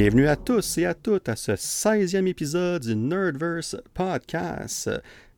[0.00, 4.88] Bienvenue à tous et à toutes à ce 16e épisode du Nerdverse Podcast.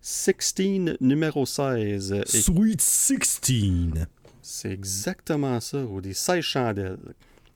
[0.03, 2.13] 16 numéro 16.
[2.13, 3.41] Et Sweet 16.
[4.43, 6.13] c'est exactement ça, Rudy.
[6.13, 6.99] 16 chandelles.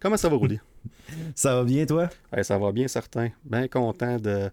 [0.01, 0.59] Comment ça va, Rudy?
[1.35, 2.09] Ça va bien, toi?
[2.33, 3.29] Ouais, ça va bien, certain.
[3.45, 4.51] Bien content de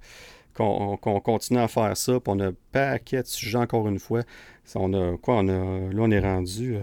[0.53, 2.19] qu'on qu'on continue à faire ça.
[2.19, 4.23] Puis on a un paquet de sujets encore une fois.
[4.75, 5.35] On a quoi?
[5.37, 6.75] On a, là, on est rendu.
[6.75, 6.81] euh,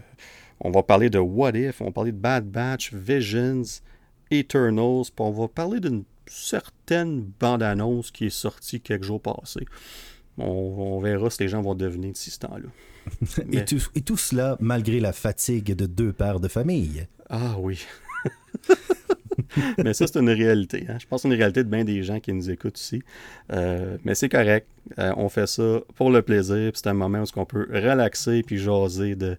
[0.61, 3.63] on va parler de What If, on va parler de Bad Batch, Visions,
[4.31, 9.65] Eternals, puis on va parler d'une certaine bande-annonce qui est sortie quelques jours passés.
[10.37, 12.69] On, on verra si les gens vont devenir d'ici ce temps-là.
[13.47, 17.07] Mais- Et, tout, et tout cela malgré la fatigue de deux pères de famille.
[17.31, 17.81] Ah oui.
[19.83, 20.85] mais ça, c'est une réalité.
[20.89, 20.97] hein.
[21.01, 23.03] Je pense que c'est une réalité de bien des gens qui nous écoutent ici.
[23.53, 24.67] Euh, mais c'est correct.
[24.99, 26.73] Euh, on fait ça pour le plaisir.
[26.75, 29.37] C'est un moment où on peut relaxer puis jaser de,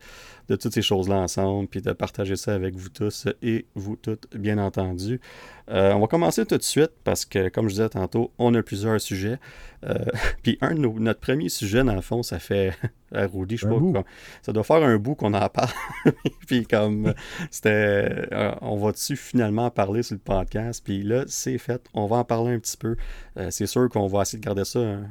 [0.49, 4.35] de toutes ces choses-là ensemble, puis de partager ça avec vous tous et vous toutes,
[4.35, 5.21] bien entendu.
[5.69, 8.63] Euh, on va commencer tout de suite parce que, comme je disais tantôt, on a
[8.63, 9.37] plusieurs sujets.
[9.85, 9.93] Euh,
[10.43, 12.73] puis un de nos- notre premier sujet, dans le fond, ça fait
[13.11, 14.03] Rudy, je sais pas, comme-
[14.41, 15.69] ça doit faire un bout qu'on en parle.
[16.47, 17.13] puis comme
[17.51, 20.81] c'était, euh, on va dessus finalement en parler sur le podcast?
[20.83, 21.81] Puis là, c'est fait.
[21.93, 22.95] On va en parler un petit peu.
[23.51, 24.79] C'est sûr qu'on va essayer de garder ça.
[24.79, 25.07] un-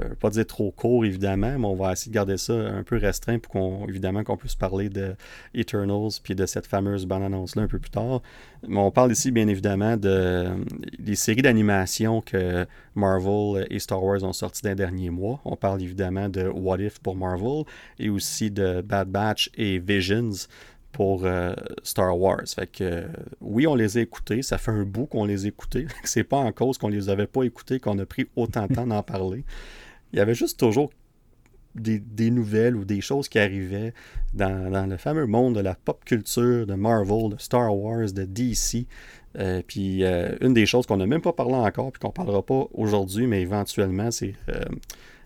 [0.00, 2.96] euh, pas dire trop court évidemment, mais on va essayer de garder ça un peu
[2.96, 5.14] restreint pour qu'on évidemment qu'on puisse parler de
[5.54, 8.22] Eternals puis de cette fameuse bande annonce là un peu plus tard.
[8.66, 10.48] Mais on parle ici bien évidemment de
[10.98, 15.40] des séries d'animation que Marvel et Star Wars ont sorti dans les derniers mois.
[15.44, 17.64] On parle évidemment de What If pour Marvel
[17.98, 20.48] et aussi de Bad Batch et Visions
[20.96, 22.46] pour euh, Star Wars.
[22.46, 23.06] Fait que euh,
[23.42, 24.40] oui, on les a écoutés.
[24.40, 25.86] Ça fait un bout qu'on les a écoutés.
[26.04, 28.86] C'est pas en cause qu'on les avait pas écoutés qu'on a pris autant de temps
[28.86, 29.44] d'en parler.
[30.12, 30.90] Il y avait juste toujours
[31.74, 33.92] des, des nouvelles ou des choses qui arrivaient
[34.32, 38.24] dans, dans le fameux monde de la pop culture, de Marvel, de Star Wars, de
[38.24, 38.86] DC.
[39.38, 42.42] Euh, puis euh, une des choses qu'on n'a même pas parlé encore, puis qu'on parlera
[42.42, 44.60] pas aujourd'hui, mais éventuellement, c'est euh,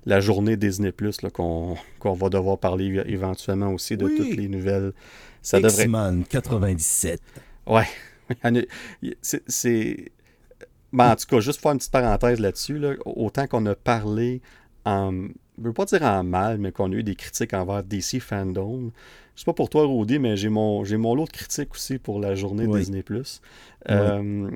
[0.06, 4.16] la journée Disney Plus qu'on va devoir parler éventuellement aussi de Oui.
[4.16, 4.92] toutes les nouvelles.
[5.42, 5.84] Ça devrait.
[5.84, 7.20] X-Men 97.
[7.66, 7.84] Ouais.
[9.22, 9.42] C'est.
[9.48, 10.10] c'est-
[10.92, 12.78] Ben, en tout cas, juste faire une petite parenthèse là-dessus.
[12.78, 14.41] là, autant qu'on a parlé
[14.84, 15.28] en.
[15.58, 18.91] Je veux pas dire en mal, mais qu'on a eu des critiques envers DC Fandom.
[19.34, 21.98] Je sais pas pour toi, Rudy, mais j'ai mon, j'ai mon lot de critiques aussi
[21.98, 22.80] pour la journée Oui.
[22.80, 23.04] Disney.
[23.88, 24.50] Euh,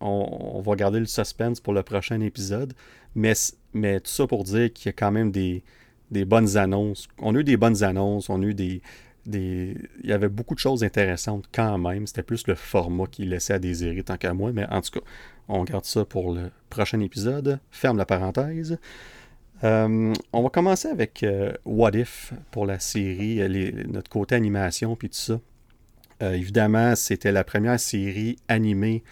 [0.00, 2.74] on, on va garder le suspense pour le prochain épisode.
[3.14, 3.32] Mais,
[3.72, 5.62] mais tout ça pour dire qu'il y a quand même des,
[6.10, 7.08] des bonnes annonces.
[7.18, 8.82] On a eu des bonnes annonces, on a eu des,
[9.26, 9.76] des...
[10.02, 12.06] Il y avait beaucoup de choses intéressantes quand même.
[12.06, 14.52] C'était plus le format qui laissait à désirer tant qu'à moi.
[14.52, 15.06] Mais en tout cas,
[15.48, 17.60] on garde ça pour le prochain épisode.
[17.70, 18.78] Ferme la parenthèse.
[19.62, 24.34] Euh, on va commencer avec euh, What If pour la série, euh, les- notre côté
[24.34, 25.40] animation puis tout ça.
[26.22, 29.02] Euh, évidemment, c'était la première série animée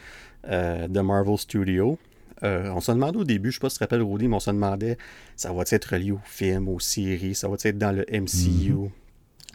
[0.45, 1.99] de Marvel Studios.
[2.43, 4.41] On se demandait au début, je sais pas si tu te rappelles Rudy, mais on
[4.41, 4.97] se demandait
[5.37, 8.89] ça va être relié aux films, aux séries, ça va être dans le MCU,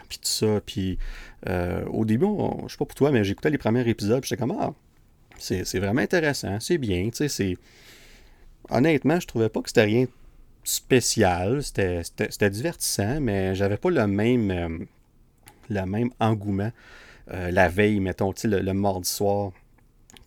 [0.08, 0.60] puis tout ça.
[0.64, 0.98] Puis
[1.90, 4.38] au début, on- je sais pas pour toi, mais j'écoutais les premiers épisodes, puis j'étais
[4.40, 4.72] comme ah,
[5.38, 7.56] c'est vraiment intéressant, c'est bien, tu sais, c'est
[8.70, 10.06] honnêtement, je trouvais pas que c'était rien
[10.64, 14.50] spécial, c'était divertissant, mais j'avais pas le même
[15.70, 16.70] euh, engouement
[17.32, 19.52] euh, la veille, mettons, le, le mardi soir,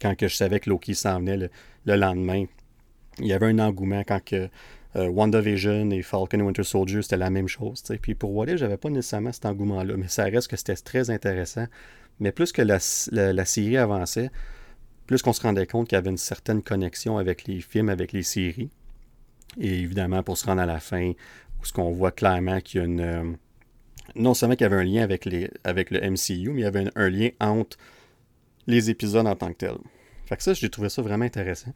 [0.01, 1.49] quand je savais que Loki s'en venait le,
[1.85, 2.45] le lendemain.
[3.19, 4.49] Il y avait un engouement quand que
[4.95, 7.83] euh, WandaVision et Falcon Winter Soldier, c'était la même chose.
[8.01, 11.09] Puis pour What If, j'avais pas nécessairement cet engouement-là, mais ça reste que c'était très
[11.09, 11.67] intéressant.
[12.19, 12.79] Mais plus que la,
[13.11, 14.31] la- la série avançait,
[15.05, 18.11] plus qu'on se rendait compte qu'il y avait une certaine connexion avec les films, avec
[18.11, 18.69] les séries.
[19.59, 21.11] Et évidemment, pour se rendre à la fin,
[21.61, 22.99] où ce qu'on voit clairement qu'il y a une...
[23.01, 23.23] euh,
[24.15, 26.65] non seulement qu'il y avait un lien avec, les, avec le MCU, mais il y
[26.65, 27.77] avait un, un lien entre
[28.67, 29.77] les épisodes en tant que tels.
[30.25, 31.73] Fait que ça, j'ai trouvé ça vraiment intéressant.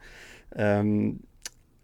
[0.60, 1.12] Euh,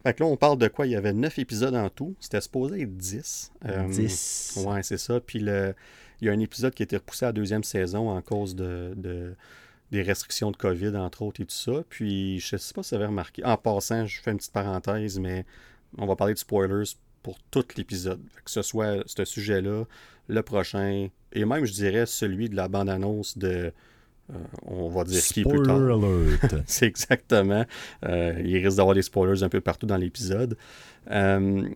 [0.04, 0.86] fait que là, on parle de quoi?
[0.86, 2.16] Il y avait 9 épisodes en tout.
[2.20, 3.52] C'était supposé être 10.
[3.66, 4.60] Euh, 10.
[4.66, 5.20] Ouais, c'est ça.
[5.20, 5.74] Puis le,
[6.22, 8.56] il y a un épisode qui a été repoussé à la deuxième saison en cause
[8.56, 9.36] de, de-
[9.92, 11.84] des restrictions de COVID, entre autres, et tout ça.
[11.90, 13.44] Puis je sais pas si vous avez remarqué.
[13.46, 15.46] En passant, je fais une petite parenthèse, mais
[15.98, 16.92] on va parler de spoilers
[17.24, 18.22] pour tout l'épisode.
[18.46, 19.84] Que ce soit ce sujet-là,
[20.28, 23.72] le prochain, et même, je dirais, celui de la bande-annonce de.
[24.32, 24.34] euh,
[24.66, 25.78] on va dire qui plus tard.
[25.78, 26.56] Spoiler alert.
[26.66, 27.66] C'est exactement.
[28.06, 30.58] Euh, il risque d'avoir des spoilers un peu partout dans l'épisode.
[31.12, 31.68] Euh,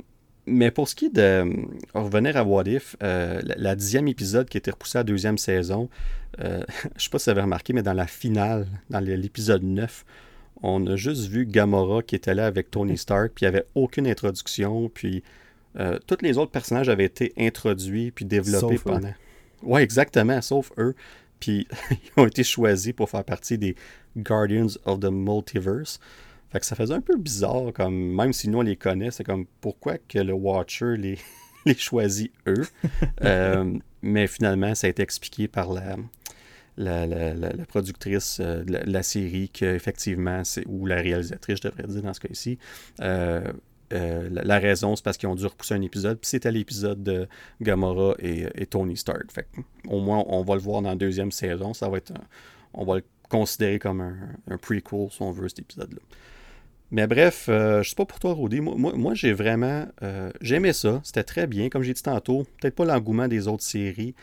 [0.45, 1.45] mais pour ce qui est de
[1.94, 5.38] revenir à What If, la, la dixième épisode qui a été repoussé à la deuxième
[5.38, 5.89] saison,
[6.39, 6.63] je
[6.97, 10.03] sais pas si vous avez remarqué, mais dans la finale, dans l'épisode 9,
[10.63, 13.66] on a juste vu Gamora qui était là avec Tony Stark, puis il n'y avait
[13.75, 15.24] aucune introduction, puis
[15.80, 18.92] euh, tous les autres personnages avaient été introduits puis développés Sauf eux.
[18.92, 19.13] pendant.
[19.63, 20.96] Ouais, exactement, sauf eux.
[21.40, 23.75] Puis ils ont été choisis pour faire partie des
[24.18, 26.00] Guardians of the Multiverse.
[26.52, 29.24] Fait que ça faisait un peu bizarre, comme même si nous on les connaît, c'est
[29.24, 31.18] comme pourquoi que le Watcher les,
[31.66, 32.68] les choisit eux?
[33.24, 35.96] Euh, mais finalement, ça a été expliqué par la,
[36.83, 42.19] la, productrice euh, de la, série qu'effectivement, ou la réalisatrice, je devrais dire dans ce
[42.19, 42.57] cas-ci,
[43.01, 43.42] euh,
[43.89, 47.28] la, raison, c'est parce qu'ils ont dû repousser un épisode, puis c'était l'épisode de
[47.62, 49.30] Gamora et, Tony Stark.
[49.88, 51.74] Au moins, on va le voir dans la deuxième saison.
[51.74, 52.13] Ça va être
[52.74, 56.00] on va le considérer comme un, prequel, si on veut, cet épisode-là.
[56.92, 58.60] Mais bref, euh, je sais pas pour toi, Rudy.
[58.60, 59.88] Moi, j'ai vraiment.
[60.04, 61.00] Euh, j'aimais ça.
[61.04, 61.69] C'était très bien.
[61.69, 64.13] Comme j'ai dit tantôt, peut-être pas l'engouement des autres séries.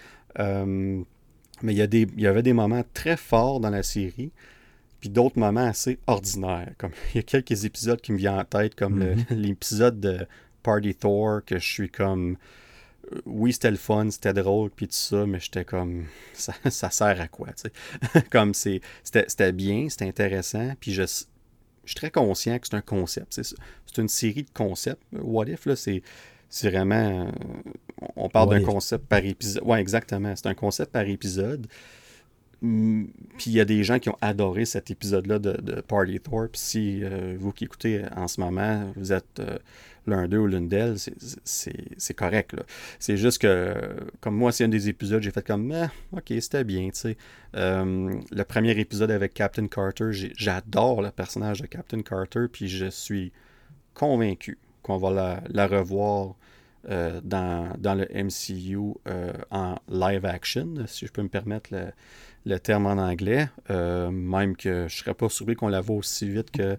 [1.58, 4.30] Euh, mais il y, des, il y avait des moments très forts dans la série.
[5.00, 6.72] Puis d'autres moments assez ordinaires.
[6.78, 9.24] Comme il y a quelques épisodes qui me viennent en tête, comme mhm.
[9.30, 10.26] l'épisode de
[10.62, 12.36] Party Thor, que je suis comme.
[13.24, 16.06] Oui, c'était le fun, c'était drôle, puis tout ça, mais j'étais comme.
[16.34, 17.68] Ça, ça, sert à quoi, tu
[18.12, 18.22] sais?
[18.30, 21.02] comme c'était bien, c'était intéressant, puis je
[21.88, 23.40] je suis très conscient que c'est un concept.
[23.42, 25.02] C'est une série de concepts.
[25.12, 26.02] What If, là, c'est.
[26.64, 27.26] Vraiment.
[27.26, 27.30] Euh,
[28.16, 29.62] on parle d'un concept par épisode.
[29.64, 30.34] Oui, exactement.
[30.36, 31.66] C'est un concept par épisode.
[32.60, 33.04] Mm,
[33.36, 36.48] puis il y a des gens qui ont adoré cet épisode-là de, Party Thor.
[36.50, 39.58] Puis si euh, vous qui écoutez en ce moment, vous êtes euh,
[40.06, 40.96] l'un d'eux ou l'une d'elles,
[41.44, 42.56] c'est correct.
[42.98, 43.74] C'est juste que,
[44.20, 47.16] comme moi, c'est un des épisodes, j'ai fait comme, ah, ok, c'était bien, tu sais.
[47.54, 52.86] Euh, le premier épisode avec Captain Carter, j'adore le personnage de Captain Carter, puis je
[52.86, 53.32] suis
[53.94, 54.58] convaincu
[54.88, 56.34] qu'on va la, revoir
[56.88, 61.70] euh, dans, le MCU euh, en live action, si je peux me permettre
[62.44, 63.48] le, terme en anglais.
[63.68, 66.76] même que je serais pas surpris qu'on la voit aussi vite que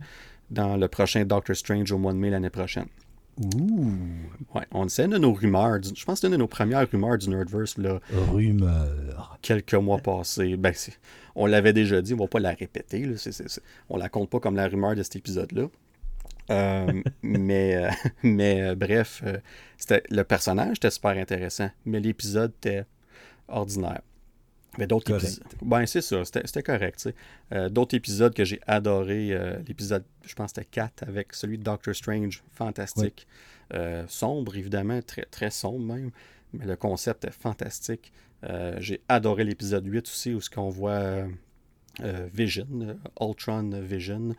[0.49, 2.87] dans le prochain Doctor Strange au mois de mai l'année prochaine.
[3.37, 3.91] Ouh!
[4.53, 5.77] Ouais, on sait de nos rumeurs.
[5.81, 7.77] je pense que c'est une de nos premières rumeurs du Nerdverse.
[7.77, 7.99] Là,
[8.31, 9.37] Rumeur.
[9.41, 10.57] Quelques mois passés.
[10.57, 10.73] Ben,
[11.35, 13.05] on l'avait déjà dit, on va pas la répéter.
[13.05, 13.15] Là,
[13.89, 15.67] on la compte pas comme la rumeur de cet épisode-là.
[16.49, 17.89] Euh, mais euh,
[18.23, 19.23] mais euh, bref,
[19.77, 22.85] c'était, le personnage était super intéressant, mais l'épisode était
[23.47, 24.01] ordinaire
[24.77, 25.43] d'autres épisodes.
[25.61, 27.09] Ben, c'est ça, c'était correct.
[27.51, 29.37] Euh, d'autres épisodes que j'ai adoré,
[29.67, 33.27] l'épisode, je pense c'était 4 avec celui de Doctor Strange, fantastique.
[34.07, 36.11] Sombre, évidemment, très, très sombre même,
[36.53, 38.13] mais le concept est fantastique.
[38.77, 41.25] j'ai adoré l'épisode 8 aussi, où ce qu'on voit
[42.33, 44.35] Vision, Ultron Vision,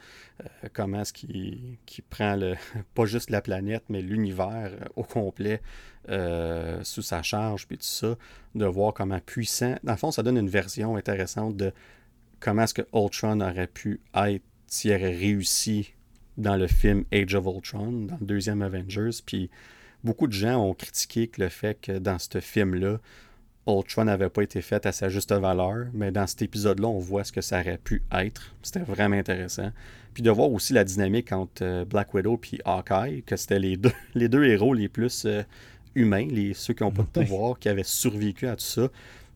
[0.73, 2.55] comment est-ce qu'il prend le,
[2.95, 5.61] pas juste la planète, mais l'univers au complet
[6.09, 8.17] euh, sous sa charge, puis tout ça,
[8.55, 9.77] de voir comment puissant.
[9.83, 11.73] Dans le fond, ça donne une version intéressante de
[12.41, 15.93] comment est-ce que Ultron aurait pu être s'il aurait réussi
[16.39, 19.11] dans le film Age of Ultron, dans le deuxième Avengers.
[19.25, 19.51] Puis
[20.05, 22.99] beaucoup de gens ont critiqué que le fait que dans ce film-là,
[23.67, 27.25] Ultron n'avait pas été fait à sa juste valeur, mais dans cet épisode-là, on voit
[27.25, 28.55] ce que ça aurait pu être.
[28.63, 29.71] C'était vraiment intéressant.
[30.15, 33.77] Puis de voir aussi la dynamique entre euh, Black Widow et Hawkeye, que c'était les
[33.77, 35.43] deux, les deux héros les plus euh,
[35.95, 38.89] humains, les, ceux qui n'ont pas de pouvoir, qui avaient survécu à tout ça.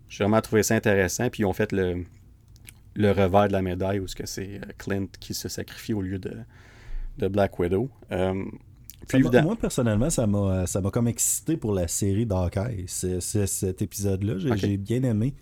[0.08, 1.28] J'ai vraiment trouvé ça intéressant.
[1.30, 2.04] Puis ils ont fait le,
[2.94, 6.36] le revers de la médaille où c'est euh, Clint qui se sacrifie au lieu de,
[7.18, 7.90] de Black Widow.
[8.12, 8.44] Euh,
[9.42, 12.84] moi, personnellement, ça m'a, ça m'a comme excité pour la série d'Hawkeye.
[12.86, 15.34] C'est, cet épisode-là, j'ai, bien aimé.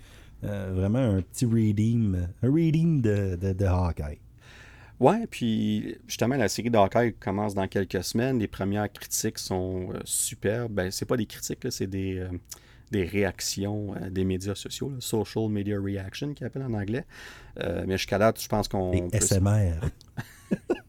[0.44, 4.18] Euh, vraiment un petit redeem, un redeem de, de, de Hawkeye.
[5.02, 8.38] Ouais, puis justement, la série d'Hawkeye commence dans quelques semaines.
[8.38, 10.72] Les premières critiques sont euh, superbes.
[10.72, 12.28] Ben, c'est pas des critiques, c'est des, euh,
[12.92, 17.04] des réactions euh, des médias sociaux, social media reaction, qu'ils appellent en anglais.
[17.58, 19.08] mais jusqu'à date, je pense qu'on.
[19.10, 19.18] Peut...
[19.20, 19.80] SMR.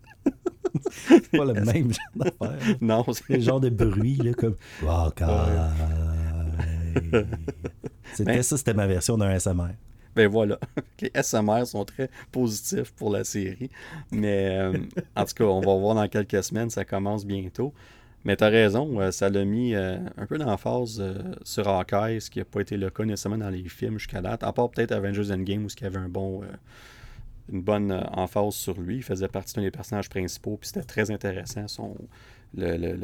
[0.91, 2.77] c'est pas le même genre d'affaire.
[2.81, 4.55] Non, c'est le genre de bruit, là, comme
[4.87, 5.25] Hawkeye.
[8.13, 9.73] C'était ben ça, c'était ma version d'un SMR.
[10.15, 10.59] Ben voilà.
[11.01, 13.69] Les SMR sont très positifs pour la série.
[14.11, 14.77] Mais euh,
[15.15, 16.69] en tout cas, on va voir dans quelques semaines.
[16.69, 17.73] Ça commence bientôt.
[18.25, 21.03] Mais tu as raison, euh, ça l'a mis euh, un peu d'emphase
[21.43, 24.43] sur Hawkeye, ce qui n'a pas été le cas nécessairement dans les films jusqu'à date.
[24.43, 26.41] À part peut-être Avengers Endgame où il y avait un bon,
[27.51, 28.97] une bonne emphase sur lui.
[28.97, 31.67] Il faisait partie d'un des personnages principaux, puis c'était très intéressant.
[31.67, 31.95] Son,
[32.55, 32.97] le,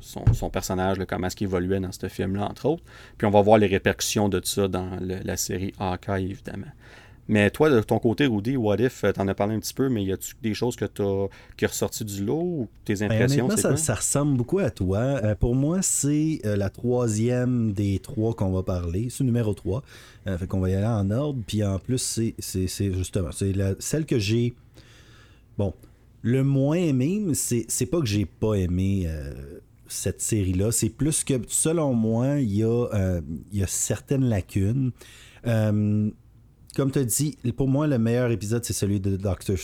[0.00, 2.82] son, personnage, comment est-ce qu'il évoluait dans ce film-là, entre autres.
[3.18, 6.66] Puis on va voir les répercussions de tout ça dans la série Hawkeye, évidemment.
[7.28, 9.88] Mais toi, de ton côté, Rudy, What If, euh, t'en as parlé un petit peu,
[9.88, 10.88] mais y a-tu des choses que as,
[11.56, 13.48] qui sont ressorties du lot ou tes ben, impressions?
[13.56, 14.98] ça, ça, ressemble beaucoup à toi.
[14.98, 19.08] Euh, pour moi, c'est euh, la troisième des trois qu'on va parler.
[19.08, 19.82] C'est numéro 3.
[20.26, 21.40] fait qu'on va y aller en ordre.
[21.46, 24.54] Puis en plus, c'est justement, c'est celle que j'ai.
[25.58, 25.74] Bon,
[26.22, 29.06] le moins aimé, c'est pas que j'ai pas aimé
[29.92, 30.72] cette série-là.
[30.72, 33.20] C'est plus que, selon moi, il y, a, euh,
[33.52, 34.90] y a certaines lacunes.
[35.46, 36.10] Euh,
[36.74, 39.56] comme tu as dit, pour moi, le meilleur épisode, c'est celui de Doctor,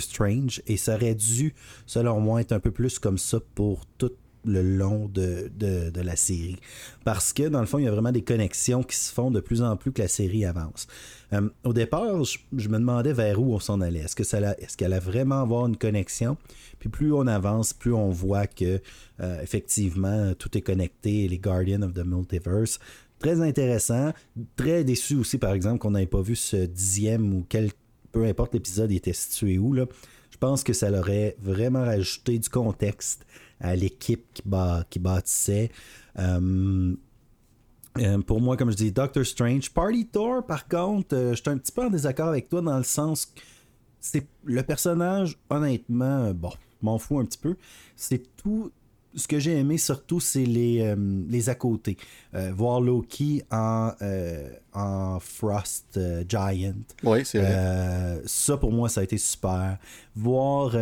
[0.00, 0.62] Strange.
[0.66, 1.54] Et ça aurait dû,
[1.86, 4.12] selon moi, être un peu plus comme ça pour tout
[4.44, 5.50] le long de,
[5.94, 6.58] la série.
[7.04, 9.40] Parce que, dans le fond, il y a vraiment des connexions qui se font de
[9.40, 10.86] plus en plus que la série avance.
[11.32, 14.00] Euh, au départ, je, me demandais vers où on s'en allait.
[14.00, 16.36] Est-ce que est-ce qu'elle allait vraiment avoir une connexion?
[16.78, 18.80] Puis plus on avance, plus on voit que
[19.20, 22.80] euh, effectivement tout est connecté, les Guardians of the Multiverse.
[23.22, 24.12] Très intéressant.
[24.56, 27.70] Très déçu aussi, par exemple, qu'on n'ait pas vu ce dixième ou quel
[28.10, 29.72] peu importe l'épisode était situé où.
[29.72, 29.86] Là.
[30.30, 33.24] Je pense que ça leur aurait vraiment rajouté du contexte
[33.60, 34.42] à l'équipe qui,
[34.90, 35.70] qui bâtissait.
[36.18, 36.94] Euh,
[37.98, 39.70] euh, pour moi, comme je dis, Doctor Strange.
[39.70, 42.76] Party Thor, par contre, euh, je suis un petit peu en désaccord avec toi dans
[42.76, 43.40] le sens que
[44.00, 46.50] c'est le personnage, honnêtement, bon,
[46.80, 47.56] m'en fous un petit peu.
[47.94, 48.72] C'est tout.
[49.14, 50.94] Ce que j'ai aimé surtout, c'est les,
[51.28, 51.96] les à côté.
[52.32, 53.92] voir Loki en,
[54.72, 56.74] en Frost Giant.
[57.02, 58.22] Oui, c'est vrai.
[58.24, 59.78] ça, pour moi, ça a été super.
[60.16, 60.76] Voir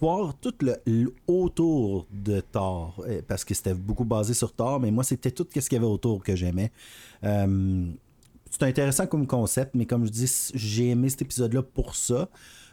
[0.00, 4.90] voir tout le, autour de Thor, euh, parce que c'était beaucoup basé sur Thor, mais
[4.90, 6.72] moi, c'était tout ce qu'il y avait autour que j'aimais.
[7.24, 7.86] Euh,
[8.50, 12.28] c'est intéressant comme concept, mais comme je dis, j'ai aimé cet épisode-là pour ça,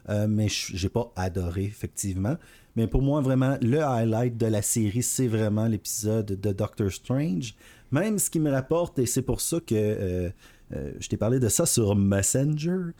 [0.09, 2.35] euh, mais j'ai pas adoré, effectivement.
[2.75, 7.55] Mais pour moi, vraiment, le highlight de la série, c'est vraiment l'épisode de Doctor Strange.
[7.91, 10.31] Même ce qui me rapporte, et c'est pour ça que
[10.71, 12.93] je t'ai parlé de ça sur Messenger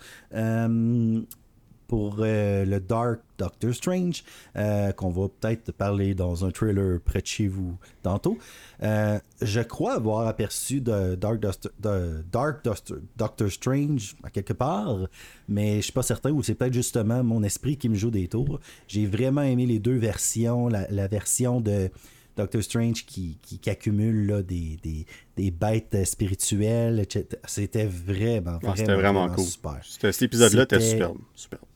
[1.88, 4.24] pour euh, le Dark Doctor Strange,
[4.56, 8.38] euh, qu'on va peut-être parler dans un trailer près de chez vous tantôt.
[8.82, 11.40] Euh, je crois avoir aperçu de Dark,
[12.32, 12.66] Dark
[13.18, 14.98] Doctor Strange à quelque part,
[15.48, 18.28] mais je suis pas certain, ou c'est peut-être justement mon esprit qui me joue des
[18.28, 18.60] tours.
[18.88, 21.90] J'ai vraiment aimé les deux versions, la version de
[22.36, 25.06] Doctor Strange qui, qui, accumule là, des, des,
[25.38, 27.28] des, bêtes spirituelles, etc.
[27.46, 29.44] C'était vraiment, vraiment, c'était vraiment, cool.
[29.44, 29.80] super.
[29.84, 31.18] Cet épisode-là était superbe,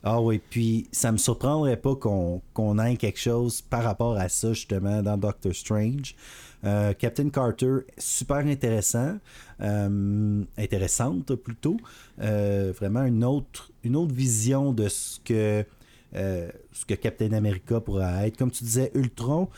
[0.04, 4.30] Ah oui, puis ça me surprendrait pas qu'on qu'on ait quelque chose par rapport à
[4.30, 6.16] ça, justement, dans Doctor Strange.
[6.64, 9.18] Euh, Captain Carter, super intéressant,
[9.62, 11.78] euh, intéressante plutôt.
[12.20, 15.66] Euh, vraiment une autre, une autre vision de ce que,
[16.14, 18.38] ce que Captain America pourrait être.
[18.38, 19.50] Comme tu disais, Ultron,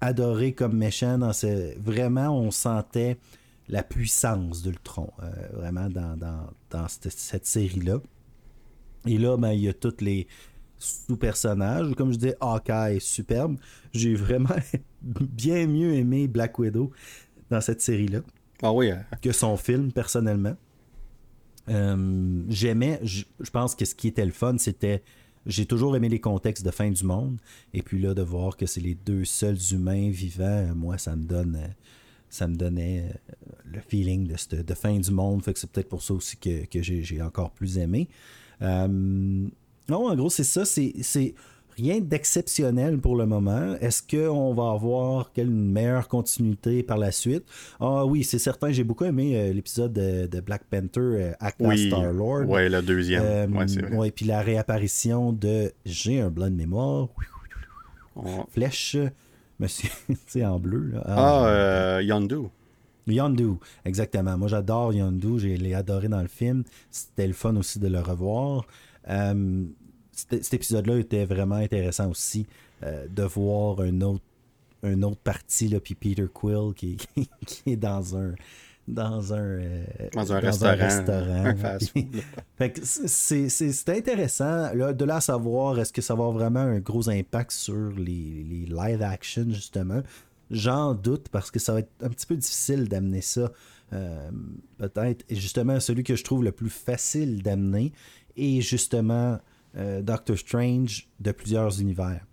[0.00, 1.18] adoré comme méchant.
[1.18, 1.32] Dans
[1.78, 3.18] Vraiment, on sentait
[3.68, 6.16] la puissance d'Ultron, euh, vraiment, dans,
[6.70, 7.98] dans, cette, série-là.
[9.06, 10.26] Et là, ben, il y a tous les
[10.78, 11.94] sous-personnages.
[11.94, 13.56] Comme je dis, Hawkeye est superbe.
[13.92, 14.56] J'ai vraiment
[15.02, 16.92] bien mieux aimé Black Widow
[17.50, 18.20] dans cette série-là.
[18.62, 18.90] Ah oui.
[18.90, 19.04] Hein.
[19.20, 20.56] Que son film, personnellement.
[21.68, 25.02] Euh, j'aimais, je pense que ce qui était le fun, c'était
[25.46, 27.38] j'ai toujours aimé les contextes de fin du monde.
[27.72, 31.24] Et puis là, de voir que c'est les deux seuls humains vivants, moi, ça me
[31.24, 31.58] donne.
[32.28, 33.34] Ça me donnait euh,
[33.64, 35.44] le feeling de, de fin du monde.
[35.44, 38.08] Fait que c'est peut-être pour ça aussi que, j'ai encore plus aimé.
[38.62, 40.64] Euh, non, en gros, c'est ça.
[40.64, 41.34] C'est
[41.76, 43.74] rien d'exceptionnel pour le moment.
[43.80, 47.44] Est-ce qu'on va avoir une meilleure continuité par la suite?
[47.80, 52.44] Ah oui, c'est certain, j'ai beaucoup aimé euh, l'épisode de, Black Panther euh, oui, Star-Lord.
[52.48, 53.22] Oui, la deuxième.
[53.24, 54.10] Euh, ouais, c'est vrai.
[54.10, 55.72] puis la réapparition de...
[55.84, 57.08] J'ai un blanc de mémoire.
[58.50, 58.96] Flèche,
[59.58, 59.90] monsieur,
[60.26, 60.92] c'est en bleu.
[60.92, 61.02] Là.
[61.04, 62.48] Ah, ah Yondu.
[63.06, 63.50] Yondu,
[63.84, 64.36] exactement.
[64.38, 65.38] Moi, j'adore Yondu.
[65.38, 66.64] Je l'ai adoré dans le film.
[66.90, 68.66] C'était le fun aussi de le revoir
[70.16, 72.46] cet épisode-là était vraiment intéressant aussi
[72.82, 74.24] euh, de voir un autre,
[74.82, 76.96] un autre parti, là, puis Peter Quill qui,
[77.46, 78.34] qui, est dans un
[78.88, 81.54] dans un, euh, dans un restaurant.
[82.84, 87.08] c'est intéressant là, de là à savoir est-ce que ça va avoir vraiment un gros
[87.08, 90.02] impact sur les, les live action justement?
[90.52, 93.50] J'en doute parce que ça va être un petit peu difficile d'amener ça.
[93.92, 94.30] Euh,
[94.78, 95.24] peut-être.
[95.28, 97.92] Et justement, celui que je trouve le plus facile d'amener
[98.36, 99.38] est justement
[100.02, 102.24] Doctor Strange de plusieurs univers.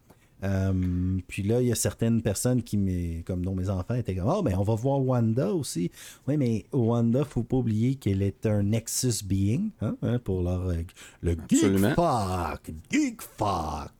[0.43, 4.29] Euh, puis là, il y a certaines personnes qui, comme dont mes enfants, étaient comme,
[4.29, 5.89] oh, ben, on va voir Wanda aussi.
[6.27, 10.67] Oui, mais Wanda, faut pas oublier qu'elle est un Nexus Being, hein, hein, pour leur,
[10.67, 10.83] euh,
[11.21, 12.71] le Geek Fact.
[12.91, 13.93] Geek Fact.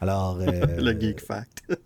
[0.00, 0.38] Alors.
[0.78, 1.64] le Geek Fact.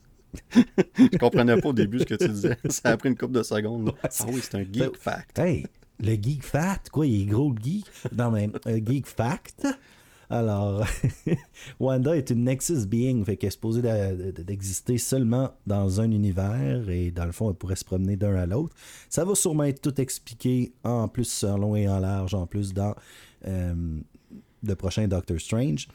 [0.97, 2.57] Je comprenais pas au début ce que tu disais.
[2.69, 3.92] Ça a pris une couple de secondes.
[4.02, 5.38] ah oui, c'est un Geek Fact.
[5.38, 5.66] Hey,
[6.00, 7.85] le Geek Fact, quoi, il est gros le geek?
[8.16, 9.66] Non, mais Geek Fact,
[10.33, 10.87] alors,
[11.81, 17.27] Wanda est une Nexus Being, fait est supposée d'exister seulement dans un univers et dans
[17.27, 18.75] le fond, elle pourrait se promener d'un à l'autre.
[19.11, 22.73] Ça va sûrement être tout expliqué en plus en long et en large, en plus
[22.73, 22.95] dans
[23.47, 23.75] euh,
[24.62, 25.87] le prochain Doctor Strange.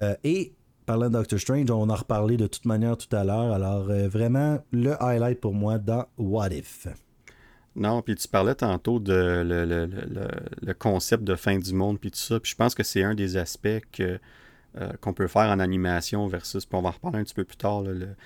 [0.00, 0.54] Euh, et
[0.86, 3.52] parlant de Doctor Strange, on en reparlé de toute manière tout à l'heure.
[3.52, 6.88] Alors, euh, vraiment, le highlight pour moi dans What If.
[7.74, 10.28] Non, puis tu parlais tantôt de le, le, le,
[10.60, 12.38] le, concept de fin du monde, puis tout ça.
[12.38, 14.18] Puis je pense que c'est un des aspects que,
[14.78, 17.44] euh, qu'on peut faire en animation versus, puis on va en reparler un petit peu
[17.44, 17.82] plus tard,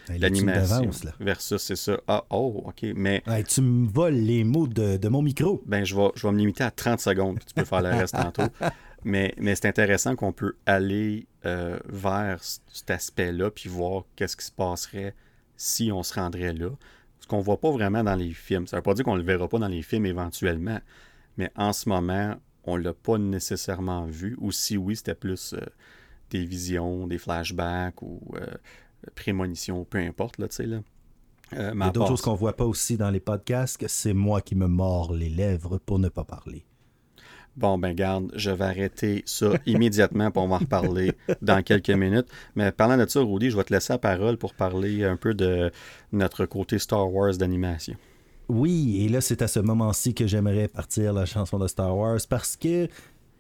[0.08, 1.98] l'animation versus, c'est ça.
[2.08, 3.22] Ah, oh, ok, mais...
[3.48, 5.62] tu me voles les mots de, de, mon micro.
[5.66, 7.90] Ben, je vais, je vais me limiter à 30 secondes, puis tu peux faire le
[7.90, 8.50] reste tantôt.
[9.04, 14.44] Mais, mais c'est intéressant qu'on peut aller euh, vers cet aspect-là, puis voir qu'est-ce qui
[14.44, 15.14] se passerait
[15.56, 16.70] si on se rendrait là.
[17.26, 18.68] Ce qu'on ne voit pas vraiment dans les films.
[18.68, 20.78] Ça ne veut pas dire qu'on ne le verra pas dans les films éventuellement,
[21.36, 24.36] mais en ce moment, on ne l'a pas nécessairement vu.
[24.40, 25.60] Ou si oui, c'était plus euh,
[26.30, 28.46] des visions, des flashbacks ou euh,
[29.16, 30.82] prémonitions, peu importe, là, tu sais, là.
[31.54, 34.14] Euh, Il y a d'autres choses qu'on ne voit pas aussi dans les podcasts, c'est
[34.14, 36.64] moi qui me mords les lèvres pour ne pas parler.
[37.56, 42.26] Bon, ben garde, je vais arrêter ça immédiatement pour en reparler dans quelques minutes.
[42.54, 45.32] Mais parlant de ça, Rudy, je vais te laisser la parole pour parler un peu
[45.32, 45.70] de
[46.12, 47.96] notre côté Star Wars d'animation.
[48.48, 52.20] Oui, et là, c'est à ce moment-ci que j'aimerais partir la chanson de Star Wars
[52.28, 52.88] parce que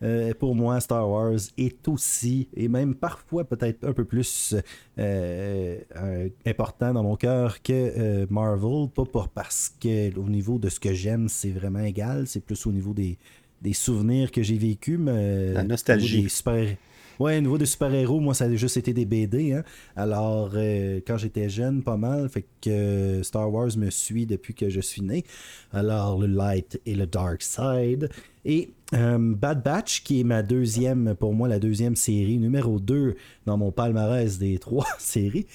[0.02, 4.54] euh, pour moi, Star Wars est aussi, et même parfois peut-être un peu plus
[4.98, 8.88] euh, euh, important dans mon cœur que Marvel.
[8.94, 12.26] Pas pour, parce que au niveau de ce que j'aime, c'est vraiment égal.
[12.26, 13.18] C'est plus au niveau des,
[13.66, 14.96] des souvenirs que j'ai vécu.
[14.96, 16.30] Mais, La nostalgie.
[16.30, 16.76] Super...
[17.18, 19.54] Ouais, au niveau des super-héros, moi, ça a juste été des BD.
[19.54, 19.64] Hein.
[19.96, 24.54] Alors, euh, quand j'étais jeune, pas mal, fait que euh, Star Wars me suit depuis
[24.54, 25.24] que je suis né.
[25.72, 28.10] Alors, le light et le dark side.
[28.44, 33.16] Et euh, Bad Batch, qui est ma deuxième, pour moi, la deuxième série, numéro 2
[33.46, 35.46] dans mon palmarès des trois séries.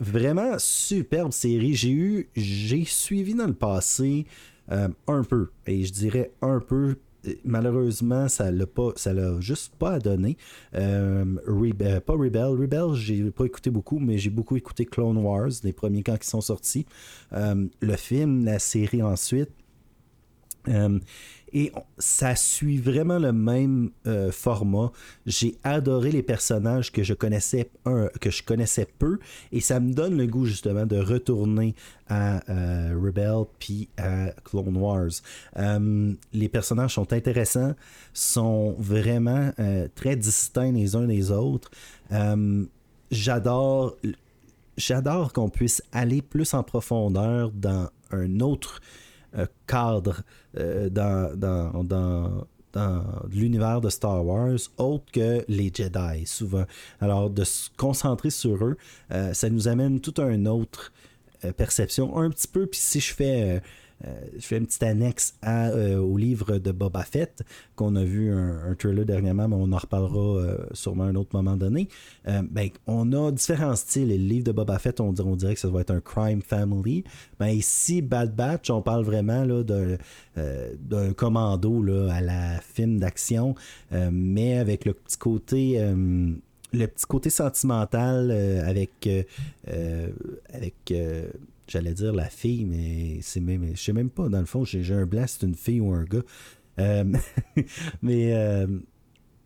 [0.00, 1.74] vraiment superbe série.
[1.74, 4.26] J'ai eu, j'ai suivi dans le passé
[4.70, 5.50] euh, un peu.
[5.66, 6.96] Et je dirais un peu
[7.44, 10.36] malheureusement, ça l'a pas, ça l'a juste pas donné.
[10.74, 15.50] Euh, euh, pas Rebel, Rebel, j'ai pas écouté beaucoup, mais j'ai beaucoup écouté Clone Wars,
[15.64, 16.86] les premiers quand ils sont sortis.
[17.32, 19.50] le film, la série ensuite.
[21.52, 24.90] Et ça suit vraiment le même euh, format.
[25.26, 27.68] J'ai adoré les personnages que je connaissais
[28.98, 29.18] peu
[29.52, 31.74] et ça me donne le goût justement de retourner
[32.08, 35.10] à euh, Rebel puis à Clone Wars.
[35.58, 37.74] Euh, les personnages sont intéressants,
[38.12, 39.52] sont vraiment
[39.94, 41.70] très distincts les uns des autres.
[43.10, 43.96] j'adore
[44.76, 49.11] j'adore qu'on puisse aller plus en profondeur dans un autre euh,
[49.66, 50.22] cadre
[50.58, 56.64] euh, dans, dans, dans, dans l'univers de Star Wars autre que les Jedi, souvent.
[57.00, 58.76] Alors, de se concentrer sur eux,
[59.10, 60.92] euh, ça nous amène toute une autre
[61.56, 62.66] perception, un petit peu.
[62.66, 63.60] Puis si je fais euh,
[64.36, 67.42] je fais une petite annexe euh, au livre de Boba Fett,
[67.76, 71.30] qu'on a vu un, trailer dernièrement, mais on en reparlera euh, sûrement à un autre
[71.34, 71.88] moment donné.
[72.24, 74.08] ben, on a différents styles.
[74.08, 77.04] le livre de Boba Fett, on, on dirait que ça doit être un crime family.
[77.38, 83.54] Ben, ici, Bad Batch, on parle vraiment d'un commando là, à la film d'action,
[83.90, 85.78] mais avec le petit côté
[86.74, 89.08] le petit côté sentimental avec,
[90.52, 90.92] avec
[91.68, 93.70] J'allais dire la fille, mais c'est même.
[93.74, 96.04] Je sais même pas, dans le fond, j'ai un blanc, c'est une fille ou un
[96.04, 96.22] gars.
[96.78, 97.04] Euh,
[98.02, 98.66] mais euh,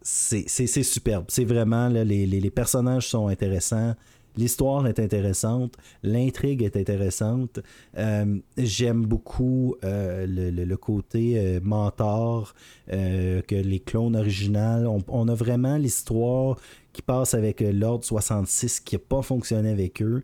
[0.03, 1.27] c'est superbe.
[1.29, 3.95] C'est vraiment, les, personnages sont intéressants.
[4.39, 7.61] L'histoire est intéressante, l'intrigue est intéressante.
[7.97, 12.55] Euh, j'aime beaucoup le, côté mentor
[12.89, 14.87] que les clones originales.
[14.87, 16.59] On, on a vraiment l'histoire
[16.93, 20.23] qui passe avec l'ordre 66 qui n'a pas fonctionné avec eux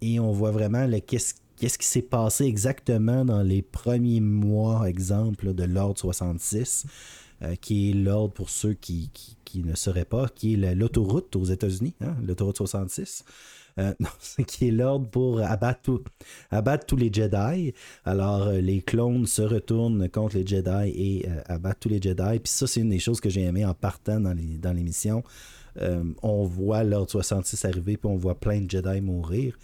[0.00, 5.64] et on voit vraiment qu'est-ce qui s'est passé exactement dans les premiers mois, exemple, de
[5.64, 6.86] l'ordre 66,
[7.42, 9.10] euh, qui est l'ordre pour ceux qui,
[9.54, 13.24] ne seraient pas, qui est l'autoroute aux États-Unis, hein, l'autoroute 66.
[13.78, 13.92] Euh,
[14.48, 16.02] qui est l'ordre pour abattre,
[16.50, 17.74] abattre, tous les Jedi.
[18.04, 22.40] Alors, euh, les clones se retournent contre les Jedi et abattent tous les Jedi.
[22.40, 25.22] Puis ça, c'est une des choses que j'ai aimé en partant dans l'émission.
[26.22, 29.56] on voit l'ordre 66 arriver, puis on voit plein de Jedi mourir.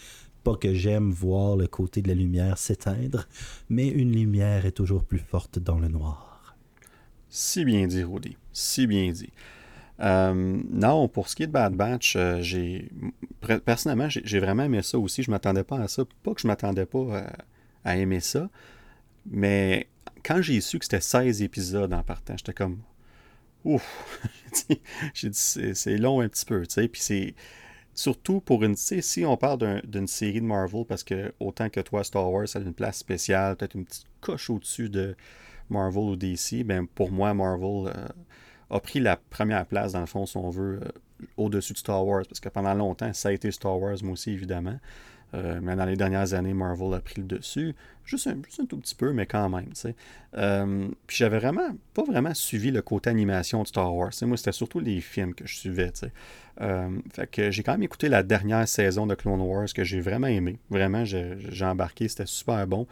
[0.45, 3.27] Pas que j'aime voir le côté de la lumière s'éteindre,
[3.69, 6.55] mais une lumière est toujours plus forte dans le noir.
[7.31, 8.37] Si bien dit, Rudy.
[8.53, 9.33] Si bien dit.
[10.01, 12.91] Euh, non, pour ce qui est de Bad Batch, euh, j'ai
[13.65, 15.23] personnellement, j'ai vraiment aimé ça aussi.
[15.23, 16.05] Je m'attendais pas à ça.
[16.23, 17.27] Pas que je m'attendais pas
[17.85, 18.49] à, aimer ça,
[19.27, 19.89] mais
[20.25, 22.79] quand j'ai su que c'était 16 épisodes en partant, j'étais comme
[23.65, 24.19] ouf.
[25.15, 25.39] j'ai dit
[25.75, 26.89] c'est long un petit peu, tu sais.
[26.89, 27.35] Puis c'est
[27.95, 28.75] Surtout pour une.
[28.75, 32.59] Si on parle d'une série de Marvel, parce que autant que toi, Star Wars, a
[32.59, 35.17] une place spéciale, peut-être une petite coche au-dessus de
[35.71, 38.09] Marvel ou DC, ben pour moi, Marvel euh,
[38.71, 40.89] a pris la première place, dans le fond, si on veut, euh,
[41.37, 42.25] au-dessus de Star Wars.
[42.29, 44.79] Parce que pendant longtemps, ça a été Star Wars, moi aussi, évidemment.
[45.35, 47.75] Euh, mais dans les dernières années, Marvel a pris le dessus.
[48.05, 49.71] Juste un, tout petit peu, mais quand même.
[50.37, 54.13] Euh, puis j'avais vraiment pas vraiment suivi le côté animation de Star Wars.
[54.23, 55.91] moi, c'était surtout les films que je suivais.
[56.61, 60.01] Euh, fait que j'ai quand même écouté la dernière saison de Clone Wars que j'ai
[60.01, 60.59] vraiment aimé.
[60.69, 62.87] Vraiment, j'ai embarqué, c'était super bon.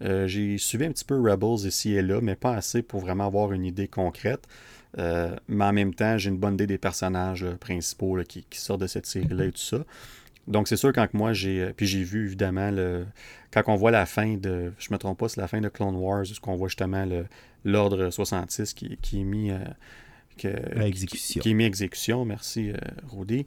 [0.00, 3.52] j'ai suivi un petit peu Rebels ici et là, mais pas assez pour vraiment avoir
[3.52, 4.48] une idée concrète.
[4.96, 8.88] mais en même temps, j'ai une bonne idée des personnages principaux qui, qui, sortent de
[8.88, 9.84] cette série-là et tout ça.
[10.48, 11.60] Donc, c'est sûr, quand moi, j'ai.
[11.60, 13.06] Euh, puis j'ai vu, évidemment, le,
[13.52, 14.72] quand on voit la fin de.
[14.78, 17.06] Je me trompe pas, c'est la fin de Clone Wars, où on voit justement
[17.64, 19.50] l'ordre 66 qui, qui, est mis.
[19.50, 19.58] Euh,
[20.38, 20.48] que,
[20.82, 21.40] exécution.
[21.40, 22.76] Qui, est mis exécution, merci euh,
[23.08, 23.46] Rudy.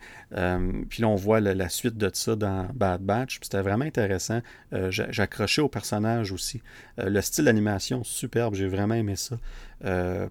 [0.89, 3.37] puis là, on voit la suite de ça dans Bad Batch.
[3.43, 4.41] C'était vraiment intéressant.
[4.89, 6.63] J'accrochais au personnage aussi.
[6.97, 8.55] le style d'animation, superbe.
[8.55, 9.37] J'ai vraiment aimé ça.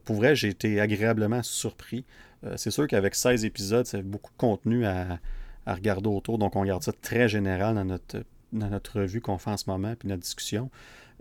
[0.04, 2.04] pour vrai, j'ai été agréablement surpris.
[2.56, 5.20] c'est sûr qu'avec 16 épisodes, c'est beaucoup de contenu à,
[5.68, 6.38] à regarder autour.
[6.38, 9.68] Donc, on garde ça très général dans notre, dans notre revue qu'on fait en ce
[9.68, 10.70] moment, puis notre discussion.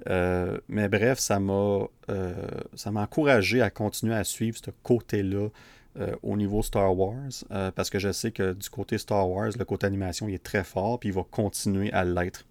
[0.10, 2.34] Euh, mais bref, ça m'a euh,
[2.76, 5.50] ça m'a encouragé à continuer à suivre ce côté-là
[6.00, 7.16] euh, au niveau Star Wars,
[7.76, 10.64] parce que je sais que du côté Star Wars, le côté animation il est très
[10.64, 12.46] fort, puis il va continuer à l'être.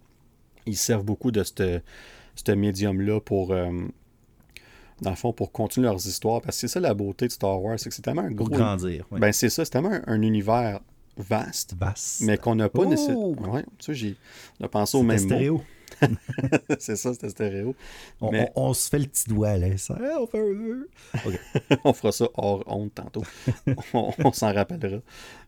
[0.65, 6.57] Ils servent beaucoup de ce médium-là pour, dans le fond, pour continuer leurs histoires, parce
[6.57, 8.49] que c'est ça la beauté de Star Wars, c'est que c'est tellement un gros...
[8.49, 9.05] Pour grandir.
[9.11, 10.81] Ben c'est ça, c'est tellement un univers
[11.17, 11.75] vaste,
[12.21, 13.53] mais qu'on n'a pas nécessairement.
[13.53, 14.15] Ouais, tu sais, j'ai
[14.59, 15.61] on pensé au même stéréo.
[16.79, 17.75] c'est ça, c'était stéréo.
[18.21, 18.51] On, mais...
[18.55, 19.77] on, se fait le petit doigt là.
[19.77, 23.23] Ça, on fait un on fera ça hors honte tantôt.
[23.93, 24.99] on, s'en rappellera.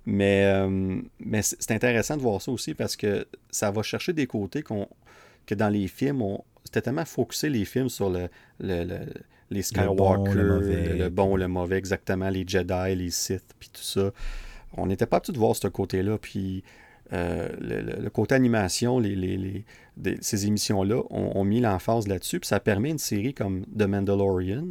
[0.05, 4.27] Mais, euh, mais c'est intéressant de voir ça aussi parce que ça va chercher des
[4.27, 4.87] côtés qu'on
[5.45, 8.29] que dans les films, on, c'était tellement focusé les films sur le,
[8.59, 8.99] le,
[9.49, 13.69] les Skywalker, le bon, le, le bon, le mauvais, exactement, les Jedi, les Sith, puis
[13.73, 14.11] tout ça
[14.77, 16.17] on n'était pas habitué de voir ce côté-là.
[16.17, 16.63] Puis
[17.13, 19.65] euh, le, côté animation, les,
[20.21, 22.39] ces émissions-là ont, mis l'emphase là-dessus.
[22.39, 24.65] Puis ça permet une série comme The Mandalorian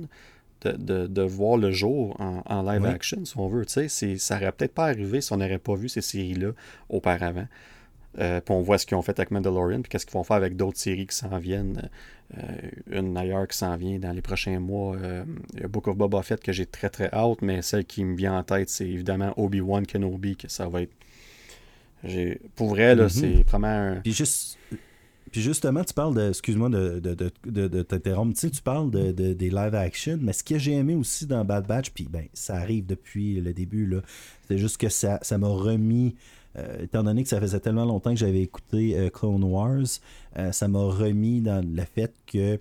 [0.65, 3.67] de, voir le jour en, live action, si on veut.
[3.67, 6.53] Tu sais, ça n'aurait peut-être pas arrivé si on n'aurait pas vu ces séries-là
[6.89, 7.47] auparavant.
[8.19, 10.37] Euh, puis on voit ce qu'ils ont fait avec Mandalorian, puis qu'est-ce qu'ils vont faire
[10.37, 11.89] avec d'autres séries qui s'en viennent.
[12.37, 12.43] Euh,
[12.91, 14.97] une d'ailleurs qui s'en vient dans les prochains mois.
[14.97, 15.25] Euh,
[15.69, 18.43] Book of Boba Fett que j'ai très très hâte, mais celle qui me vient en
[18.43, 20.93] tête, c'est évidemment Obi-Wan Kenobi, que ça va être.
[22.55, 23.09] Pour vrai, là, mhm.
[23.09, 23.97] c'est vraiment un.
[23.97, 24.59] Puis, juste...
[25.31, 26.29] Puis justement, tu parles de.
[26.29, 28.35] Excuse-moi de, de, de, de t'interrompre.
[28.35, 31.45] Tu sais, tu parles de, des live action, mais ce que j'ai aimé aussi dans
[31.45, 34.01] Bad Batch, puis ben, ça arrive depuis le début, là.
[34.49, 36.15] C'est juste que ça, ça m'a remis
[36.59, 39.87] euh, étant donné que ça faisait tellement longtemps que j'avais écouté euh, Clone Wars,
[40.37, 42.59] euh, ça m'a remis dans le fait que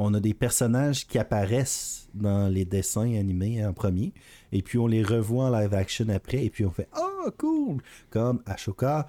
[0.00, 4.12] on a des personnages qui apparaissent dans les dessins animés en premier,
[4.52, 7.82] et puis on les revoit en live action après, et puis on fait Oh, cool!
[8.08, 9.08] Comme Ashoka,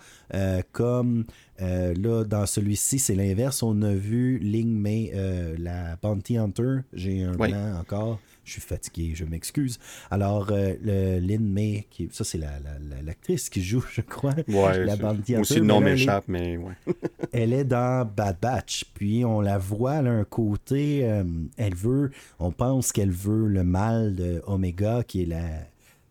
[0.72, 1.26] comme
[1.60, 3.62] là, dans celui-ci, c'est l'inverse.
[3.62, 5.14] On a vu Ling Mei,
[5.60, 6.80] la Bounty Hunter.
[6.92, 9.80] J'ai un plan encore je suis fatigué, je m'excuse.
[10.10, 14.86] Alors, euh, le Lynn May, qui, ça c'est l'actrice la, qui joue, je crois, ouais,
[14.86, 16.74] la bande Aussi le nom m'échappe, mais ouais.
[17.32, 21.24] elle est dans Bad Batch, puis on la voit, elle a un côté, euh,
[21.58, 25.46] elle veut, on pense qu'elle veut le mal de Omega, qui est la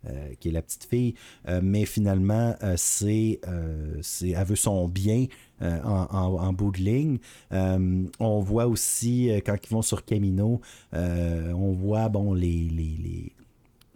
[0.07, 1.15] euh, qui est la petite fille,
[1.49, 5.27] euh, mais finalement, euh, c'est, elle veut son bien
[5.61, 7.19] en, bout de ligne.
[7.51, 10.61] on voit aussi, quand ils vont sur Camino,
[10.93, 13.33] on voit bon, les, les,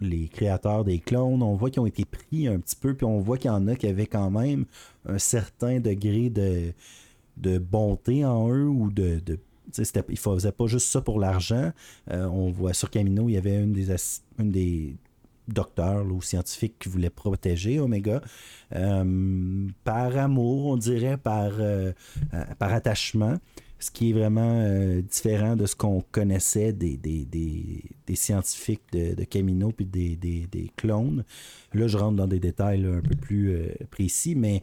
[0.01, 3.21] les, créateurs des clones, on voit qu'ils ont été pris un petit peu, puis on
[3.21, 4.65] voit qu'il y en a qui avaient quand même
[5.07, 6.73] un certain degré de,
[7.37, 9.39] de bonté en eux ou de, de
[9.79, 11.71] ils ne faisaient pas juste ça pour l'argent.
[12.11, 13.87] on voit sur Camino, il y avait une des,
[14.41, 14.97] une des
[15.49, 18.21] docteur ou scientifique qui voulait protéger Omega
[18.75, 21.93] euh, par amour, on dirait, par, euh,
[22.35, 23.37] euh, par attachement,
[23.79, 24.65] ce qui est vraiment
[25.01, 31.25] différent de ce qu'on connaissait des, des, scientifiques de, Camino puis des, des, clones.
[31.75, 33.59] Là, je rentre dans des détails un peu plus
[33.91, 34.63] précis, mais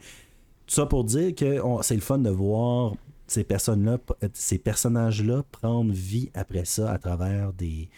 [0.68, 2.96] tout ça pour dire que c'est le fun de voir
[3.28, 3.98] ces personnes-là,
[4.34, 7.90] ces personnages-là prendre vie après ça à travers des,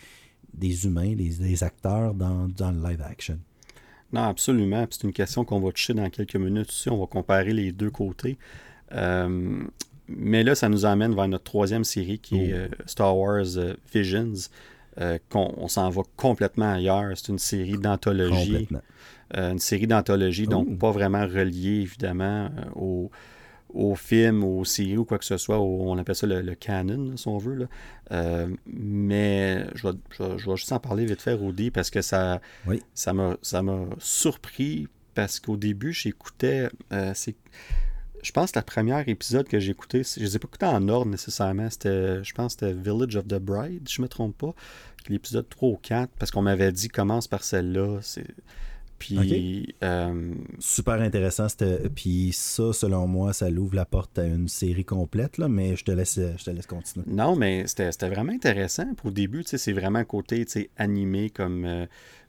[0.54, 3.40] des humains, des, acteurs dans, le live action?
[4.14, 4.86] Non, absolument.
[4.90, 6.90] C'est une question qu'on va toucher dans quelques minutes aussi.
[6.90, 8.38] On va comparer les deux côtés.
[8.92, 9.64] Euh,
[10.08, 12.58] mais là, ça nous amène vers notre troisième série qui est oh.
[12.58, 14.34] euh, Star Wars euh, Visions.
[15.30, 17.12] qu'on on, s'en va complètement ailleurs.
[17.16, 18.68] C'est une série d'anthologie.
[19.34, 20.76] une série d'anthologie, donc oh.
[20.76, 23.10] pas vraiment reliée évidemment au,
[23.74, 27.28] au film, aux séries ou quoi que ce soit, on appelle ça le, canon, si
[27.28, 27.56] on veut.
[27.56, 27.66] Là.
[28.12, 32.42] Euh, mais je vais, je, juste en parler vite fait, Rudy, parce que ça
[32.94, 36.70] ça m'a surpris, parce qu'au début, j'écoutais...
[36.92, 37.14] Euh,
[38.24, 40.88] je pense que la première épisode que j'ai écouté, je les ai pas écoutés en
[40.90, 41.70] ordre nécessairement.
[41.72, 44.54] C'était, je pense que c'était Village of the Bride, je me trompe pas.
[45.10, 48.00] L'épisode 3 ou 4, parce qu'on m'avait dit commence par celle-là.
[48.02, 48.28] C'est...
[49.02, 49.76] Puis.
[49.84, 51.48] Euh, Super intéressant.
[51.96, 55.84] Puis ça, selon moi, ça l'ouvre la porte à une série complète, là, mais je
[55.84, 57.06] te laisse, je te laisse continuer.
[57.08, 58.94] Non, mais c'était, vraiment intéressant.
[58.96, 60.46] Pour le début, c'est vraiment un côté
[60.78, 61.66] animé comme.
[61.66, 61.86] Euh,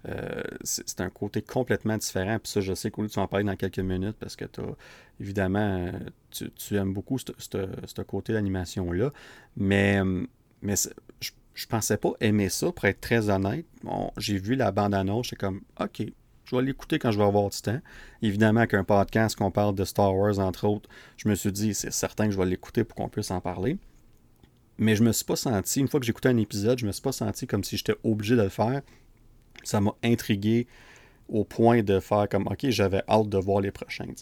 [0.08, 2.38] euh, c'est un côté complètement différent.
[2.42, 4.76] Puis ça, je sais qu'au lieu de en parler dans quelques minutes parce que as,
[5.20, 5.92] évidemment,
[6.30, 9.12] tu, aimes beaucoup ce côté d'animation-là.
[9.56, 10.00] Mais,
[10.60, 10.74] mais
[11.20, 13.66] je, je pensais pas aimer ça, pour être très honnête.
[13.82, 16.02] Bon, j'ai vu la bande-annonce, j'étais comme, OK,
[16.52, 17.80] je vais l'écouter quand je vais avoir du temps.
[18.22, 21.92] Évidemment qu'un podcast qu'on parle de Star Wars, entre autres, je me suis dit, c'est
[21.92, 23.78] certain que je vais l'écouter pour qu'on puisse en parler.
[24.78, 27.02] Mais je me suis pas senti, une fois que j'écoutais un épisode, je me suis
[27.02, 28.82] pas senti comme si j'étais obligé de le faire
[29.62, 30.66] ça m'a intrigué
[31.28, 34.12] au point de faire comme, OK, j'avais hâte de voir les prochains.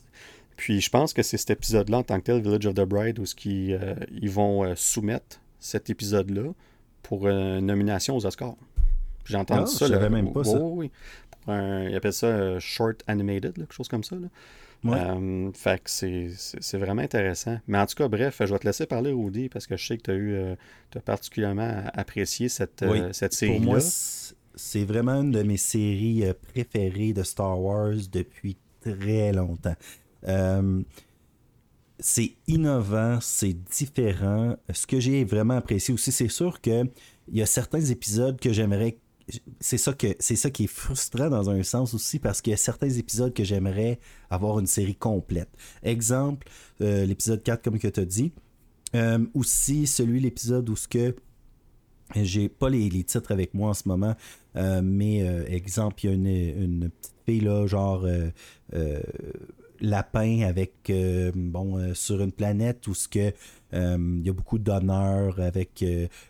[0.56, 3.18] Puis je pense que c'est cet épisode-là en tant que tel, Village of the Bride,
[3.18, 6.52] où ils, euh, ils vont euh, soumettre cet épisode-là
[7.02, 8.56] pour une nomination aux Oscars.
[9.24, 9.86] J'ai entendu ah, ça.
[9.86, 10.58] Je savais même pas ça.
[10.60, 10.90] oui.
[11.42, 14.16] Pour un, ils appellent ça euh, Short Animated, quelque chose comme ça.
[15.54, 17.58] fait que c'est vraiment intéressant.
[17.66, 19.96] Mais en tout cas, bref, je vais te laisser parler, Rudy, parce que je sais
[19.98, 20.36] que tu as eu
[20.96, 23.78] as particulièrement apprécié cette, cette série-là
[24.54, 29.76] c'est vraiment une de mes séries euh, préférées de Star Wars depuis très longtemps.
[30.28, 30.82] Euh,
[31.98, 34.56] c'est innovant, c'est différent.
[34.72, 36.90] Ce que j'ai vraiment apprécié aussi, c'est sûr qu'il
[37.32, 38.98] y a certains épisodes que j'aimerais.
[39.60, 42.54] C'est ça, que, c'est ça qui est frustrant dans un sens aussi parce qu'il y
[42.54, 43.98] a certains épisodes que j'aimerais
[44.30, 45.50] avoir une série complète.
[45.82, 46.48] Exemple,
[46.80, 48.32] euh, l'épisode 4, comme tu as dit.
[49.34, 51.14] aussi, celui, l'épisode où ce que
[52.16, 54.14] j'ai pas les, titres avec moi en ce moment,
[54.56, 58.06] euh, mais euh, exemple, il y a une, petite fille là, genre
[58.74, 59.00] euh,
[59.80, 60.92] lapin avec
[61.34, 63.32] bon sur une planète où ce que
[63.72, 65.84] il y a beaucoup d'honneur avec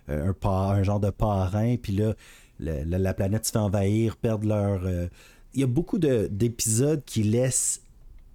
[0.08, 2.14] un, un genre de parrain, puis là
[2.60, 4.88] la, planète se fait envahir, perdre leur.
[5.54, 7.82] Il y a beaucoup d'épisodes qui laissent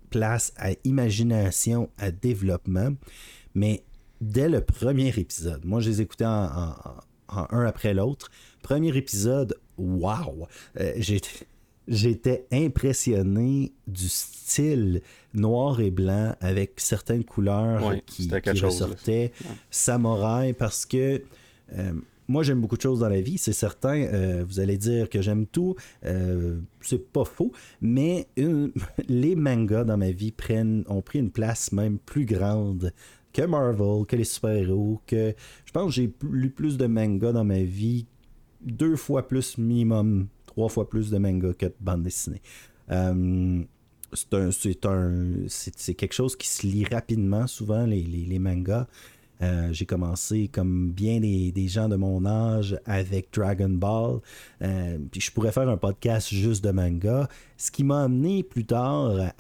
[0.09, 2.91] place à imagination, à développement,
[3.53, 3.83] mais
[4.21, 6.75] dès le premier épisode, moi je les écoutais en
[7.29, 8.29] un après l'autre.
[8.61, 10.47] Premier épisode, waouh!
[11.87, 15.01] J'étais impressionné du style
[15.35, 18.29] noir et blanc avec certaines couleurs qui,
[18.63, 19.31] ressortaient.
[19.69, 21.21] Samouraï, parce que
[21.77, 21.93] euh,
[22.27, 23.95] moi j'aime beaucoup de choses dans la vie, c'est certain.
[23.95, 28.27] Euh, vous allez dire que j'aime tout, euh, c'est pas faux, mais
[29.07, 32.93] les mangas dans ma vie prennent, ont pris une place même plus grande
[33.33, 35.35] que Marvel, que les super-héros, que
[35.65, 38.05] je pense que j'ai lu plus de manga dans ma vie,
[38.61, 42.41] deux fois plus minimum, trois fois plus de manga que de bande dessinée.
[42.91, 43.63] Euh,
[44.13, 48.87] c'est un, c'est quelque chose qui se lit rapidement, souvent, les, les mangas.
[49.41, 54.19] Euh, j'ai commencé comme bien des, gens de mon âge avec Dragon Ball.
[54.61, 58.65] Euh, puis je pourrais faire un podcast juste de manga, ce qui m'a amené plus
[58.65, 59.31] tard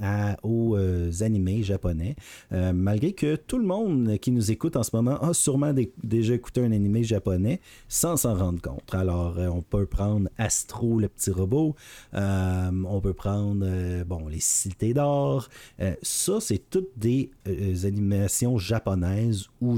[0.43, 2.15] aux euh, animés japonais.
[2.51, 5.73] malgré que tout le monde qui nous écoute en ce moment a sûrement
[6.03, 8.93] déjà écouté un animé japonais sans s'en rendre compte.
[8.93, 11.75] Alors on peut prendre Astro le petit robot,
[12.13, 13.65] on peut prendre
[14.03, 15.49] bon les cités d'or.
[16.01, 17.31] ça c'est toutes des
[17.83, 19.77] animations japonaises ou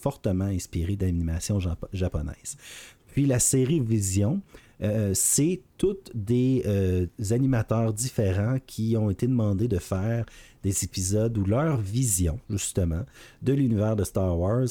[0.00, 1.58] fortement inspiré d'animation
[1.92, 2.56] japonaise.
[3.12, 4.40] Puis la série Vision,
[4.82, 10.24] euh, c'est toutes des euh, animateurs différents qui ont été demandés de faire
[10.62, 13.04] des épisodes où leur vision, justement,
[13.42, 14.68] de l'univers de Star Wars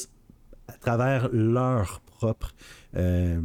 [0.68, 2.54] à travers leur propre,
[2.96, 3.40] euh,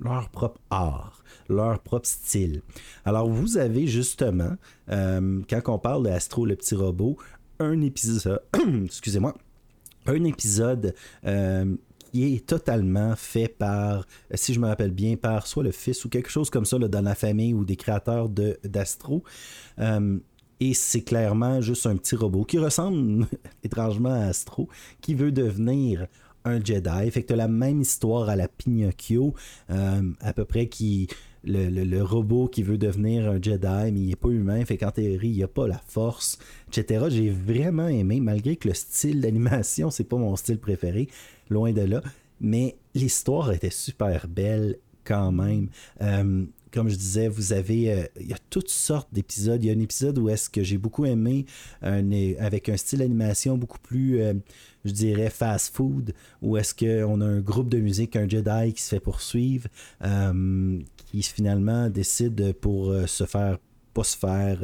[0.00, 2.62] leur propre art, leur propre style.
[3.04, 4.56] Alors, vous avez justement,
[4.88, 7.16] quand on parle de Astro le petit robot,
[7.58, 8.42] un épisode,
[8.84, 9.34] excusez-moi,
[10.06, 10.94] un épisode
[11.26, 11.74] euh,
[12.24, 16.30] est totalement fait par, si je me rappelle bien, par soit le fils ou quelque
[16.30, 19.22] chose comme ça dans la famille ou des créateurs d'Astro.
[19.78, 20.18] Euh,
[20.60, 23.26] et c'est clairement juste un petit robot qui ressemble
[23.62, 24.68] étrangement à Astro,
[25.00, 26.06] qui veut devenir
[26.44, 27.10] un Jedi.
[27.10, 29.34] Fait que tu la même histoire à la Pinocchio,
[29.70, 31.08] euh, à peu près qui
[31.46, 35.28] le, robot qui veut devenir un Jedi, mais il n'est pas humain, fait qu'en théorie,
[35.28, 36.38] il a pas la force,
[36.76, 37.06] etc.
[37.08, 41.08] J'ai vraiment aimé, malgré que le style d'animation, c'est pas mon style préféré,
[41.50, 42.02] loin de là,
[42.40, 45.68] mais l'histoire était super belle quand même.
[46.02, 49.62] Euh, comme je disais, vous avez, euh, il y a toutes sortes d'épisodes.
[49.62, 51.46] Il y a un épisode où est-ce que j'ai beaucoup aimé,
[51.80, 54.34] avec un style d'animation beaucoup plus, euh,
[54.84, 56.12] je dirais, fast food,
[56.42, 59.68] où est-ce qu'on a un groupe de musique, un Jedi qui se fait poursuivre,
[61.06, 63.58] qui finalement décide pour se faire,
[63.94, 64.58] pas se faire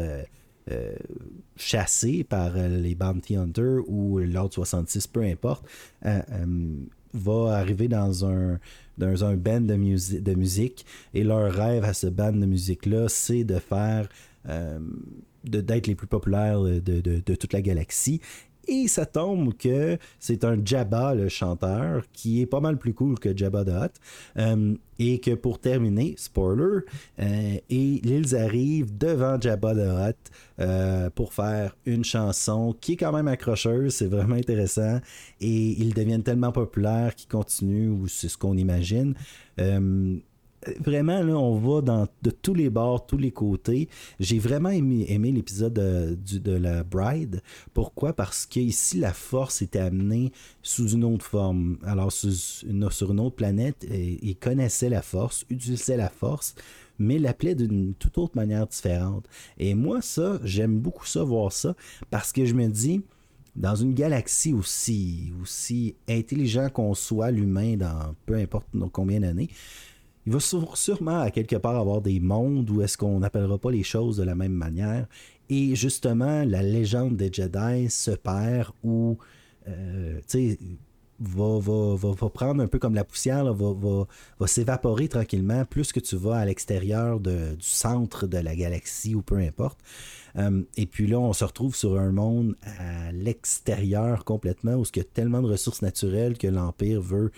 [1.56, 5.64] chassé par les Bounty Hunters ou l'Ordre 66, peu importe,
[7.14, 8.58] va arriver dans un,
[8.96, 13.44] dans un band de, de musique et leur rêve à ce band de musique-là, c'est
[13.44, 14.08] de faire
[15.44, 18.20] d'être les plus populaires de, de, toute la galaxie
[18.68, 23.18] et ça tombe que c'est un Jabba, le chanteur, qui est pas mal plus cool
[23.18, 23.92] que Jabba the Hutt.
[24.38, 26.80] Euh, et que pour terminer, spoiler,
[27.18, 30.16] euh, et ils arrivent devant Jabba the Hutt
[30.60, 35.00] euh, pour faire une chanson qui est quand même accrocheuse, c'est vraiment intéressant.
[35.40, 39.14] Et ils deviennent tellement populaires qu'ils continuent, ou c'est ce qu'on imagine
[40.80, 43.88] vraiment, là, on va dans, de tous les bords, tous les côtés.
[44.20, 47.42] J'ai vraiment aimé, l'épisode de, de, la Bride.
[47.74, 48.12] Pourquoi?
[48.12, 51.78] Parce qu'ici, la force était amenée sous une autre forme.
[51.84, 52.30] Alors, sur
[52.68, 56.54] une, autre planète, ils connaissaient la force, utilisaient la force,
[56.98, 59.26] mais l'appelaient d'une toute autre manière différente.
[59.58, 61.74] Et moi, ça, j'aime beaucoup ça, voir ça,
[62.10, 63.02] parce que je me dis,
[63.56, 69.48] dans une galaxie aussi, aussi intelligent qu'on soit, l'humain, dans peu importe combien d'années,
[70.26, 73.82] il va sûrement à quelque part avoir des mondes où est-ce qu'on n'appellera pas les
[73.82, 75.06] choses de la même manière.
[75.48, 79.18] Et justement, la légende des Jedi se perd ou,
[79.68, 80.58] euh, sais,
[81.18, 84.06] va, va, prendre un peu comme la poussière, va,
[84.38, 89.22] va, s'évaporer tranquillement plus que tu vas à l'extérieur du centre de la galaxie ou
[89.22, 89.78] peu importe.
[90.36, 94.98] Euh, et puis là, on se retrouve sur un monde à l'extérieur complètement où il
[94.98, 97.30] y a tellement de ressources naturelles que l'Empire veut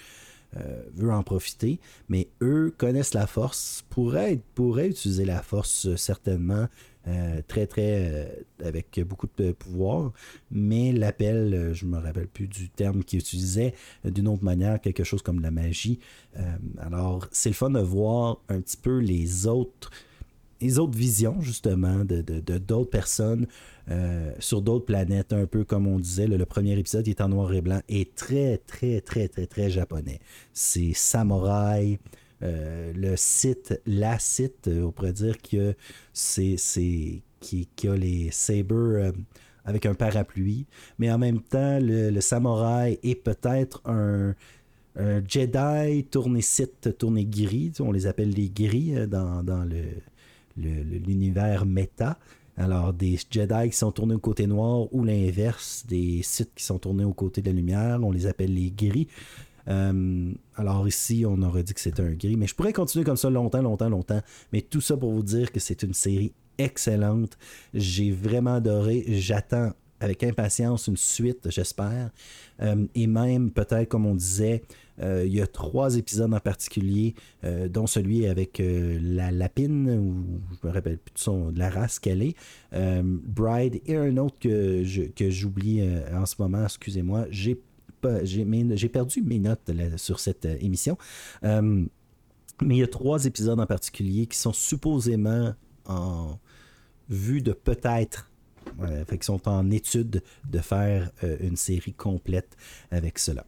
[0.94, 6.66] veut en profiter, mais eux connaissent la force, pourraient, pourraient utiliser la force euh, certainement
[7.06, 10.12] euh, très très avec beaucoup de pouvoir,
[10.50, 13.74] mais l'appel, je me rappelle plus du terme qu'ils utilisaient,
[14.06, 15.98] d'une autre manière, quelque chose comme la magie.
[16.78, 19.90] alors c'est le fun de voir un petit peu les autres
[20.62, 22.22] les autres visions, justement, de
[22.58, 23.46] d'autres personnes
[23.90, 26.27] euh, sur d'autres planètes, un peu comme on disait.
[26.27, 30.20] le premier épisode est en noir et blanc est très, très, très, très, très japonais.
[30.53, 31.99] C'est samouraï.
[32.42, 35.75] Euh, le site, la site, on pourrait dire que
[36.12, 36.57] c'est
[37.40, 39.12] qui, qui, a les sabres euh,
[39.64, 40.66] avec un parapluie,
[40.99, 44.35] mais en même temps, le, samouraï est peut-être un,
[44.97, 49.83] Jedi tourné site, tourné gris, on les appelle les gris dans, dans le,
[50.57, 52.18] l'univers méta.
[52.56, 56.78] Alors, des Jedi qui sont tournés au côté noir ou l'inverse, des Sith qui sont
[56.78, 59.08] tournés au côté de la lumière, on les appelle les gris.
[59.66, 63.16] Euh, alors ici, on aurait dit que c'était un gris, mais je pourrais continuer comme
[63.16, 64.20] ça longtemps, longtemps, longtemps.
[64.52, 67.36] Mais tout ça pour vous dire que c'est une série excellente.
[67.72, 69.04] J'ai vraiment adoré.
[69.08, 72.10] J'attends avec impatience une suite, j'espère.
[72.60, 74.62] Euh, et même, peut-être, comme on disait,
[75.02, 80.66] il y a trois épisodes en particulier, euh, dont celui avec la lapine, ou je
[80.66, 82.37] me rappelle plus de, son, de la race qu'elle est,
[82.72, 87.61] Bride, et un autre que, que j'oublie en ce moment, excusez-moi, j'ai
[88.22, 90.98] j'ai perdu mes notes sur cette émission.
[91.42, 91.88] mais
[92.61, 95.54] il y a trois épisodes en particulier qui sont supposément
[95.87, 96.38] en
[97.09, 98.30] vue de peut-être
[99.07, 102.57] fait qu'ils sont en étude de faire euh, une série complète
[102.90, 103.46] avec cela.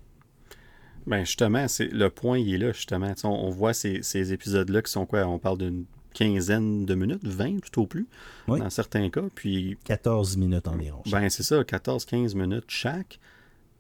[1.07, 3.13] Ben justement, c'est le point il est là, justement.
[3.25, 5.25] On, voit ces, épisodes-là qui sont quoi?
[5.27, 8.07] On parle d'une quinzaine de minutes, 20 tout au plus,
[8.49, 9.25] dans certains cas.
[9.35, 11.03] Puis, 14 minutes environ.
[11.11, 13.21] Ben c'est ça, 14-15 minutes chaque.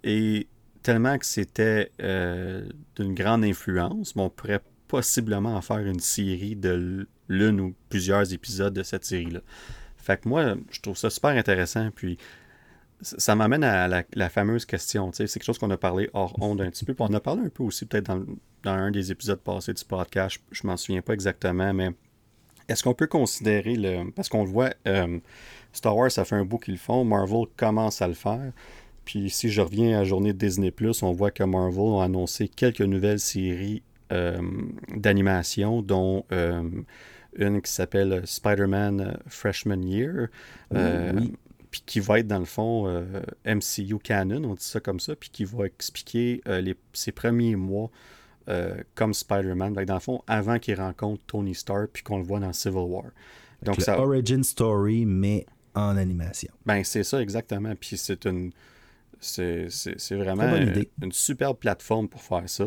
[0.04, 0.46] Et
[0.82, 7.08] tellement que c'était euh, d'une grande influence, on pourrait possiblement en faire une série de
[7.28, 9.40] l'une ou plusieurs épisodes de cette série-là.
[9.96, 11.90] Fait que moi, je trouve ça super intéressant.
[11.90, 12.18] Puis
[13.02, 15.11] ça m'amène à la, fameuse question.
[15.12, 16.94] C'est quelque chose qu'on a parlé hors onde un petit peu.
[16.98, 18.24] On a parlé un peu aussi peut-être dans,
[18.64, 20.40] un des épisodes passés du podcast.
[20.50, 21.90] Je, ne m'en souviens pas exactement, mais
[22.68, 24.10] est-ce qu'on peut considérer le.
[24.12, 25.18] Parce qu'on le voit, euh,
[25.73, 27.04] Star Wars, ça fait un bout qu'ils le font.
[27.04, 28.52] Marvel commence à le faire.
[29.04, 32.48] Puis si je reviens à la journée de Disney, on voit que Marvel a annoncé
[32.48, 34.40] quelques nouvelles séries euh,
[34.96, 36.25] d'animation, dont.
[36.33, 36.62] Euh,
[37.38, 40.29] une qui s'appelle Spider-Man Freshman Year.
[40.75, 41.21] Euh,
[41.71, 45.17] puis qui va être dans le fond euh, MCU canon, on dit ça comme ça,
[45.17, 46.40] puis qui va expliquer
[46.92, 47.90] ses premiers mois
[48.94, 52.52] comme Spider-Man, dans le fond, avant qu'il rencontre Tony Stark, puis qu'on le voit dans
[52.52, 53.06] Civil War.
[53.62, 53.98] Donc, ça...
[53.98, 56.52] origin story, mais en animation.
[56.64, 57.75] Ben, c'est ça, exactement.
[57.79, 58.52] Puis c'est une.
[59.19, 59.69] C'est
[60.12, 62.67] vraiment une, une superbe plateforme pour faire ça.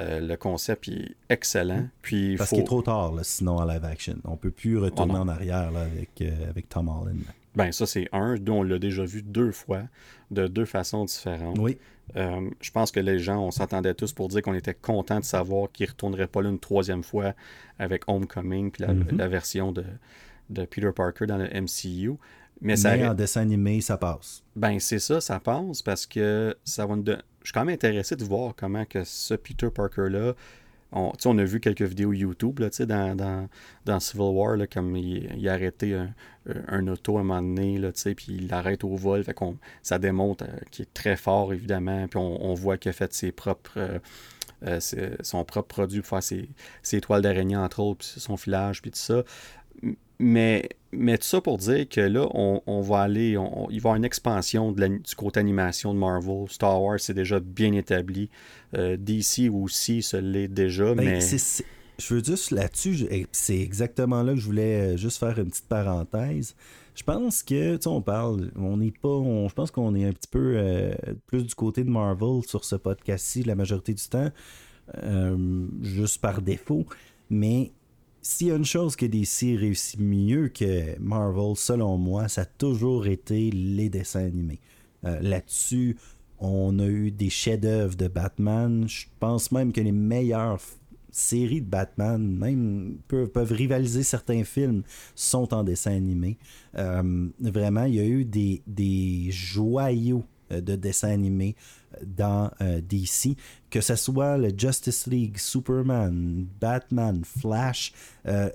[0.00, 1.88] Euh, le concept est excellent.
[2.00, 4.16] Puis Parce qu'il est trop tard, sinon, en live action.
[4.24, 7.18] On peut plus retourner oh en arrière avec, euh, avec Tom Holland.
[7.56, 9.82] Ben, ça, c'est un dont on l'a déjà vu deux fois,
[10.30, 11.58] de deux façons différentes.
[11.58, 11.78] Oui.
[12.16, 15.24] Euh, je pense que les gens, on s'attendait tous pour dire qu'on était content de
[15.24, 17.34] savoir qu'il ne retournerait pas là une troisième fois
[17.78, 19.28] avec Homecoming, puis la, mm-hmm.
[19.28, 19.84] version de,
[20.48, 22.16] de, Peter Parker dans le MCU.
[22.62, 24.42] Mais, ça en dessin animé, ça passe.
[24.54, 27.12] Ben, c'est ça, ça passe parce que ça va Je
[27.44, 30.34] suis quand même intéressé de voir comment que ce Peter Parker-là.
[30.92, 33.48] On, on a vu quelques vidéos YouTube là, dans, dans,
[33.84, 36.12] dans Civil War, là, comme il, a arrêté un,
[36.68, 37.80] un, auto à un moment donné,
[38.16, 39.22] puis il l'arrête au vol.
[39.22, 39.36] Fait
[39.82, 42.08] ça démontre euh, qu'il est très fort, évidemment.
[42.08, 43.72] Puis on, voit qu'il a fait ses propres.
[43.76, 43.98] Euh,
[44.66, 44.78] euh,
[45.22, 46.50] son propre produit ses,
[46.82, 49.22] ses toiles d'araignée, entre autres, puis son filage, puis tout ça.
[50.20, 53.94] Mais, mais tout ça pour dire que là, on, va aller, il va y avoir
[53.94, 56.44] une expansion de du côté animation de Marvel.
[56.50, 58.28] Star Wars, c'est déjà bien établi.
[58.76, 60.94] Euh, DC aussi, ça l'est déjà.
[60.94, 61.20] Ben, mais...
[61.20, 65.68] je veux juste là-dessus, c'est exactement là que je voulais euh, juste faire une petite
[65.68, 66.54] parenthèse.
[66.94, 70.12] Je pense que, tu sais, on parle, on n'est pas, je pense qu'on est un
[70.12, 70.92] petit peu euh,
[71.28, 74.30] plus du côté de Marvel sur ce podcast-ci la majorité du temps,
[75.80, 76.84] juste par défaut.
[77.30, 77.72] Mais
[78.22, 82.44] s'il y a une chose que DC réussit mieux que Marvel, selon moi, ça a
[82.44, 84.60] toujours été les dessins animés.
[85.04, 85.96] Euh, là-dessus,
[86.38, 88.86] on a eu des chefs-d'œuvre de Batman.
[88.88, 90.60] Je pense même que les meilleures
[91.10, 94.82] séries de Batman, même peuvent, rivaliser certains films,
[95.14, 96.38] sont en dessin animé.
[96.76, 101.54] Euh, vraiment, il y a eu des, des joyaux de dessins animés
[102.04, 103.36] dans euh, DC,
[103.70, 107.92] que ce soit le Justice League, Superman, Batman, Flash,
[108.26, 108.50] euh,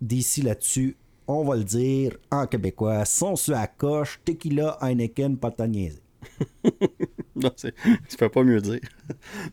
[0.00, 5.54] DC là-dessus, on va le dire en québécois, sont sur la coche, tequila, Heineken, pas
[7.36, 8.80] non, tu peux pas mieux dire.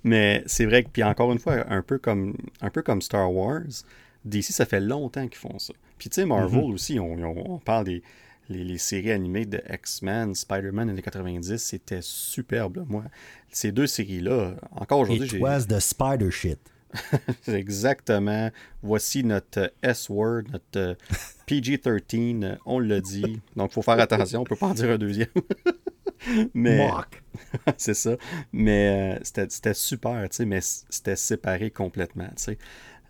[0.03, 3.31] Mais c'est vrai que, puis encore une fois, un peu comme, un peu comme Star
[3.31, 3.83] Wars,
[4.23, 5.73] DC, ça fait longtemps qu'ils font ça.
[5.97, 6.73] Puis tu sais, Marvel mm-hmm.
[6.73, 8.03] aussi, on, parle des,
[8.51, 12.85] les, séries animées de X-Men, Spider-Man dans les 90, c'était superbe.
[12.87, 13.03] Moi,
[13.51, 15.37] ces deux séries-là, encore aujourd'hui, j'ai.
[15.37, 16.59] It was the spider shit.
[17.47, 18.51] Exactement.
[18.81, 20.95] Voici notre S-word, notre euh,
[21.47, 22.57] PG-13.
[22.65, 23.41] On l'a dit.
[23.55, 24.39] Donc, il faut faire attention.
[24.39, 25.27] On ne peut pas en dire un deuxième.
[26.53, 26.87] mais
[27.77, 28.17] c'est ça.
[28.51, 32.57] Mais euh, c'était super, tu sais, mais c'était séparé complètement, tu sais.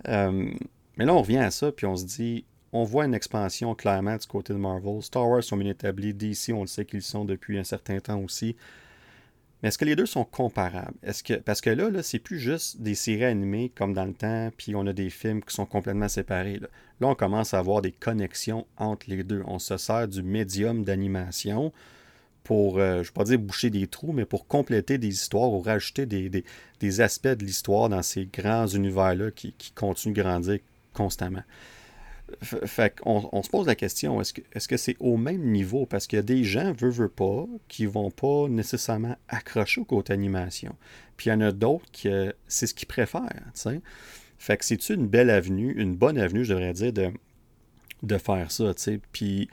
[0.07, 0.51] Euh,
[0.97, 4.15] mais là, on revient à ça, puis on se dit, on voit une expansion clairement
[4.15, 5.01] du côté de Marvel.
[5.01, 6.13] Star Wars sont bien établis.
[6.13, 8.55] DC, on le sait qu'ils sont depuis un certain temps aussi.
[9.61, 10.95] Mais est-ce que les deux sont comparables?
[11.03, 14.13] Est-ce que, parce que là, là c'est plus juste des séries animées comme dans le
[14.13, 16.59] temps, puis on a des films qui sont complètement séparés.
[16.99, 19.43] Là, on commence à avoir des connexions entre les deux.
[19.45, 21.71] On se sert du médium d'animation
[22.43, 25.51] pour, euh, je ne vais pas dire boucher des trous, mais pour compléter des histoires
[25.51, 30.59] ou rajouter des, aspects de l'histoire dans ces grands univers-là qui, qui continuent de grandir
[30.93, 31.43] constamment.
[32.41, 35.85] Fait qu'on on se pose la question, est-ce que c'est au même niveau?
[35.85, 39.85] Parce qu'il y a des gens, veut, veut pas, qui vont pas nécessairement accrocher au
[39.85, 40.75] côté animation.
[41.17, 42.09] Puis il y en a d'autres qui,
[42.47, 43.51] c'est ce qu'ils préfèrent.
[44.37, 47.11] Fait que c'est une belle avenue, une bonne avenue, je devrais dire, de,
[48.03, 48.73] de faire ça.
[49.11, 49.49] Puis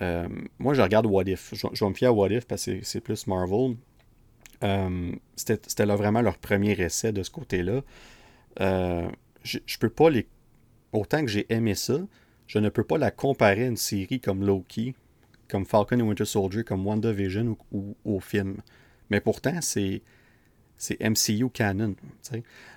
[0.00, 0.28] euh,
[0.58, 1.52] moi, je regarde What If.
[1.54, 3.76] Je, vais me fier à What If parce que c'est plus Marvel.
[4.62, 7.82] Euh, c'était là vraiment leur premier essai de ce côté-là.
[8.60, 9.08] Euh,
[9.42, 10.26] je, je peux pas les
[10.92, 11.98] autant que j'ai aimé ça,
[12.46, 14.94] je ne peux pas la comparer à une série comme Loki,
[15.48, 18.56] comme Falcon et Winter Soldier, comme WandaVision ou, ou au film.
[19.10, 20.02] Mais pourtant, c'est,
[20.76, 21.94] c'est MCU canon.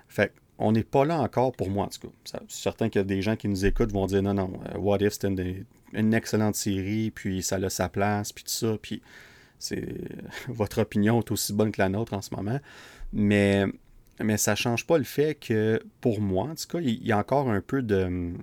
[0.08, 2.14] Fait on n'est pas là encore pour moi, en tout cas.
[2.24, 4.78] C'est certain qu'il y a des gens qui nous écoutent vont dire non, non, euh,
[4.78, 9.02] What If, c'était une, excellente série, puis ça a sa place, puis tout ça, puis
[9.60, 9.96] c'est
[10.48, 12.60] votre opinion est aussi bonne que la nôtre en ce moment.
[13.12, 13.66] Mais
[14.20, 17.12] mais ça ne change pas le fait que, pour moi, en tout cas, il y
[17.12, 18.34] a encore un peu de.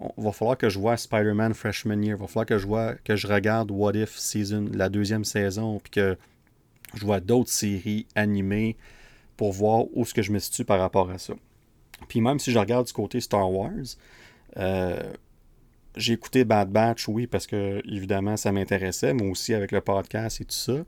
[0.00, 2.16] Il va falloir que je vois Spider-Man Freshman Year.
[2.16, 5.80] Il va falloir que je vois que je regarde What If Season, la deuxième saison,
[5.80, 6.16] puis que
[6.94, 8.76] je vois d'autres séries animées
[9.36, 11.34] pour voir où est-ce que je me situe par rapport à ça.
[12.08, 13.72] Puis même si je regarde du côté Star Wars,
[14.56, 15.12] euh,
[15.96, 20.40] j'ai écouté Bad Batch, oui, parce que évidemment ça m'intéressait, mais aussi avec le podcast
[20.40, 20.84] et tout ça.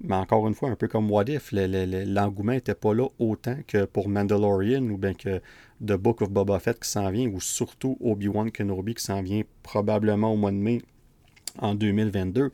[0.00, 3.84] Mais encore une fois, un peu comme What If, l'engouement n'était pas là autant que
[3.84, 5.40] pour Mandalorian ou bien que
[5.84, 9.42] The Book of Boba Fett qui s'en vient, ou surtout Obi-Wan Kenobi qui s'en vient
[9.62, 10.82] probablement au mois de mai
[11.58, 12.52] en 2022.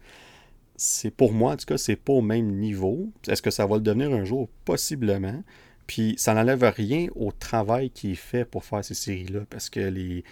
[0.77, 3.11] C'est pour moi, en tout cas, c'est pas au même niveau.
[3.29, 4.49] Est-ce que ça va le devenir un jour?
[4.65, 5.43] Possiblement.
[5.87, 9.81] Puis ça n'enlève rien au travail qui est fait pour faire ces séries-là, parce que
[9.81, 10.25] les,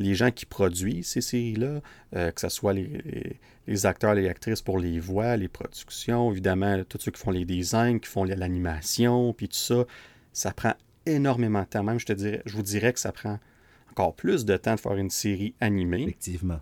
[0.00, 1.80] les gens qui produisent ces séries-là,
[2.16, 6.98] euh, que ce soit les, acteurs, les actrices pour les voix, les productions, évidemment, tous
[7.00, 9.84] ceux qui font les designs, qui font l'animation, puis tout ça,
[10.32, 10.74] ça prend
[11.04, 11.84] énormément de temps.
[11.84, 13.38] Même, je, te dirais, je vous dirais que ça prend
[13.90, 16.02] encore plus de temps de faire une série animée.
[16.02, 16.60] Effectivement.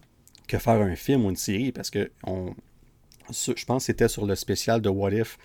[0.48, 2.54] Que faire un film ou une série, parce que on,
[3.30, 5.38] je pense que c'était sur le spécial de What If.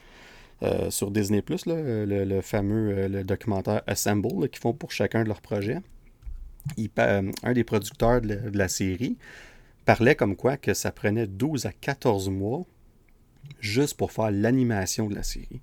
[0.61, 5.41] Euh, sur Disney le, fameux euh, le documentaire Assemble qu'ils font pour chacun de leurs
[5.41, 5.79] projets.
[6.99, 9.17] Euh, un des producteurs de la, série
[9.85, 12.65] parlait comme quoi que ça prenait 12 à 14 mois
[13.59, 15.61] juste pour faire l'animation de la série.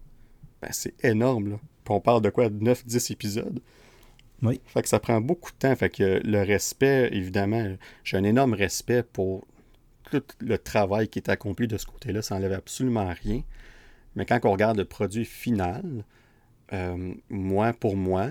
[0.61, 1.61] Ben, c'est énorme, là.
[1.85, 2.51] Puis on parle de quoi?
[2.51, 3.61] 9-10 épisodes?
[4.43, 4.61] Oui.
[4.67, 5.75] Fait que ça prend beaucoup de temps.
[5.75, 7.75] Fait que le respect, évidemment,
[8.05, 9.47] j'ai un énorme respect pour
[10.11, 12.23] tout le travail qui est accompli de ce côté-là.
[12.23, 13.43] Ça n'enlève absolument rien.
[14.17, 16.05] Mais quand on regarde le produit final,
[16.73, 18.29] euh, moi, pour moi,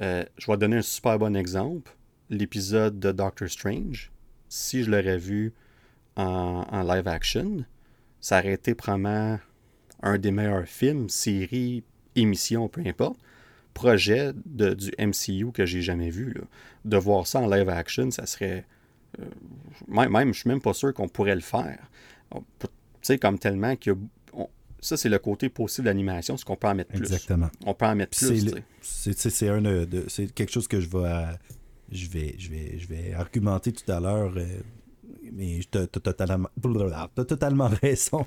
[0.00, 1.96] euh, je vais donner un super bon exemple.
[2.30, 4.10] L'épisode de Doctor Strange,
[4.48, 5.52] si je l'aurais vu
[6.16, 7.64] en, live action,
[8.20, 9.38] ça aurait été probablement
[10.02, 13.18] un des meilleurs films, séries, émissions, peu importe,
[13.74, 16.34] projet de, du MCU que j'ai jamais vu.
[16.84, 18.64] De voir ça en live action, ça serait.
[19.20, 19.24] Euh,
[19.88, 21.78] même, même, je suis même pas sûr qu'on pourrait le faire.
[22.32, 22.68] Tu
[23.02, 23.96] sais, comme tellement que
[24.80, 27.00] ça, c'est le côté possible d'animation, ce qu'on peut en mettre plus.
[27.00, 27.50] Exactement.
[27.64, 28.54] On peut en mettre plus.
[28.80, 31.24] C'est un c'est quelque chose que je vais,
[31.90, 34.32] je vais, je vais, je vais argumenter tout à l'heure.
[34.36, 34.60] Euh,
[35.32, 36.48] mais tu as, totalement,
[37.14, 38.26] totalement raison.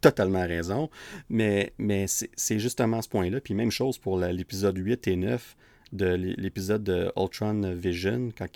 [0.00, 0.90] totalement raison.
[1.28, 3.40] Mais, mais c'est justement ce point-là.
[3.40, 5.56] Puis même chose pour l'épisode 8 et 9
[5.92, 8.48] de l'épisode de Ultron Vision, quand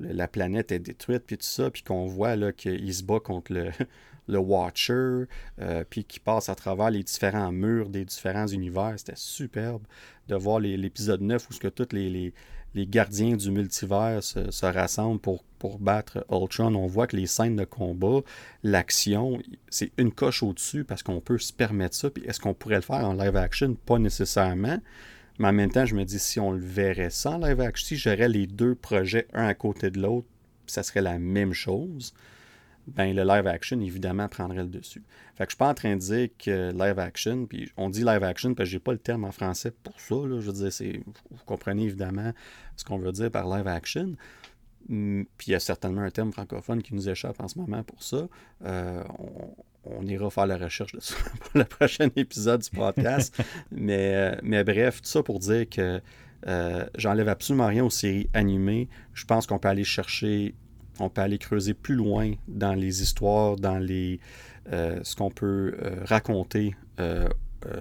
[0.00, 3.70] la planète est détruite, puis tout ça, puis qu'on voit qu'il se bat contre le,
[4.28, 5.24] le Watcher,
[5.60, 8.94] euh, puis qui passe à travers les différents murs des différents univers.
[8.96, 9.82] C'était superbe
[10.28, 12.34] de voir l'épisode 9 où ce que tous les, les,
[12.84, 16.74] gardiens du multivers se, rassemblent pour, pour battre Ultron.
[16.74, 18.20] On voit que les scènes de combat,
[18.62, 22.10] l'action, c'est une coche au-dessus parce qu'on peut se permettre ça.
[22.10, 23.74] Puis est-ce qu'on pourrait le faire en live action?
[23.86, 24.80] Pas nécessairement.
[25.38, 27.96] Mais en même temps, je me dis, si on le verrait sans live action, si
[27.96, 30.26] j'aurais les deux projets un à côté de l'autre,
[30.66, 32.12] ça serait la même chose
[32.86, 35.02] ben le live action, évidemment, prendrait le dessus.
[35.34, 38.04] Fait que je suis pas en train de dire que live action, puis on dit
[38.04, 40.14] live action parce que j'ai pas le terme en français pour ça.
[40.14, 40.40] Là.
[40.40, 42.32] Je veux dire, c'est, vous comprenez évidemment
[42.76, 44.14] ce qu'on veut dire par live action.
[44.88, 47.82] Hum, puis il y a certainement un terme francophone qui nous échappe en ce moment
[47.82, 48.28] pour ça.
[48.64, 49.02] Euh,
[49.84, 53.36] on, ira faire la recherche de ça pour le prochain épisode du podcast.
[53.72, 56.00] mais, euh, mais bref, tout ça pour dire que
[56.46, 58.88] euh, j'enlève absolument rien aux séries animées.
[59.14, 60.54] Je pense qu'on peut aller chercher
[61.00, 64.20] on peut aller creuser plus loin dans les histoires, dans les,
[64.72, 67.28] euh, ce qu'on peut euh, raconter euh,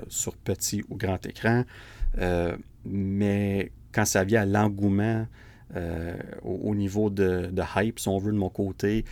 [0.08, 1.64] sur petit ou grand écran.
[2.86, 5.28] mais quand ça vient à l'engouement,
[6.44, 9.04] au, niveau de, hype, si on veut, de mon côté,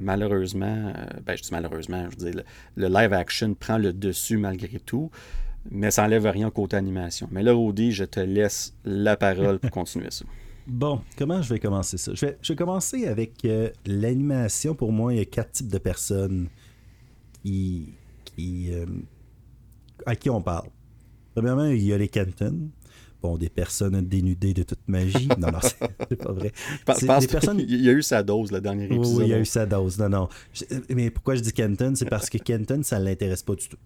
[0.00, 0.92] malheureusement,
[1.24, 2.42] ben, je dis malheureusement, je veux dire,
[2.76, 5.10] le, live action prend le dessus malgré tout,
[5.70, 7.28] mais ça n'enlève rien au côté animation.
[7.30, 10.24] Mais là, Rudy, je te laisse la parole pour continuer ça.
[10.68, 12.12] Bon, comment je vais commencer ça?
[12.14, 14.74] Je vais, commencer avec euh, l'animation.
[14.74, 16.48] Pour moi, il y a quatre types de personnes
[17.42, 17.94] qui,
[18.38, 18.84] euh,
[20.04, 20.68] à qui on parle.
[21.34, 22.68] Premièrement, il y a les Canton.
[23.22, 25.28] Bon, des personnes dénudées de toute magie.
[25.38, 26.52] Non, non, c'est pas vrai.
[26.84, 27.60] personnes...
[27.66, 29.18] Il y a eu sa dose, le dernier épisode.
[29.18, 29.98] Oui, il y a eu sa dose.
[29.98, 30.28] Non, non.
[30.90, 31.94] Mais pourquoi je dis Kenton?
[31.96, 33.78] C'est parce que Kenton, ça ne l'intéresse pas du tout.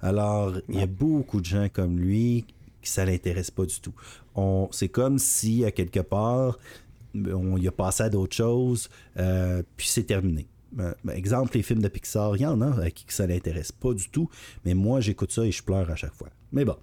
[0.00, 2.46] Alors, il y a beaucoup de gens comme lui
[2.80, 3.92] qui ça l'intéresse pas du tout.
[4.70, 6.58] C'est comme si, à quelque part,
[7.14, 10.46] on y a passé à d'autres choses, euh, puis c'est terminé.
[10.78, 13.94] Euh, exemple, les films de Pixar, il y en a à qui ça l'intéresse pas
[13.94, 14.28] du tout,
[14.64, 16.28] mais moi, j'écoute ça et je pleure à chaque fois.
[16.52, 16.76] Mais bon.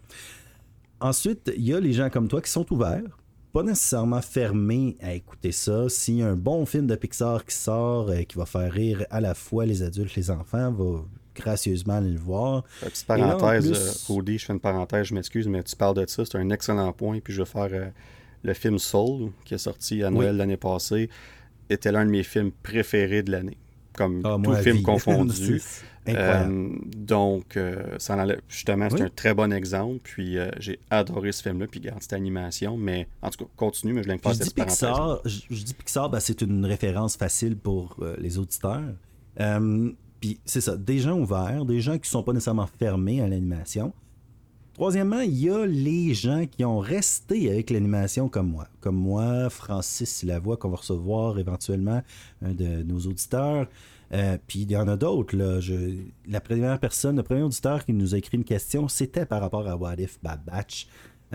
[0.99, 3.19] Ensuite, il y a les gens comme toi qui sont ouverts,
[3.53, 5.87] pas nécessairement fermés à écouter ça.
[5.87, 9.05] S'il y un bon film de Pixar qui sort, et euh, qui va faire rire
[9.09, 11.03] à la fois les adultes, les enfants, va
[11.35, 12.63] gracieusement aller le voir.
[12.81, 16.37] Petite parenthèse, euh, je fais une parenthèse, je m'excuse, mais tu parles de ça, c'est
[16.37, 17.19] un excellent point.
[17.19, 17.89] Puis je vais faire euh,
[18.43, 21.09] le film Soul, qui est sorti à Noël l'année passée,
[21.69, 23.57] était l'un de mes films préférés de l'année.
[23.93, 25.61] Comme ah, tout film confondu.
[26.07, 27.57] Euh, donc,
[27.97, 28.15] ça
[28.47, 30.01] justement, c'est un très bon exemple.
[30.03, 31.65] Puis j'ai adoré ce film-là.
[31.65, 32.77] Puis garde cette animation.
[32.77, 35.19] Mais en tout cas, continue, mais je viens de faire cette parenthèse.
[35.25, 38.93] Je, je, dis Pixar, ben, c'est une référence facile pour les auditeurs
[40.45, 43.93] c'est ça, des gens ouverts, des gens qui ne sont pas nécessairement fermés à l'animation.
[44.73, 48.67] Troisièmement, il y a les gens qui ont resté avec l'animation comme moi.
[48.81, 52.01] Comme moi, Francis Lavoie, qu'on va recevoir éventuellement,
[52.41, 53.67] de nos auditeurs.
[54.11, 55.35] Euh, puis il y en a d'autres.
[56.27, 59.65] La première personne, le premier auditeur qui nous a écrit une question, c'était par rapport
[59.67, 60.41] à What If Bad.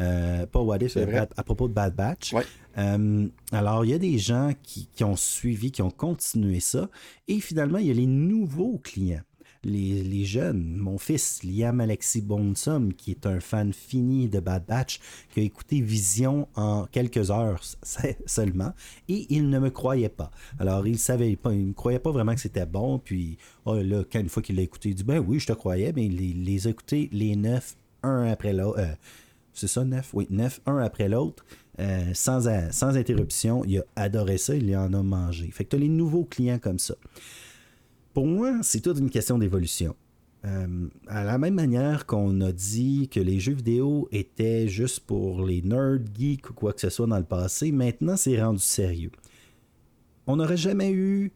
[0.01, 2.35] Euh, pas What If, à, propos de Bad Batch.
[2.79, 6.89] Euh, alors, il y a des gens qui, ont suivi, qui ont continué ça.
[7.29, 9.23] Et finalement, il y a les nouveaux clients.
[9.63, 15.01] Les, jeunes, mon fils Liam Alexis Bonsum, qui est un fan fini de Bad Batch,
[15.29, 17.61] qui a écouté Vision en quelques heures
[18.27, 18.73] seulement,
[19.11, 20.31] et il ne me croyait pas.
[20.59, 23.37] Alors, il savait pas, il ne croyait pas vraiment que c'était bon, puis
[23.67, 25.93] oh, là, quand une fois qu'il l'a écouté, il dit Ben oui, je te croyais,
[25.95, 28.79] mais il les, a écoutés les neuf, un après l'autre.
[28.79, 28.95] Euh,
[29.61, 30.11] c'est ça, neuf?
[30.15, 31.45] Oui, neuf, un après l'autre.
[31.81, 33.65] euh, sans, sans interruption.
[33.65, 35.51] Il a adoré ça, il en a mangé.
[35.51, 36.95] Fait que tu as les nouveaux clients comme ça.
[38.13, 39.95] Pour moi, c'est toute une question d'évolution.
[40.45, 45.45] Euh, à la même manière qu'on a dit que les jeux vidéo étaient juste pour
[45.45, 49.11] les nerds, geeks ou quoi que ce soit dans le passé, maintenant c'est rendu sérieux.
[50.27, 51.33] On n'aurait jamais eu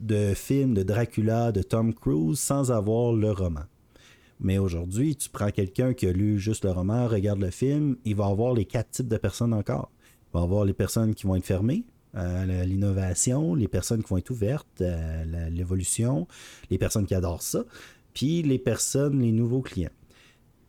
[0.00, 3.64] de film de Dracula de Tom Cruise sans avoir le roman.
[4.40, 8.14] Mais aujourd'hui, tu prends quelqu'un qui a lu juste le roman, regarde le film, il
[8.14, 9.90] va avoir les quatre types de personnes encore.
[10.28, 14.16] Il va avoir les personnes qui vont être fermées à l'innovation, les personnes qui vont
[14.16, 16.26] être ouvertes à l'évolution,
[16.70, 17.64] les personnes qui adorent ça,
[18.14, 19.90] puis les personnes, les nouveaux clients.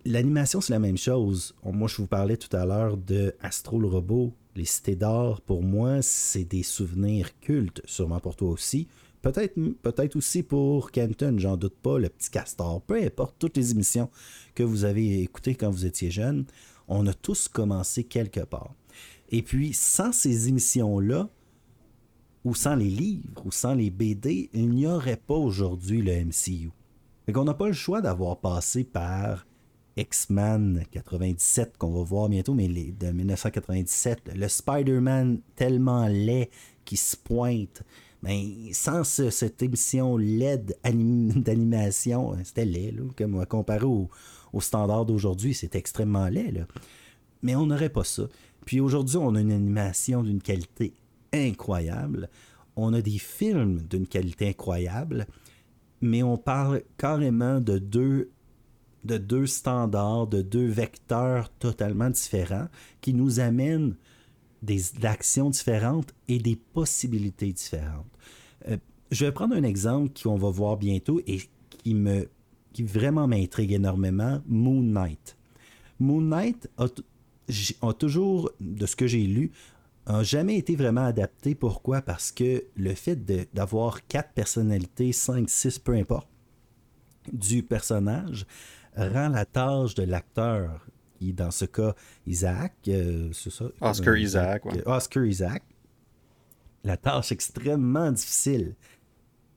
[0.06, 1.56] L'animation, c'est la même chose.
[1.64, 5.42] Moi, je vous parlais tout à l'heure de Astro le robot, les cités d'or.
[5.42, 8.88] Pour moi, c'est des souvenirs cultes, sûrement pour toi aussi.
[9.32, 12.82] Peut-être peut aussi pour Kenton, j'en doute pas, le petit castor.
[12.82, 14.10] Peu importe toutes les émissions
[14.56, 16.46] que vous avez écoutées quand vous étiez jeune,
[16.88, 18.74] on a tous commencé quelque part.
[19.30, 21.30] Et puis, sans ces émissions-là,
[22.46, 26.72] ou sans les livres, ou sans les BD, il n'y aurait pas aujourd'hui le MCU.
[27.26, 29.46] Fait qu'on n'a pas le choix d'avoir passé par
[29.98, 36.50] X-Men 97 qu'on va voir bientôt, mais les, de 1997, le Spider-Man tellement laid
[36.86, 37.84] qui se pointe.
[38.24, 44.10] Mais ben, sans cette émission LED d'animation, hein, c'était laid, là, comparé au,
[44.54, 46.66] au standard d'aujourd'hui, c'est extrêmement laid.
[47.44, 48.24] Mais on n'aurait pas ça.
[48.66, 50.94] Puis aujourd'hui, on a une animation d'une qualité
[51.32, 52.30] incroyable.
[52.76, 55.28] On a des films d'une qualité incroyable
[56.02, 58.32] mais on parle carrément de deux,
[59.04, 62.68] de deux standards, de deux vecteurs totalement différents
[63.02, 63.96] qui nous amènent
[64.62, 68.06] des actions différentes et des possibilités différentes.
[68.68, 68.78] Euh,
[69.12, 72.30] je vais prendre un exemple qu'on va voir bientôt et qui me
[72.78, 75.36] qui vraiment m'intrigue énormément, Moon Knight.
[76.00, 79.52] Moon Knight a toujours, de ce que j'ai lu,
[80.06, 81.56] n'a jamais été vraiment adapté.
[81.56, 82.04] Pourquoi?
[82.04, 83.16] Parce que le fait
[83.52, 86.30] d'avoir quatre personnalités, cinq, six, peu importe,
[87.34, 88.46] du personnage,
[88.96, 90.86] rend la tâche de l'acteur,
[91.18, 91.96] qui dans ce cas,
[92.26, 93.66] Isaac, euh, c'est ça?
[93.82, 95.64] Oscar euh, Isaac, Oscar Isaac,
[96.84, 98.76] la tâche extrêmement difficile.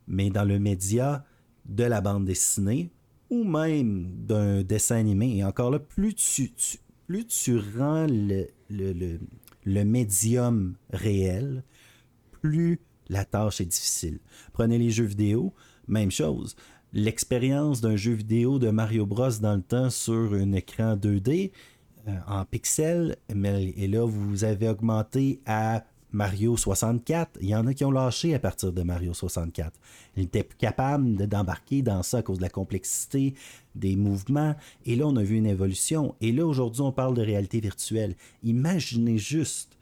[0.07, 1.25] Mais dans le média
[1.67, 2.91] de la bande dessinée,
[3.29, 6.51] ou même d'un dessin animé, et encore là, plus tu,
[7.07, 9.21] plus tu rends le, le
[9.65, 11.65] le médium réel,
[12.41, 14.21] plus la tâche est difficile.
[14.53, 15.55] Prenez les jeux vidéo,
[15.87, 16.57] même chose.
[16.93, 21.53] L'expérience d'un jeu vidéo de Mario Bros dans le temps sur un écran 2D
[22.09, 27.39] euh, en pixels, mais, et là vous avez augmenté à Mario 64.
[27.41, 29.73] Il y en a qui ont lâché à partir de Mario 64.
[30.17, 33.35] Ils n'étaient plus capables d'embarquer dans ça à cause de la complexité
[33.77, 34.57] des mouvements.
[34.85, 36.17] Et là, on a vu une évolution.
[36.21, 38.17] Et là, aujourd'hui, on parle de réalité virtuelle.
[38.43, 39.77] Imaginez juste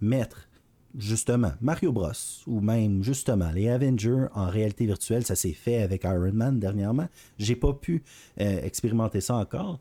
[0.00, 0.48] mettre
[0.96, 2.12] justement Mario Bros
[2.46, 7.08] ou même justement les Avengers en réalité virtuelle, ça s'est fait avec Iron Man dernièrement.
[7.38, 8.02] J'ai pas pu
[8.40, 9.78] euh, expérimenter ça encore.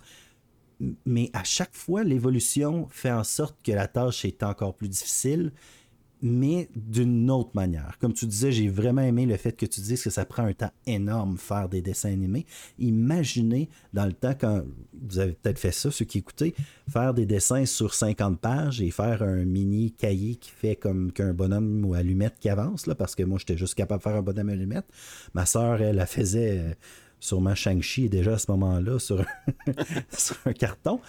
[1.05, 5.51] Mais à chaque fois, l'évolution fait en sorte que la tâche est encore plus difficile
[6.21, 7.97] mais d'une autre manière.
[7.99, 10.53] Comme tu disais, j'ai vraiment aimé le fait que tu dises que ça prend un
[10.53, 12.45] temps énorme faire des dessins animés.
[12.79, 14.63] Imaginez dans le temps, quand
[15.01, 16.53] vous avez peut-être fait ça, ceux qui écoutaient,
[16.89, 21.33] faire des dessins sur 50 pages et faire un mini cahier qui fait comme qu'un
[21.33, 24.21] bonhomme ou allumette qui avance, là, parce que moi, j'étais juste capable de faire un
[24.21, 24.85] bonhomme allumette.
[25.33, 26.73] Ma soeur, elle, la faisait euh,
[27.19, 29.25] sûrement Shang-Chi déjà à ce moment-là sur
[30.45, 30.99] un carton.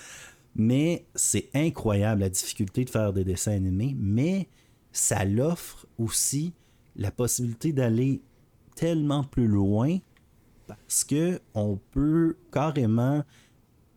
[0.55, 4.49] Mais c'est incroyable la difficulté de faire des dessins animés, mais
[4.93, 6.53] ça l'offre aussi
[6.97, 8.21] la possibilité d'aller
[8.77, 9.99] tellement plus loin
[10.67, 13.25] parce que on peut carrément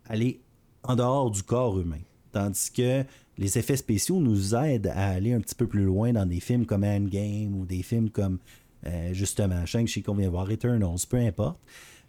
[0.06, 0.42] aller
[0.84, 2.02] en dehors du corps humain.
[2.32, 3.04] Tandis que
[3.38, 6.66] les effets spéciaux nous aident à aller un petit peu plus loin dans des films
[6.66, 8.40] comme Endgame ou des films comme
[8.86, 11.60] euh, justement Shang-Chi qu'on vient voir, Eternals, peu importe.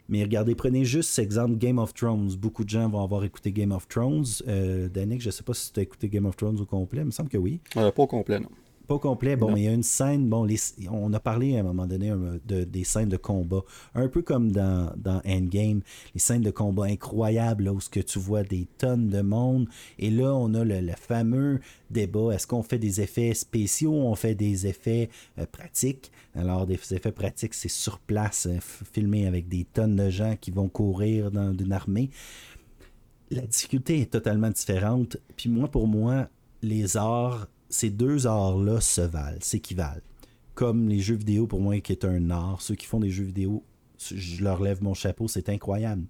[0.09, 2.35] Mais regardez, prenez juste cet exemple Game of Thrones.
[2.37, 4.25] Beaucoup de gens vont avoir écouté Game of Thrones.
[4.47, 7.01] Euh, Danick, je ne sais pas si tu as écouté Game of Thrones au complet,
[7.01, 7.61] il me semble que oui.
[7.77, 8.51] Euh, pas au complet, non.
[8.87, 9.35] Pas complet.
[9.35, 10.29] Bon, il y a une scène.
[10.29, 10.47] Bon,
[10.93, 12.13] on a parlé à un moment donné
[12.47, 13.63] de, des scènes de combat.
[13.97, 15.81] Un peu comme dans, dans Endgame,
[16.15, 19.69] les scènes de combat incroyables là, où ce que tu vois des tonnes de monde.
[19.99, 21.61] Et là, on a le, fameux
[21.91, 22.33] débat.
[22.33, 26.13] Est-ce qu'on fait des effets spéciaux ou on fait des effets euh, pratiques?
[26.37, 28.59] Alors, des effets pratiques, c'est sur place, euh,
[28.93, 32.11] filmé avec des tonnes de gens qui vont courir dans une armée.
[33.33, 35.17] La difficulté est totalement différente.
[35.37, 36.29] Puis moi, pour moi,
[36.63, 40.01] les arts ces deux arts-là se valent, s'équivalent.
[40.55, 42.63] Comme les jeux vidéo, pour moi, qui est un art.
[42.63, 43.63] Ceux qui font des jeux vidéo,
[43.99, 46.05] je leur lève mon chapeau, c'est incroyable.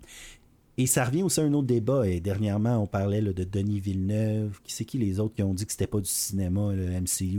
[0.78, 2.06] Et ça revient aussi à un autre débat.
[2.06, 4.60] Et dernièrement, on parlait de Denis Villeneuve.
[4.62, 7.38] Qui c'est qui les autres qui ont dit que c'était pas du cinéma, le MCU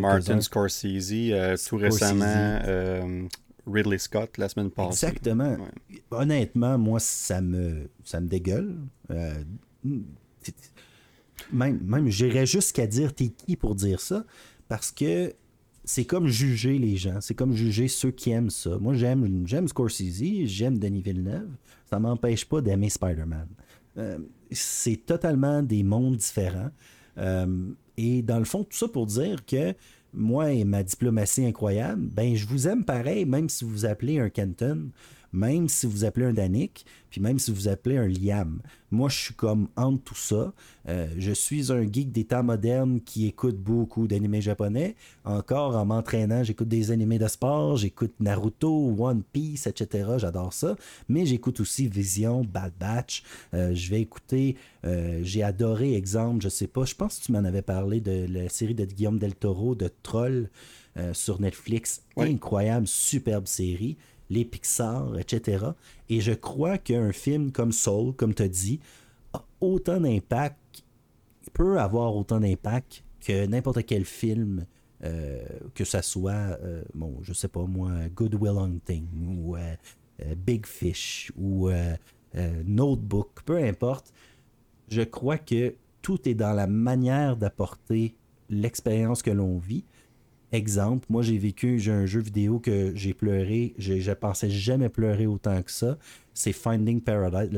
[0.00, 2.24] Martin Scorsese, euh, tout récemment.
[2.26, 3.26] Euh,
[3.66, 5.06] Ridley Scott la semaine passée.
[5.06, 5.56] Exactement.
[6.10, 8.76] Honnêtement, moi, ça me, ça me dégueule.
[9.10, 9.32] Euh,
[11.52, 14.24] même, même j'irais jusqu'à dire t'es qui pour dire ça?
[14.68, 15.34] Parce que
[15.84, 18.78] c'est comme juger les gens, c'est comme juger ceux qui aiment ça.
[18.78, 21.50] Moi, j'aime, j'aime Scorsese, j'aime Denis Villeneuve,
[21.90, 23.48] ça m'empêche pas d'aimer Spider-Man.
[23.98, 24.18] Euh,
[24.50, 26.70] c'est totalement des mondes différents.
[27.18, 29.74] Euh, et dans le fond, tout ça pour dire que
[30.12, 34.30] moi et ma diplomatie incroyable, ben je vous aime pareil, même si vous appelez un
[34.30, 34.90] Kenton,
[35.34, 38.60] même si vous appelez un Danik, puis même si vous appelez un Liam.
[38.92, 40.52] Moi, je suis comme entre tout ça.
[40.88, 44.94] Euh, je suis un geek des temps modernes qui écoute beaucoup d'animés japonais.
[45.24, 50.10] Encore en m'entraînant, j'écoute des animés de sport, j'écoute Naruto, One Piece, etc.
[50.18, 50.76] J'adore ça.
[51.08, 53.24] Mais j'écoute aussi Vision, Bad Batch.
[53.54, 54.56] Euh, je vais écouter,
[54.86, 58.26] euh, j'ai adoré, exemple, je sais pas, je pense que tu m'en avais parlé de
[58.30, 60.48] la série de Guillaume Del Toro, de Troll.
[61.12, 62.04] sur Netflix.
[62.16, 63.96] Incroyable, superbe série
[64.34, 65.66] les Pixar, etc.
[66.08, 68.80] Et je crois qu'un film comme Soul, comme tu as dit,
[69.32, 70.84] a autant d'impact,
[71.52, 74.66] peut avoir autant d'impact que n'importe quel film,
[75.04, 75.42] euh,
[75.74, 79.06] que ça soit, euh, bon, sais pas moi, Good Will Hunting
[79.38, 79.74] ou euh,
[80.36, 81.70] Big Fish ou
[82.64, 84.12] Notebook, peu importe.
[84.88, 88.14] Je crois que tout est dans la manière d'apporter
[88.50, 89.84] l'expérience que l'on vit
[90.54, 94.88] Exemple, moi j'ai vécu, j'ai un jeu vidéo que j'ai pleuré, je, je pensais jamais
[94.88, 95.98] pleurer autant que ça.
[96.32, 97.50] C'est Finding Paradise,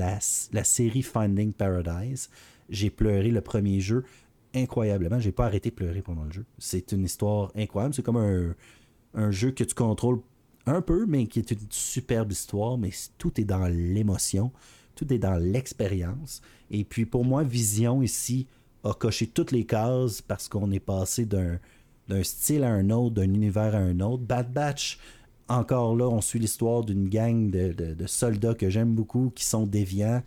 [0.50, 2.30] la, série Finding Paradise.
[2.70, 4.02] J'ai pleuré le premier jeu
[4.54, 5.20] incroyablement.
[5.20, 6.46] J'ai pas arrêté de pleurer pendant le jeu.
[6.56, 7.92] C'est une histoire incroyable.
[7.92, 8.54] C'est comme un,
[9.12, 10.22] un, jeu que tu contrôles
[10.64, 12.78] un peu, mais qui est une superbe histoire.
[12.78, 14.52] Mais tout est dans l'émotion,
[14.94, 16.40] tout est dans l'expérience.
[16.70, 18.46] Et puis pour moi, Vision ici
[18.84, 21.58] a coché toutes les cases parce qu'on est passé d'un
[22.08, 24.22] d'un style à un autre, d'un univers à un autre.
[24.22, 24.98] Bad Batch,
[25.48, 30.22] encore là, on suit l'histoire d'une gang de, soldats que j'aime beaucoup qui sont déviants.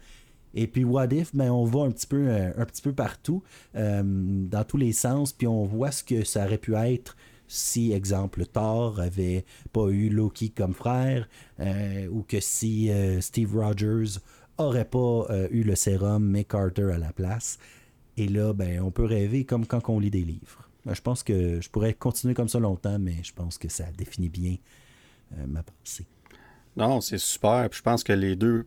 [0.53, 3.43] Et puis What If, ben, on va un petit peu, euh, un petit peu partout,
[3.75, 7.15] euh, dans tous les sens, puis on voit ce que ça aurait pu être
[7.47, 11.27] si, exemple, Thor avait pas eu Loki comme frère,
[11.59, 14.19] euh, ou que si Steve Rogers
[14.57, 17.57] aurait pas eu le sérum, mais Carter à la place.
[18.17, 20.68] Et là, ben, on peut rêver comme quand on lit des livres.
[20.85, 23.85] Ben, je pense que je pourrais continuer comme ça longtemps, mais je pense que ça
[23.97, 24.55] définit bien
[25.33, 26.05] euh, ma pensée.
[26.77, 27.67] Non, c'est super.
[27.71, 28.65] je pense que les deux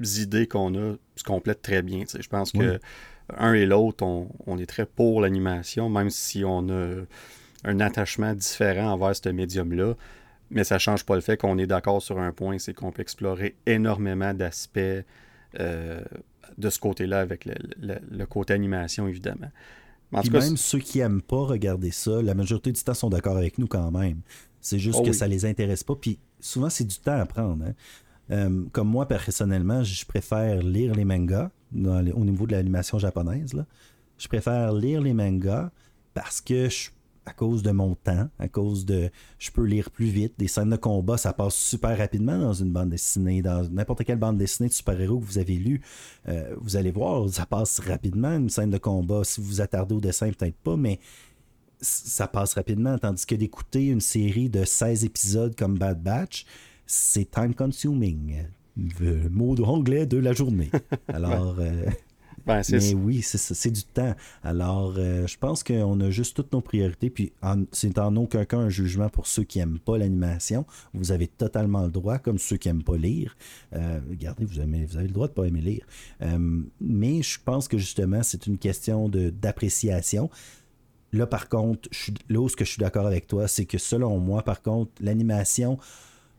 [0.00, 2.04] idées qu'on a se complètent très bien.
[2.06, 2.80] Je pense que
[3.30, 7.02] un et l'autre, on, est très pour l'animation, même si on a
[7.64, 9.94] un attachement différent envers ce médium-là.
[10.50, 12.92] Mais ça ne change pas le fait qu'on est d'accord sur un point, c'est qu'on
[12.92, 14.78] peut explorer énormément d'aspects
[15.58, 16.00] euh,
[16.56, 19.50] de ce côté-là avec le, côté animation, évidemment.
[20.12, 23.58] Puis même ceux qui aiment pas regarder ça, la majorité du temps sont d'accord avec
[23.58, 24.20] nous quand même.
[24.60, 25.94] C'est juste oh que ça les intéresse pas.
[25.94, 27.64] Puis souvent, c'est du temps à prendre.
[27.64, 27.74] Hein.
[28.30, 33.52] Euh, comme moi, personnellement, je préfère lire les mangas au niveau de l'animation japonaise.
[33.54, 33.66] Là.
[34.18, 35.70] Je préfère lire les mangas
[36.14, 36.90] parce que je
[37.26, 40.34] à cause de mon temps, à cause de je peux lire plus vite.
[40.38, 44.18] Des scènes de combat, ça passe super rapidement dans une bande dessinée, dans n'importe quelle
[44.18, 45.82] bande dessinée de super-héros que vous avez lu.
[46.28, 49.24] Euh, vous allez voir, ça passe rapidement une scène de combat.
[49.24, 51.00] Si vous vous attardez au dessin, peut-être pas, mais
[51.80, 52.96] ça passe rapidement.
[52.96, 56.46] Tandis que d'écouter une série de 16 épisodes comme Bad Batch,
[56.86, 58.44] c'est time consuming.
[59.00, 60.70] Le mot anglais de la journée.
[61.08, 61.86] Alors, euh,
[62.46, 64.14] ben, Mais oui, c'est du temps.
[64.44, 67.10] Alors, euh, je pense qu'on a juste toutes nos priorités.
[67.10, 67.32] Puis,
[67.72, 70.64] c'est en aucun cas un jugement pour ceux qui n'aiment pas l'animation.
[70.94, 73.36] Vous avez totalement le droit, comme ceux qui n'aiment pas lire.
[73.74, 75.86] Euh, regardez, vous avez, vous avez le droit de ne pas aimer lire.
[76.22, 80.30] Euh, mais je pense que justement, c'est une question d'appréciation.
[81.12, 83.78] Là, par contre, je, là où ce que je suis d'accord avec toi, c'est que
[83.78, 85.78] selon moi, par contre, l'animation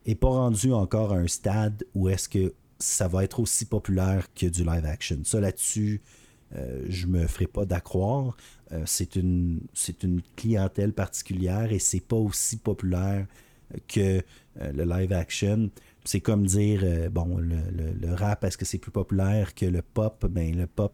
[0.05, 4.27] n'est pas rendue encore à un stade où est-ce que ça va être aussi populaire
[4.33, 5.19] que du live action.
[5.23, 6.01] Ça là-dessus,
[6.55, 8.37] euh, je me ferai pas d'accroire.
[8.71, 13.25] Euh, c'est une c'est une clientèle particulière et c'est pas aussi populaire
[13.87, 14.21] que
[14.61, 15.69] euh, le live action.
[16.05, 20.25] C'est comme dire bon le, rap est-ce que c'est plus populaire que le pop?
[20.29, 20.93] Ben le pop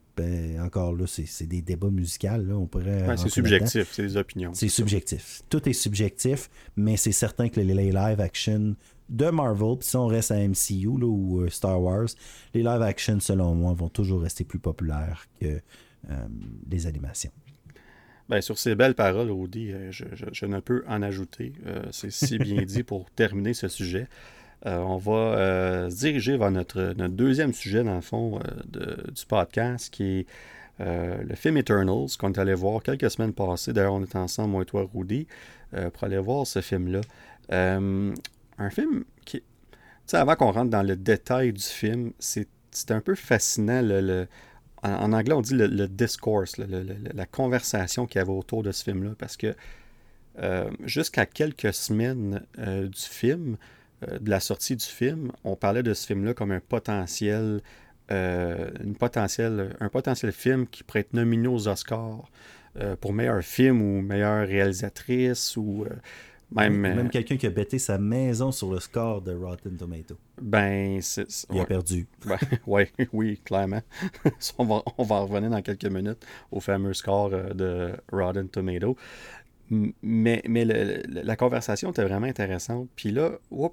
[0.59, 3.05] encore là c'est des débats musicaux on pourrait.
[3.17, 4.55] c'est subjectif, c'est des opinions.
[4.55, 5.43] C'est subjectif.
[5.49, 8.75] Tout est subjectif, mais c'est certain que les live action
[9.09, 12.07] de Marvel, puis si on reste à MCU ou euh, Star Wars,
[12.53, 15.59] les live action, selon moi, vont toujours rester plus populaires que
[16.09, 16.27] euh,
[16.69, 17.31] les animations.
[18.29, 21.53] Ben, sur ces belles paroles, Audi, euh, je, ne peux en ajouter.
[21.91, 24.07] c'est si bien dit pour terminer ce sujet.
[24.65, 30.19] on va se diriger vers notre, notre, deuxième sujet, dans le fond, du podcast, qui
[30.19, 30.27] est
[30.79, 33.73] le film Eternals, qu'on est allé voir quelques semaines passées.
[33.73, 35.27] D'ailleurs, on est ensemble, moi et toi, Rudy,
[35.71, 37.01] pour aller voir ce film-là.
[38.57, 39.41] Un film qui.
[39.41, 39.45] Tu
[40.07, 42.47] sais, avant qu'on rentre dans le détail du film, c'est
[42.89, 44.27] un peu fascinant le
[44.83, 49.11] en, anglais, on dit le, discourse, la conversation qu'il y avait autour de ce film-là,
[49.17, 49.55] parce que
[50.39, 53.57] euh, jusqu'à quelques semaines euh, du film,
[54.07, 57.61] euh, de la sortie du film, on parlait de ce film-là comme un potentiel,
[58.09, 62.29] une potentiel, un potentiel film qui pourrait être nominé aux Oscars
[63.01, 65.85] pour meilleur film ou meilleure réalisatrice ou
[66.55, 70.17] même, euh, quelqu'un qui a bêté sa maison sur le score de Rotten Tomato.
[70.41, 71.27] Ben, c'est.
[71.51, 72.07] Il a perdu.
[72.25, 72.37] Ben,
[72.67, 73.81] ouais, oui, clairement.
[74.57, 78.95] on, va, on va revenir dans quelques minutes au fameux score euh, de Rotten Tomato.
[79.69, 82.89] Mais, mais la conversation était vraiment intéressante.
[82.95, 83.31] Puis là,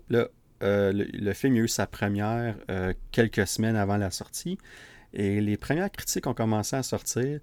[0.09, 0.29] là
[0.63, 2.57] euh, le, film a eu sa première
[3.11, 4.57] quelques semaines avant la sortie.
[5.13, 7.41] Et les premières critiques ont commencé à sortir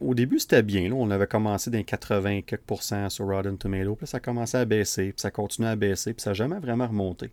[0.00, 0.88] au début, c'était bien.
[0.88, 0.94] Là.
[0.94, 2.62] On avait commencé d'un 80 quelques
[3.08, 3.94] sur Rotten Tomato.
[3.96, 6.58] Puis ça a commencé à baisser, puis ça continue à baisser, puis ça n'a jamais
[6.58, 7.30] vraiment remonté.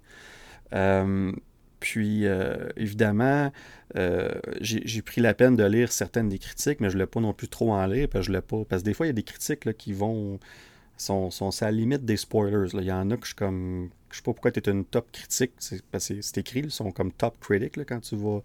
[0.73, 1.31] Euh,
[1.79, 3.51] puis, euh, évidemment,
[3.95, 7.19] euh, j'ai pris la peine de lire certaines des critiques, mais je ne l'ai pas
[7.19, 8.63] non plus trop en lire, parce que je pas.
[8.65, 10.39] Parce que des fois, il y a des critiques qui vont.
[10.97, 12.69] sont, sont à la limite des spoilers.
[12.73, 13.89] Il y en a que je suis comme.
[14.09, 15.51] Je sais pas pourquoi tu es une top critique.
[15.59, 18.41] C'est c'est écrit, ils sont comme top critic quand tu vas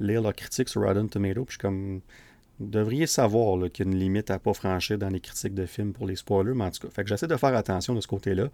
[0.00, 1.44] lire leurs critiques sur Rotten Tomato.
[1.44, 2.00] Puis je suis comme
[2.60, 5.54] vous devriez savoir qu'il y a une limite à ne pas franchir dans les critiques
[5.54, 7.94] de films pour les spoilers, mais en tout cas, fait que j'essaie de faire attention
[7.94, 8.48] de ce côté-là.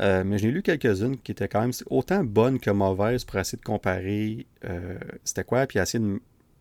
[0.00, 3.58] Euh, mais j'ai lu quelques-unes qui étaient quand même autant bonnes que mauvaises pour essayer
[3.58, 6.18] de comparer euh, c'était quoi, puis essayer de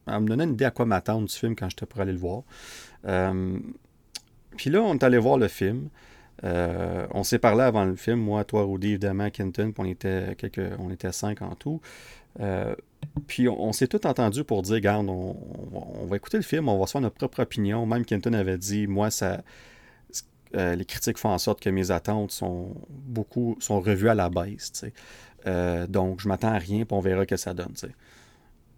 [0.08, 2.44] me donner une idée à quoi m'attendre du film quand j'étais pour aller le voir.
[3.06, 3.58] Euh,
[4.56, 5.90] puis là, on est allé voir le film.
[6.44, 10.72] on s'est parlé avant le film, moi, toi, Rudy, évidemment, Kenton, puis on était, quelques,
[10.78, 11.82] on était cinq en tout.
[13.28, 16.86] Puis on, s'est tout entendu pour dire, regarde, on, va écouter le film, on va
[16.86, 17.86] se faire notre propre opinion.
[17.86, 19.44] Même Kenton avait dit, moi, ça,
[20.56, 24.30] euh, les critiques font en sorte que mes attentes sont beaucoup sont revues à la
[24.30, 24.86] baisse.
[25.48, 27.74] Euh, donc, je m'attends à rien, puis on verra que ça donne.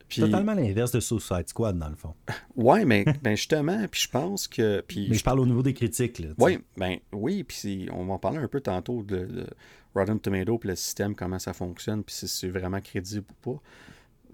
[0.07, 0.21] Puis...
[0.21, 2.13] Totalement l'inverse de Suicide Squad, dans le fond.
[2.55, 4.81] Oui, mais ben justement, puis je pense que.
[4.87, 6.19] Puis, mais je parle au niveau des critiques.
[6.19, 9.47] Là, oui, ben, oui, puis on va en parler un peu tantôt de, de
[9.93, 13.61] Rotten Tomato, puis le système, comment ça fonctionne, puis si c'est vraiment crédible ou pas.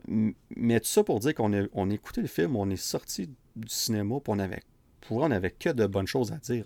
[0.07, 3.69] Mais tout ça pour dire qu'on a, on écouté le film, on est sorti du
[3.69, 4.61] cinéma, puis on avait
[5.01, 6.65] pour on n'avait que de bonnes choses à dire.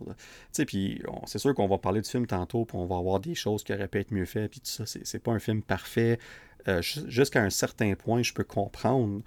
[0.68, 3.64] Puis c'est sûr qu'on va parler du film tantôt, puis on va avoir des choses
[3.64, 4.84] qui auraient pu être mieux faites, puis tout ça.
[4.86, 6.20] C'est pas un film parfait.
[6.68, 9.22] Euh, jusqu'à un certain point, je peux comprendre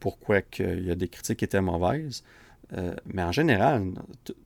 [0.00, 2.22] pourquoi il y a des critiques qui étaient mauvaises.
[2.72, 3.92] Euh, mais en général,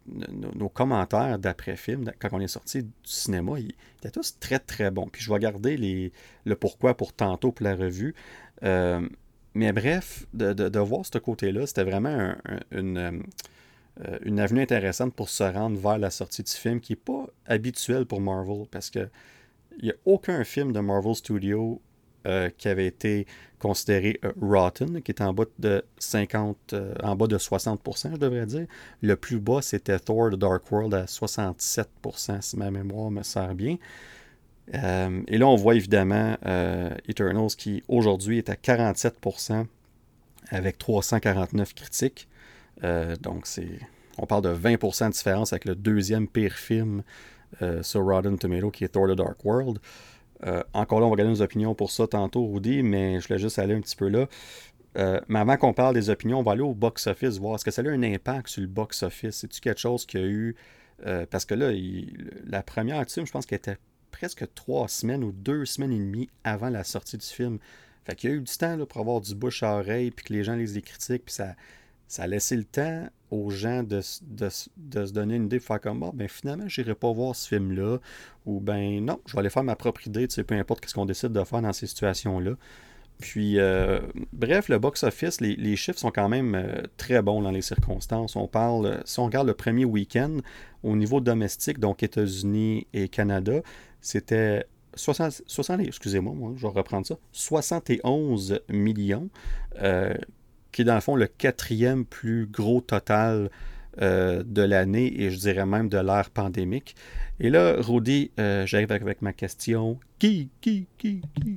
[0.07, 5.07] nos, commentaires d'après-film, quand on est sorti du cinéma, ils, étaient tous très très bons.
[5.07, 6.13] Puis je vais garder les,
[6.45, 8.15] le pourquoi pour tantôt pour la revue.
[8.65, 9.07] Euh,
[9.55, 12.35] mais bref, de, voir ce côté-là, c'était vraiment
[12.71, 13.23] une,
[14.05, 17.27] euh, une avenue intéressante pour se rendre vers la sortie du film qui n'est pas
[17.47, 19.09] habituel pour Marvel parce que
[19.81, 21.81] il n'y a aucun film de Marvel Studios
[22.27, 23.29] euh, qui avait été
[23.61, 28.67] considéré rotten, qui est en bas de 50, en bas de 60%, je devrais dire.
[29.03, 33.55] Le plus bas, c'était Thor The Dark World à 67%, si ma mémoire me sert
[33.55, 33.77] bien.
[34.75, 39.67] Euh, et là, on voit évidemment euh, Eternals qui aujourd'hui est à 47%
[40.51, 42.29] avec 349 critiques.
[42.85, 43.81] Euh, donc, c'est,
[44.19, 47.03] on parle de 20% de différence avec le deuxième pire film
[47.81, 49.79] sur Rotten Tomato qui est Thor The Dark World.
[50.75, 53.59] encore là, on va regarder nos opinions pour ça tantôt, Rudy, mais je voulais juste
[53.59, 54.29] aller un petit peu là.
[55.29, 57.81] mais avant qu'on parle des opinions, on va aller au box-office, voir est-ce que ça
[57.81, 59.37] a eu un impact sur le box-office.
[59.37, 60.57] C'est-tu quelque chose qui a eu.
[61.31, 61.73] parce que là,
[62.47, 63.79] la première team, je pense qu'elle était
[64.11, 67.59] presque trois semaines ou deux semaines et demie avant la sortie du film.
[68.05, 70.33] Fait qu'il y a eu du temps pour avoir du bouche à oreille, puis que
[70.33, 71.55] les gens lisent les critiques, puis ça,
[72.07, 76.01] ça a laissé le temps aux gens de, se donner une idée, de faire comme,
[76.01, 77.99] bon, ben finalement, j'irai pas voir ce film-là,
[78.47, 81.05] ou ben non, je vais aller faire ma propre idée, tu peu importe ce qu'on
[81.05, 82.53] décide de faire dans ces situations-là.
[83.19, 84.01] Puis, euh,
[84.33, 88.37] bref, le box-office, les, chiffres sont quand même euh, très bons dans les circonstances.
[88.37, 90.37] On parle, si on regarde le premier week-end,
[90.85, 93.61] au niveau domestique, donc États-Unis et Canada,
[94.01, 99.29] c'était 60, excusez-moi, moi, je vais reprendre ça, 71 millions,
[99.81, 100.15] euh,
[100.73, 103.51] qui est dans le fond le quatrième plus gros total
[104.01, 106.95] euh, de l'année et je dirais même de l'ère pandémique.
[107.41, 109.99] Et là, Rudy, euh, j'arrive avec, ma question.
[110.19, 111.57] Qui, qui, qui, qui?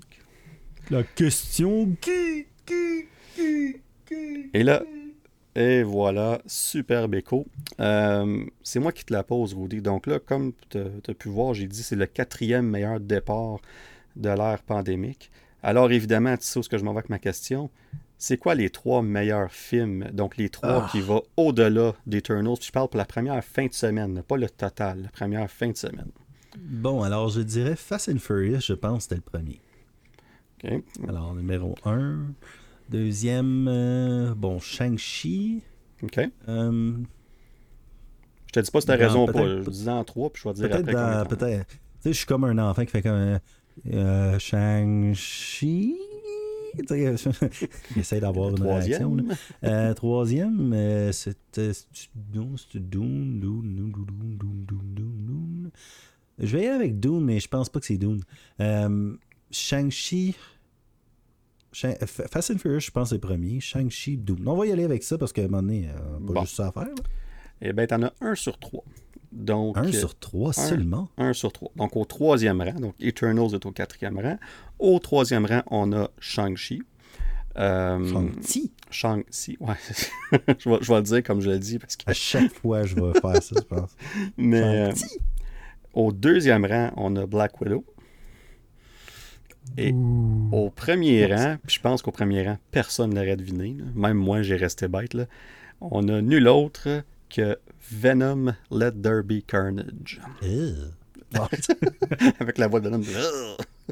[0.89, 4.50] La question qui, qui, qui, qui?
[4.54, 4.84] Et là,
[5.56, 7.45] et voilà, superbe écho.
[7.80, 9.82] Euh, c'est moi qui te la pose, Rudy.
[9.82, 13.60] Donc là, comme tu as pu voir, j'ai dit c'est le quatrième meilleur départ
[14.16, 15.32] de l'ère pandémique.
[15.64, 17.70] Alors évidemment, tu sais où ce que je m'en vais avec ma question?
[18.18, 20.89] C'est quoi les trois meilleurs films, donc les trois Ah.
[20.91, 22.58] qui vont au-delà d'Eternals?
[22.58, 25.70] Puis je parle pour la première fin de semaine, pas le total, la première fin
[25.70, 26.12] de semaine.
[26.58, 29.60] Bon, alors je dirais Fast and Furious, je pense, c'était le premier.
[30.64, 30.84] OK?
[31.08, 32.20] Alors, numéro 1.
[32.92, 35.62] Deuxième, euh, bon, Shang-Chi.
[36.04, 36.20] OK.
[36.50, 36.92] Euh,
[38.48, 39.46] je te dis pas si t'as raison ou pas.
[39.46, 40.94] Je dis en trois, puis je vais te dire après.
[40.94, 41.68] Dans, peut-être.
[41.68, 43.39] Tu sais, je suis comme un enfant qui fait comme euh,
[43.94, 45.96] euh Shang-Chi.
[47.96, 49.16] J'essaie euh, d'avoir une troisième.
[49.16, 49.38] réaction.
[49.64, 51.72] Euh, troisième, euh, c'était
[52.14, 55.72] Doom, Doom, Doom, Doom, Doom, Doom,
[56.39, 58.20] Je vais y aller avec Doom, mais je pense pas que c'est Doom.
[58.60, 59.16] Euh,
[59.50, 60.36] Shang-Chi,
[61.74, 63.59] Fast and Furious, je pense, c'est premier.
[63.59, 64.43] Shang-Chi, Dune.
[64.47, 66.41] On va y aller avec ça parce qu'à un moment donné, euh, pas Bon.
[66.41, 66.84] juste ça à faire.
[66.84, 66.93] là.
[67.61, 68.84] Eh bien, t'en as un sur trois.
[69.32, 71.07] Donc, Un euh, sur trois seulement?
[71.17, 71.72] un sur trois.
[71.78, 74.38] Donc, au troisième rang, donc Eternals est au quatrième rang.
[74.80, 76.82] Au troisième rang, on a Shang-Chi.
[77.57, 78.72] Euh, Shang-Chi?
[78.89, 79.76] Shang-Chi, ouais.
[80.59, 82.09] je, vais, je vais le dire comme je le dis parce que.
[82.09, 83.95] À chaque fois, je vais faire ça, je pense.
[84.38, 84.93] Mais euh,
[85.93, 87.86] au deuxième rang, on a Black Widow.
[89.78, 89.93] Et
[90.51, 93.76] au premier rang, puis je pense qu'au premier rang, personne ne l'aurait deviné.
[93.78, 93.86] là.
[93.95, 95.13] Même moi, j'ai resté bête.
[95.13, 95.26] Là.
[95.80, 97.57] On a nul autre que
[97.89, 100.22] Venom Let There Be Carnage.
[102.39, 103.01] Avec la voix de Venom.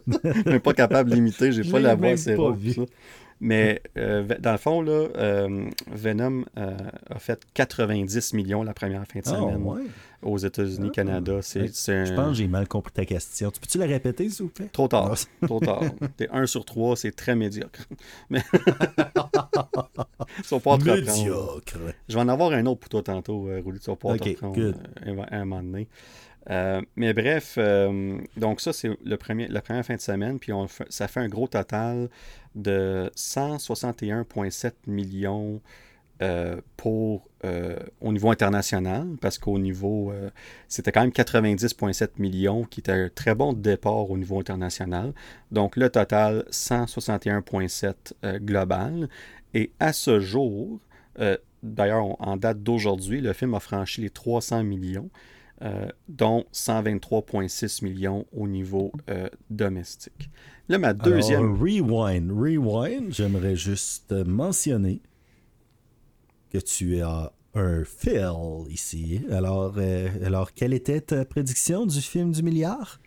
[0.07, 2.73] Je suis pas capable d'imiter, j'ai pas la voix même assez pas rauque, vu.
[2.73, 2.82] ça.
[3.42, 6.76] Mais euh, dans le fond, là, euh, Venom euh,
[7.10, 9.82] a fait 90 millions la première fin de Ah, semaine ouais.
[10.22, 10.94] aux États-Unis, Ah.
[10.94, 11.40] Canada.
[11.42, 13.50] C'est c'est un- Je pense que j'ai mal compris ta question.
[13.52, 14.70] Tu peux-tu la répéter, s'il vous plaît?
[14.74, 15.16] Trop tard.
[15.46, 15.82] Trop tard.
[16.18, 17.80] T'es 1 sur 3, c'est très médiocre.
[18.30, 18.42] Mais.
[20.86, 21.78] Médiocre.
[22.08, 23.80] Je vais en avoir un autre pour toi tantôt, euh, Rouli.
[23.80, 24.76] Tu vas pouvoir te Ok, reprendre good.
[25.08, 25.88] euh, un, un moment donné.
[26.50, 30.39] Euh, mais bref, euh, donc ça, c'est le premier, la première fin de semaine.
[30.39, 30.52] Puis
[30.89, 32.10] ça fait un gros total
[32.56, 35.62] de 161,7 millions
[36.22, 37.30] euh, pour
[38.02, 40.12] au niveau international, parce qu'au niveau,
[40.68, 45.14] c'était quand même 90,7 millions, qui était un très bon départ au niveau international.
[45.52, 47.93] Donc le total, 161,7
[48.26, 49.08] euh, global.
[49.54, 50.80] Et à ce jour,
[51.64, 55.10] d'ailleurs, en date d'aujourd'hui, le film a franchi les 300 millions,
[55.62, 60.30] euh, dont 123,6 millions au niveau euh, domestique.
[60.70, 61.43] Là, ma deuxième...
[61.43, 65.01] Alors, rewind, rewind, j'aimerais juste mentionner
[66.51, 68.32] que tu as un Phil
[68.70, 69.22] ici.
[69.32, 72.99] Alors, euh, alors, quelle était ta prédiction du film du milliard?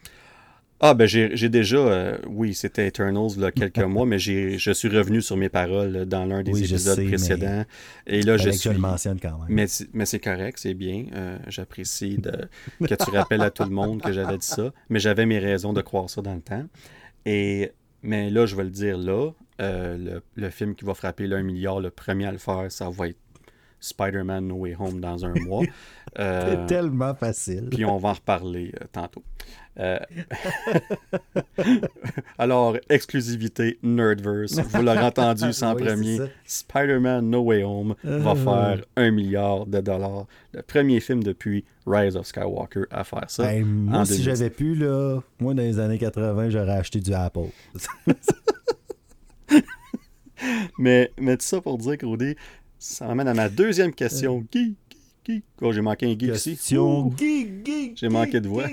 [0.84, 1.76] Ah, ben j'ai déjà...
[1.76, 6.24] euh, oui, c'était Eternals, a quelques mois, mais je suis revenu sur mes paroles dans
[6.24, 7.64] l'un des Oui, épisodes sais, précédents.
[8.08, 8.68] Et là, je suis...
[8.68, 9.46] je le mentionne quand même.
[9.48, 11.06] Mais, c'est- mais c'est correct, c'est bien.
[11.14, 12.48] Euh, J'apprécie de-
[12.84, 14.72] que tu rappelles à tout le monde que j'avais dit ça.
[14.90, 16.64] Mais j'avais mes raisons de croire ça dans le temps.
[17.26, 17.70] Et,
[18.02, 19.30] mais là, je vais le dire là.
[19.60, 22.90] euh, le, le film qui va frapper 1 milliard, le premier à le faire, ça
[22.90, 23.18] va être
[23.78, 25.62] Spider-Man No Way Home dans un mois.
[26.18, 27.70] Euh, C'est tellement facile.
[27.70, 29.22] puis on va en reparler euh, tantôt.
[29.80, 29.98] Euh,
[32.38, 34.58] Alors, exclusivité Nerdverse.
[34.58, 36.18] Vous l'aurez entendu sans Oui, premier.
[36.44, 38.34] Spider-Man No Way Home va Euh.
[38.34, 40.26] faire un milliard de dollars.
[40.52, 43.44] Le premier film depuis Rise of Skywalker à faire ça.
[43.44, 44.24] Ben, moi, si 2010.
[44.24, 47.48] j'avais pu, là, moi, dans les années 80, j'aurais acheté du Apple.
[50.78, 52.34] Mais, mais tout ça pour dire Rudy,
[52.78, 54.44] ça m'amène à ma deuxième question.
[54.52, 55.44] Geek, geek, geek.
[55.60, 56.50] Oh, j'ai manqué un geek ici.
[56.50, 56.54] Euh.
[56.54, 58.66] Question geek, J'ai manqué de voix.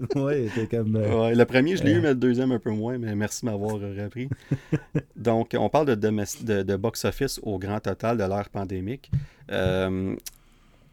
[0.16, 0.96] ouais, t'es comme.
[0.96, 1.98] euh, Ouais, le premier, je l'ai Euh.
[1.98, 4.28] eu, mais le deuxième, un peu moins, mais merci de m'avoir euh, repris.
[5.16, 9.10] Donc, on parle de, domes- de, de box-office au grand total de l'ère pandémique.
[9.50, 10.14] Euh,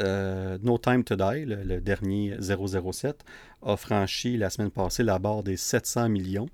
[0.01, 3.23] euh, no Time to Die, le, le dernier 007,
[3.65, 6.49] a franchi la semaine passée la barre des 700 millions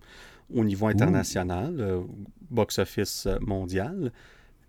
[0.53, 2.01] au niveau international, euh,
[2.49, 4.11] box-office euh, mondial,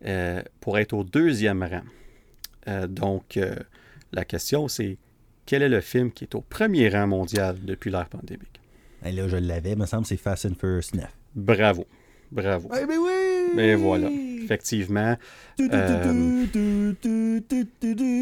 [0.07, 1.83] euh, pour être au deuxième rang.
[2.69, 3.57] Euh, donc, euh,
[4.13, 4.97] la question, c'est
[5.47, 8.61] quel est le film qui est au premier rang mondial depuis l'ère pandémique?
[9.05, 11.07] hey, là, je l'avais, me semble, c'est Fast and Furious 9.
[11.35, 11.87] Bravo.
[12.31, 12.71] Bravo.
[12.75, 13.53] Eh ben oui!
[13.55, 14.09] Mais voilà.
[14.11, 15.17] Effectivement.
[15.61, 16.47] Euh.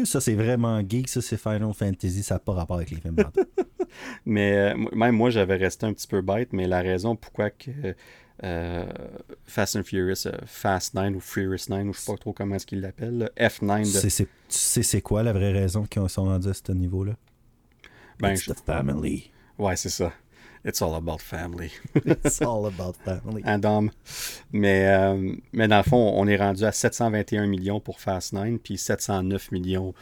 [0.05, 3.15] Ça, c'est vraiment geek, ça, c'est Final Fantasy, ça n'a pas rapport avec les films.
[4.25, 7.71] Mais euh, même moi, j'avais resté un petit peu bête, mais la raison pourquoi que
[8.43, 8.85] euh,
[9.45, 12.55] Fast and Furious, euh, Fast 9 ou Furious 9, ou je sais pas trop comment
[12.55, 13.85] est-ce qu'ils l'appellent, là, F9 de...
[14.09, 17.13] C'est- Tu sais, c'est quoi la vraie raison qu'ils sont rendus à ce niveau-là?
[18.19, 19.31] Ben, It's je- the family.
[19.57, 20.11] Ouais, c'est ça.
[20.63, 21.71] It's all about family.
[22.05, 23.41] It's all about family.
[23.45, 23.89] Un dame.
[24.51, 28.59] Mais, euh, mais dans le fond, on est rendu à 721 millions pour Fast 9,
[28.59, 29.93] puis 709 millions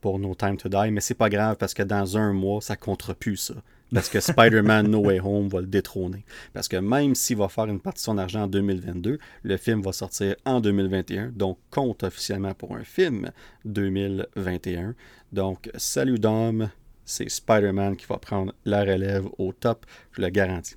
[0.00, 0.90] pour No Time to Die.
[0.90, 3.54] Mais c'est pas grave parce que dans un mois, ça comptera plus ça.
[3.92, 6.24] Parce que Spider-Man No Way Home va le détrôner.
[6.52, 9.80] Parce que même s'il va faire une partie de son argent en 2022, le film
[9.82, 11.28] va sortir en 2021.
[11.28, 13.30] Donc, compte officiellement pour un film
[13.64, 14.94] 2021.
[15.32, 16.70] Donc, salut Dom,
[17.04, 20.76] c'est Spider-Man qui va prendre la relève au top, je le garantis.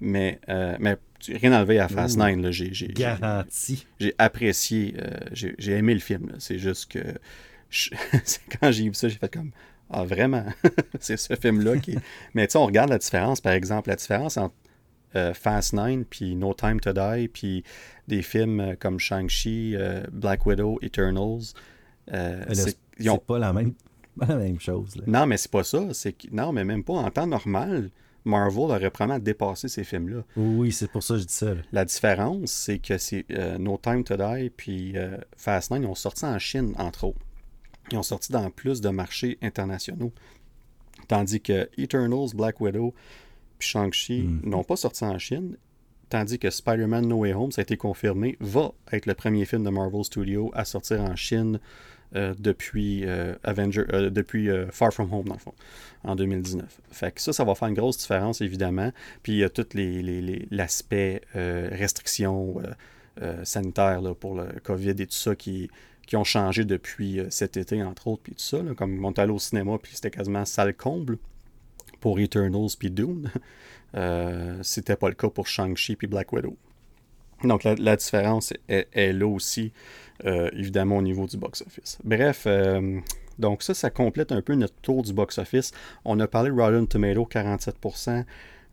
[0.00, 2.50] Mais, euh, mais rien à lever à Fast 9.
[2.50, 3.86] J'ai, Garanti.
[3.98, 6.32] J'ai apprécié, euh, j'ai, aimé le film.
[6.38, 7.00] C'est juste que
[8.60, 9.50] quand j'ai vu ça, j'ai fait comme
[9.90, 10.44] Ah, vraiment?
[11.00, 11.96] C'est ce film-là qui.
[12.34, 14.54] Mais tu sais, on regarde la différence, par exemple, la différence entre
[15.16, 17.64] euh, Fast 9 puis No Time to Die, puis
[18.06, 19.76] des films comme Shang-Chi,
[20.12, 21.54] Black Widow, Eternals.
[22.06, 22.76] c'est,
[23.26, 23.74] pas la même
[24.28, 24.94] la même chose.
[25.06, 25.86] Non, mais c'est pas ça.
[26.32, 26.94] Non, mais même pas.
[26.94, 27.90] En temps normal,
[28.24, 30.22] Marvel aurait probablement dépassé ces films-là.
[30.36, 31.54] Oui, c'est pour ça que je dis ça.
[31.72, 35.86] La différence, c'est que c'est euh, No Time to Die puis euh, Fast 9, ils
[35.86, 37.18] ont sorti en Chine, entre autres.
[37.90, 40.12] Ils ont sorti dans plus de marchés internationaux.
[41.06, 42.94] Tandis que Eternals, Black Widow
[43.58, 44.40] puis Shang-Chi hmm.
[44.44, 45.56] n'ont pas sorti en Chine.
[46.08, 49.64] Tandis que Spider-Man No Way Home, ça a été confirmé, va être le premier film
[49.64, 51.60] de Marvel Studios à sortir en Chine
[52.16, 55.52] euh, depuis, euh, Avenger, euh, depuis Far From Home, dans le fond,
[56.04, 56.80] en 2019.
[56.90, 58.90] Fait que ça, ça va faire une grosse différence, évidemment.
[59.22, 59.66] Puis il y a tout
[60.50, 62.62] l'aspect les, restrictions
[63.42, 65.68] sanitaires pour le COVID et tout ça qui,
[66.08, 68.58] qui ont changé depuis cet été, entre autres, puis tout ça.
[68.76, 71.18] comme on est allé au cinéma, puis c'était quasiment salle comble
[72.00, 73.30] pour Eternals puis Dune.
[74.62, 76.56] c'était pas le cas pour Shang-Chi puis Black Widow.
[77.44, 79.72] Donc la, différence est, là aussi,
[80.24, 81.98] euh, évidemment, au niveau du box-office.
[82.02, 83.00] Bref, euh,
[83.38, 85.70] donc ça, ça complète un peu notre tour du box-office.
[86.04, 88.24] On a parlé de Rotten Tomato, 47%,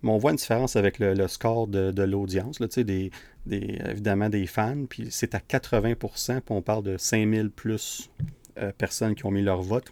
[0.04, 3.12] mais on voit une différence avec le, score de, l'audience, des,
[3.46, 8.10] des, évidemment des fans, puis c'est à 80%, puis on parle de 5000 plus
[8.58, 9.92] euh, personnes qui ont mis leur vote.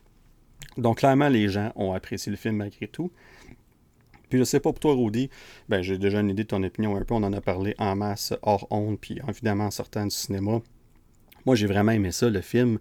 [0.77, 3.11] Donc clairement, les gens ont apprécié le film malgré tout.
[4.29, 5.29] Puis je sais pas pour toi, Rudy,
[5.69, 7.13] ben, j'ai déjà une idée de ton opinion un peu.
[7.13, 10.61] On en a parlé en masse hors honte, puis évidemment en sortant du cinéma.
[11.45, 12.77] Moi, j'ai vraiment aimé ça, le film.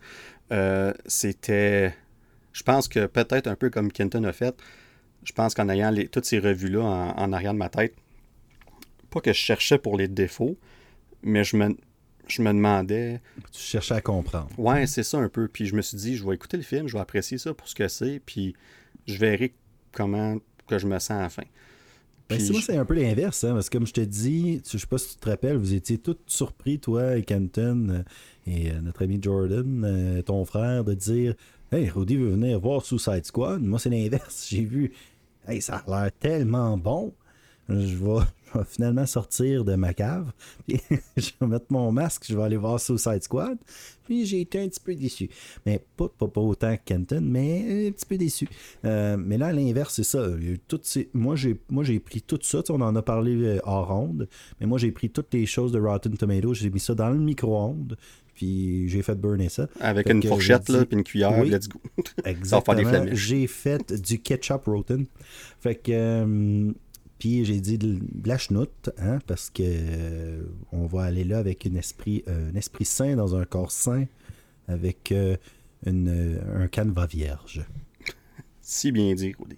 [0.53, 1.95] Euh, c'était.
[2.53, 4.55] Je pense que peut-être un peu comme Kenton a fait,
[5.25, 6.83] je pense qu'en ayant les, toutes ces revues-là
[7.17, 7.95] en, arrière de ma tête,
[9.11, 10.57] pas que je cherchais pour les défauts,
[11.23, 11.77] mais je me,
[12.27, 13.21] je me demandais.
[13.53, 14.49] Tu cherchais à comprendre.
[14.59, 15.49] Ouais, c'est ça un peu.
[15.49, 17.69] Puis je me suis dit, je vais écouter le film, je vais apprécier ça pour
[17.69, 18.55] ce que c'est, puis
[19.07, 19.55] je verrai
[19.93, 21.45] comment que je me sens à la fin.
[22.29, 24.87] Ben, moi, c'est un peu l'inverse, hein, parce que comme je te dis, je sais
[24.87, 28.03] pas si tu te rappelles, vous étiez tous surpris, toi et Kenton euh,
[28.47, 31.35] et euh, notre ami Jordan, euh, ton frère, de dire
[31.71, 33.63] Hey, Rudy veut venir voir Suicide Squad.
[33.63, 34.47] Moi, c'est l'inverse.
[34.51, 34.93] J'ai vu,
[35.47, 37.13] hey, ça a l'air tellement bon.
[37.69, 38.25] Je vais,
[38.67, 40.33] finalement sortir de ma cave.
[40.67, 40.81] Puis
[41.17, 43.59] je vais mettre mon masque, je vais aller voir Suicide Squad.
[44.05, 45.31] Puis j'ai été un petit peu déçu.
[45.65, 48.49] Mais pas, pas, autant que Kenton, mais un petit peu déçu.
[48.85, 50.27] Euh, mais là, l'inverse, c'est ça.
[50.83, 51.09] Ces...
[51.15, 52.63] Moi, j'ai moi j'ai pris tout ça.
[52.71, 54.29] On en a parlé euh, hors ronde.
[54.61, 56.55] Mais moi, j'ai pris toutes les choses de Rotten Tomatoes.
[56.55, 57.97] J'ai mis ça dans le micro-ondes
[58.35, 59.69] puis j'ai fait burner ça.
[59.81, 61.81] Avec une fourchette, là, puis une cuillère, let's go.
[62.25, 63.07] Exactement.
[63.13, 65.07] J'ai fait du ketchup rotten.
[65.61, 66.73] Fait que, euh,
[67.23, 71.65] puis j'ai dit de la chenoute, hein, parce que euh, on va aller là avec
[71.69, 74.07] un esprit, euh, un esprit sain dans un corps sain,
[74.67, 75.37] avec euh,
[75.87, 77.65] une, un canevas vierge.
[78.61, 79.57] Si bien dit, Rudy.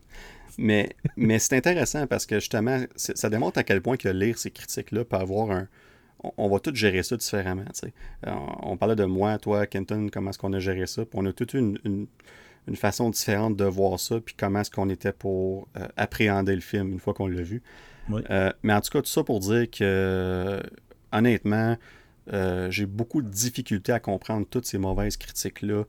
[0.58, 4.50] Mais, mais c'est intéressant parce que justement, ça démontre à quel point que lire ces
[4.50, 5.66] critiques-là peut avoir un.
[6.36, 7.64] On, va tout gérer ça différemment.
[8.26, 11.04] On, on, parlait de moi, toi, Kenton, comment est-ce qu'on a géré ça.
[11.04, 12.06] Puis on a toute une
[12.68, 16.60] une façon différente de voir ça, puis comment est-ce qu'on était pour euh, appréhender le
[16.60, 17.62] film une fois qu'on l'a vu.
[18.30, 20.62] Euh, mais en tout cas, tout ça pour dire que,
[21.12, 21.76] honnêtement,
[22.32, 25.84] euh, j'ai beaucoup de difficultés à comprendre toutes ces mauvaises critiques-là.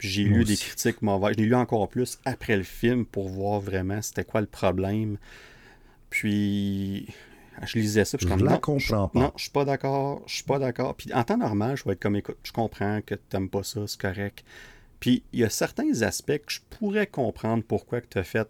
[0.00, 1.36] j'ai lu des critiques mauvaises.
[1.36, 5.18] J'ai lu encore plus après le film pour voir vraiment c'était quoi le problème.
[6.10, 7.08] Puis,
[7.64, 8.18] je lisais ça.
[8.18, 9.18] Puis je, la comprends pas.
[9.18, 10.22] Non, je suis pas d'accord.
[10.26, 10.94] Je suis pas d'accord.
[10.94, 13.62] Puis en temps normal, je vais être comme écoute, je comprends que tu n'aimes pas
[13.62, 14.44] ça, c'est correct.
[15.00, 18.48] Puis il y a certains aspects que je pourrais comprendre pourquoi que tu as fait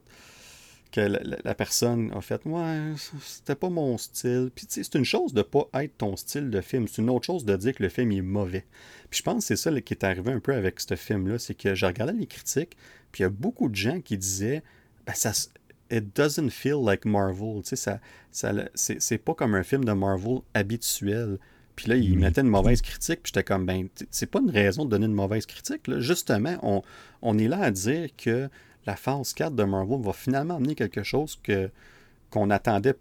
[0.90, 4.50] que la, personne a fait Ouais, c'était pas mon style.
[4.54, 6.88] Puis c'est une chose de pas être ton style de film.
[6.88, 8.64] C'est une autre chose de dire que le film est mauvais.
[9.10, 11.38] Puis je pense que c'est ça qui est arrivé un peu avec ce film-là.
[11.38, 12.76] C'est que j'ai regardé les critiques,
[13.12, 14.62] puis il y a beaucoup de gens qui disaient
[15.06, 15.32] ben, ça,
[15.90, 17.62] It doesn't feel like Marvel.
[17.62, 18.00] Tu sais, ça,
[18.30, 21.38] ça, c'est pas comme un film de Marvel habituel.
[21.76, 24.84] Puis là, il mettait une mauvaise critique, puis j'étais comme, ben, c'est pas une raison
[24.84, 25.82] de donner une mauvaise critique.
[25.98, 26.82] Justement, on,
[27.22, 28.48] on, est là à dire que
[28.84, 31.70] la phase 4 de Marvel va finalement amener quelque chose que
[32.30, 32.96] qu'on attendait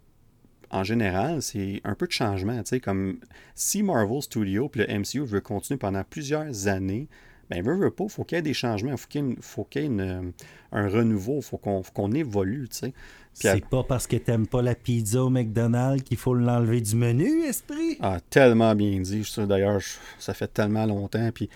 [0.69, 2.61] en général, c'est un peu de changement.
[2.83, 3.19] Comme
[3.55, 7.07] si Marvel Studios puis le MCU veut continuer pendant plusieurs années,
[7.49, 9.31] ben veut, veut pas, il faut qu'il y ait des changements, il faut qu'il y
[9.31, 10.33] ait, faut qu'il y ait une,
[10.71, 12.93] un renouveau, il faut qu'on, évolue, tu sais.
[13.33, 17.43] C'est pas parce que t'aimes pas la pizza au McDonald's qu'il faut l'enlever du menu,
[17.43, 17.97] esprit?
[18.01, 19.31] Ah, tellement bien dit.
[19.37, 19.79] D'ailleurs,
[20.17, 21.29] ça fait tellement longtemps.
[21.31, 21.47] Puis,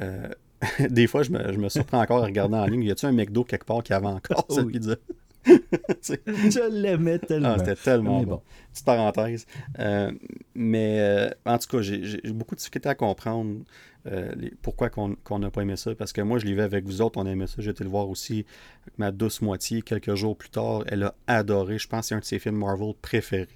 [0.00, 0.26] euh,
[0.88, 2.82] des fois, je me, je me, surprends encore à regarder en ligne.
[2.82, 4.72] Y a-tu un McDo quelque part qui avait encore cette oui.
[4.72, 4.96] pizza?
[5.46, 7.54] je l'aimais tellement.
[7.54, 8.42] Ah, c'était tellement bon.
[8.72, 9.46] Petite parenthèse.
[9.78, 10.12] Euh,
[10.58, 13.60] mais euh, en tout cas, j'ai beaucoup de difficulté à comprendre
[14.06, 15.94] euh, les, pourquoi qu'on n'a pas aimé ça.
[15.94, 17.56] Parce que moi, je l'ai vu avec vous autres, on aimait ça.
[17.58, 18.44] J'ai été le voir aussi
[18.82, 20.82] avec ma douce moitié quelques jours plus tard.
[20.88, 21.78] Elle a adoré.
[21.78, 23.46] Je pense que c'est un de ses films Marvel préférés.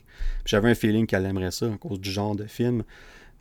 [0.45, 2.85] J'avais un feeling qu'elle aimerait ça à cause du genre de film.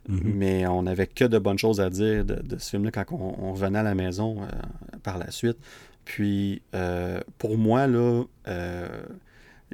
[0.08, 0.34] Mm -hmm.
[0.34, 3.44] Mais on n'avait que de bonnes choses à dire de, de ce film-là quand on,
[3.44, 4.46] on, revenait à la maison euh,
[5.04, 5.58] par la suite.
[6.04, 6.62] Puis,
[7.38, 8.24] pour moi, là,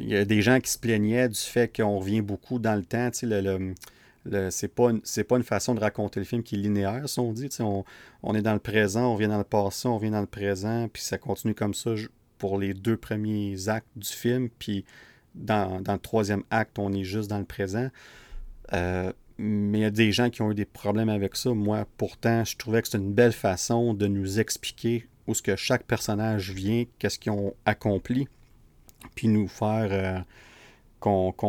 [0.01, 2.85] il y a des gens qui se plaignaient du fait qu'on revient beaucoup dans le
[2.85, 3.11] temps.
[3.11, 3.75] Tu sais, le,
[4.25, 4.91] le, c'est pas,
[5.29, 7.49] pas une façon de raconter le film qui est linéaire, si on dit.
[7.49, 7.85] Tu on,
[8.23, 10.89] on, est dans le présent, on vient dans le passé, on vient dans le présent,
[10.93, 11.91] puis ça continue comme ça
[12.39, 14.49] pour les deux premiers actes du film.
[14.59, 14.85] Puis,
[15.35, 17.89] dans, dans le troisième acte, on est juste dans le présent.
[18.73, 21.55] Euh, mais il y a des gens qui ont eu des problèmes avec ça.
[21.55, 25.55] Moi, pourtant, je trouvais que c'est une belle façon de nous expliquer où ce que
[25.57, 28.27] chaque personnage vient, qu'est-ce qu'ils ont accompli,
[29.15, 30.21] puis nous faire euh,
[31.01, 31.47] qu'on qu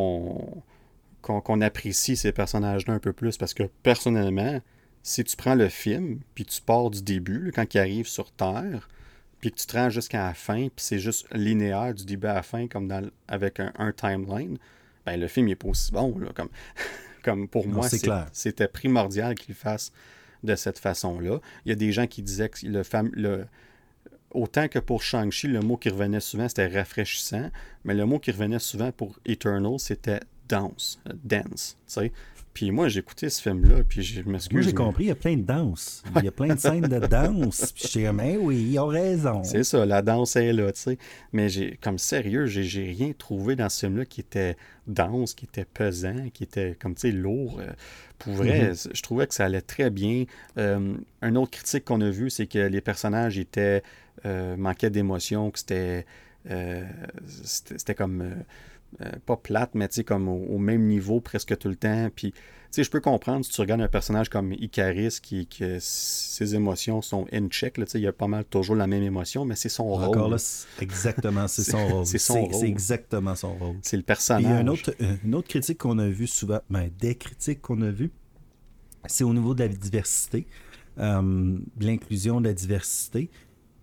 [1.21, 3.37] qu qu apprécie ces personnages-là un peu plus.
[3.37, 4.61] Parce que personnellement,
[5.03, 8.89] si tu prends le film, puis tu pars du début, quand il arrive sur Terre,
[9.39, 12.35] puis que tu te rends jusqu'à la fin, puis c'est juste linéaire du début à
[12.35, 14.57] la fin, comme dans, avec un, un timeline,
[15.05, 16.17] ben le film n'est pas aussi bon.
[16.19, 16.49] Là, comme
[17.23, 17.89] comme pour non, moi,
[18.33, 19.91] c'était primordial qu'il fasse
[20.43, 21.39] de cette façon-là.
[21.65, 23.45] Il y a des gens qui disaient que le, fam le
[24.31, 27.49] autant que pour Shang-Chi, le mot qui revenait souvent, c'était rafraîchissant,
[27.83, 32.11] mais le mot qui revenait souvent pour Eternal, c'était danse, dance, tu sais.
[32.51, 34.53] Puis moi, j'ai écouté ce film-là, puis je m'excuse.
[34.53, 36.03] Moi, j'ai compris, il y a plein de danses.
[36.17, 37.71] Il y a plein de scènes de danse.
[37.71, 39.43] Puis j'étais comme, hey, oui, ils ont raison.
[39.43, 40.97] C'est ça, la danse est là, tu sais.
[41.31, 44.57] Mais j'ai, comme sérieux, j'ai rien trouvé dans ce film-là qui était
[44.87, 47.61] dense, qui était pesant, qui était, comme, tu sais, lourd.
[48.17, 48.89] Pour vrai, -hmm.
[48.93, 50.25] je trouvais que ça allait très bien.
[50.57, 53.83] Euh, un autre critique qu'on a vu, c'est que les personnages étaient,
[54.25, 56.05] euh, manquaient d'émotion, que c'était,
[56.49, 56.83] euh,
[57.27, 58.43] c'était comme
[59.01, 62.09] euh, pas plate, mais comme au, au, même niveau presque tout le temps.
[62.15, 62.39] Puis, tu
[62.71, 67.01] sais, je peux comprendre si tu regardes un personnage comme Icaris, qui, que ses émotions
[67.01, 69.69] sont in check, là, il y a pas mal toujours la même émotion, mais c'est
[69.69, 70.03] son rôle.
[70.03, 70.37] Encore là,
[70.81, 72.05] exactement, c'est son rôle.
[72.05, 72.53] C'est son rôle.
[72.53, 73.75] C'est exactement son rôle.
[73.83, 74.43] C'est le personnage.
[74.43, 74.93] Il y a une autre,
[75.23, 78.11] une autre critique qu'on a vue souvent, ben, des critiques qu'on a vues,
[79.05, 80.47] c'est au niveau de la diversité,
[80.97, 83.29] euh, l'inclusion de la diversité.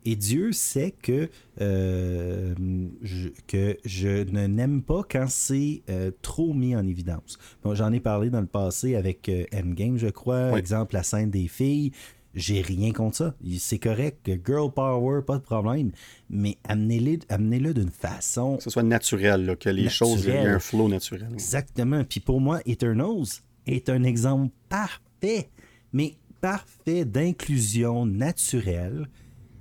[0.06, 1.28] Et Dieu sait que,
[1.60, 2.54] euh,
[3.02, 7.38] je, que je ne n'aime pas quand c'est euh, trop mis en évidence.
[7.64, 10.52] Bon, J'en ai parlé dans le passé avec euh, Endgame, je crois.
[10.52, 10.60] Oui.
[10.60, 11.90] Exemple, la scène des filles.
[12.34, 13.34] J'ai rien contre ça.
[13.58, 14.30] C'est correct.
[14.46, 15.90] Girl power, pas de problème.
[16.30, 18.58] Mais amenez-le amenez d'une façon.
[18.58, 19.90] Que ce soit naturel, là, que les naturel.
[19.90, 21.30] choses aient un flow naturel.
[21.32, 22.04] Exactement.
[22.04, 25.48] Puis pour moi, Eternals est un exemple parfait,
[25.92, 29.08] mais parfait d'inclusion naturelle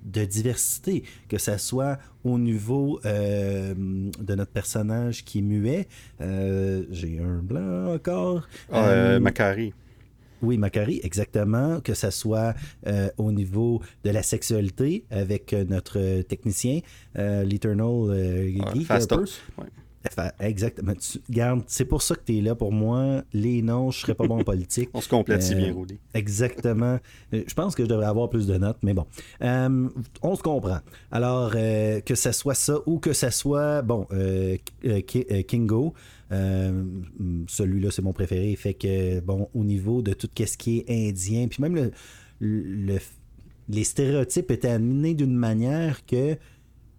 [0.06, 5.88] de diversité, que ce soit au niveau euh, de notre personnage qui est muet.
[6.22, 8.48] Euh, J'ai un blanc encore.
[8.72, 9.74] Ah, euh, Macari.
[10.42, 11.80] Oui, Macari, exactement.
[11.82, 12.54] Que ce soit
[13.18, 16.82] au niveau de la sexualité avec notre technicien,
[17.16, 18.90] l'Eternal Geek.
[19.58, 19.66] Ouais.
[20.40, 20.94] Exactement.
[20.94, 23.24] Tu, garde, c'est pour ça que tu es là pour moi.
[23.34, 24.90] Les noms, je serais pas bon en politique.
[24.94, 25.98] On se complète si euh, bien, Rudy.
[26.14, 27.00] Exactement.
[27.32, 29.06] Je pense que je devrais avoir plus de notes, mais bon.
[29.42, 29.90] Euh,
[30.22, 30.80] on se comprend.
[31.12, 34.58] Alors, euh, que ce soit ça ou que ce soit, bon, euh,
[35.48, 35.94] Kingo,
[36.32, 38.56] celui-là, c'est mon préféré.
[38.56, 41.92] Fait que, bon, au niveau de tout ce qui est indien, puis même le,
[42.40, 42.98] le,
[43.70, 46.38] les stéréotypes étaient amenés d'une manière que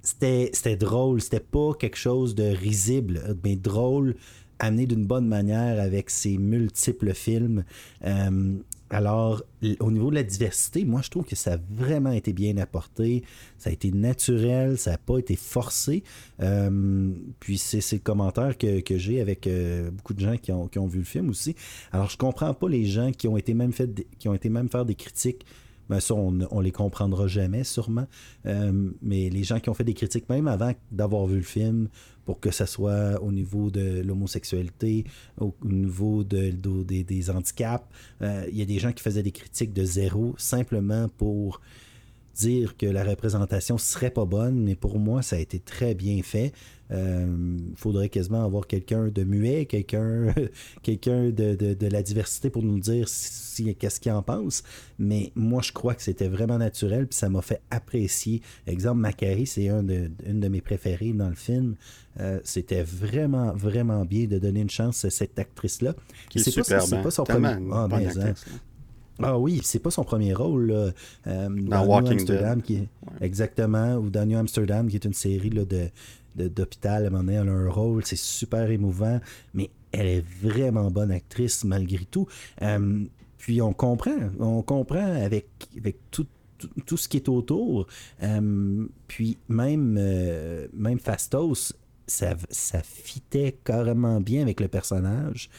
[0.07, 4.15] c'était drôle, c'était pas quelque chose de risible, mais drôle,
[4.59, 7.65] amené d'une bonne manière avec ses multiples films.
[8.05, 8.57] Euh,
[8.89, 9.43] alors,
[9.81, 13.25] au niveau de la diversité, moi, je trouve que ça a vraiment été bien apporté.
[13.59, 16.05] Ça a été naturel, ça n'a pas été forcé.
[16.41, 17.11] Euh,
[17.41, 20.87] puis, c'est le commentaire que, j'ai avec euh, beaucoup de gens qui ont, qui ont,
[20.87, 21.57] vu le film aussi.
[21.91, 24.69] Alors, je comprends pas les gens qui ont été même, fait, qui ont été même
[24.69, 25.45] faire des critiques
[25.89, 28.07] ben ça, on, on les comprendra jamais, sûrement.
[28.47, 31.89] Euh, mais les gens qui ont fait des critiques, même avant d'avoir vu le film,
[32.25, 35.05] pour que ce soit au niveau de l'homosexualité,
[35.39, 37.85] au niveau de, de, de des, handicaps,
[38.21, 41.61] il euh, y a des gens qui faisaient des critiques de zéro, simplement pour
[42.37, 46.23] dire que la représentation serait pas bonne, mais pour moi, ça a été très bien
[46.23, 46.53] fait.
[46.89, 47.27] Il euh,
[47.75, 50.33] faudrait quasiment avoir quelqu'un de muet, quelqu'un
[50.83, 54.63] quelqu'un de, de, la diversité pour nous dire si, qu'est-ce qu'il en pense.
[54.99, 58.41] Mais moi, je crois que c'était vraiment naturel, puis ça m'a fait apprécier.
[58.69, 61.75] Exemple, Macari, c'est un de, une de mes préférées dans le film.
[62.21, 65.95] Euh, c'était vraiment, vraiment bien de donner une chance à cette actrice-là.
[66.35, 67.57] c'est pas, pas, son premier.
[67.73, 68.35] Ah, hein.
[69.23, 70.67] Ah, oui, c'est pas son premier rôle.
[70.67, 70.91] Là.
[71.27, 72.89] Euh, dans, Walking Amsterdam, Qui
[73.21, 75.89] Exactement, ou dans New Amsterdam, qui est une série là, de,
[76.49, 79.21] d'hôpital, à un moment donné, elle a un rôle, c'est super émouvant,
[79.55, 82.27] mais elle est vraiment bonne actrice malgré tout.
[82.63, 83.05] Euh,
[83.39, 86.27] puis on comprend, on comprend avec, avec tout,
[86.85, 87.87] tout, ce qui est autour.
[88.23, 91.75] Euh, puis même, euh, même Fastos,
[92.07, 95.51] ça, ça fitait carrément bien avec le personnage,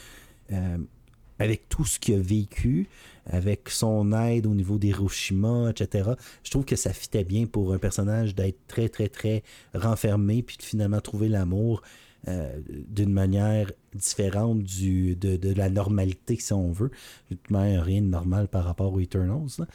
[1.38, 2.88] avec tout ce qu'il a vécu
[3.28, 6.10] avec son aide au niveau d'Hiroshima, etc.
[6.42, 9.42] Je trouve que ça fitait bien pour un personnage d'être très, très, très
[9.74, 11.82] renfermé, puis de finalement trouver l'amour
[12.26, 16.90] euh, d'une manière différente de, la normalité, si on veut.
[17.30, 19.66] De rien de normal par rapport aux Eternals.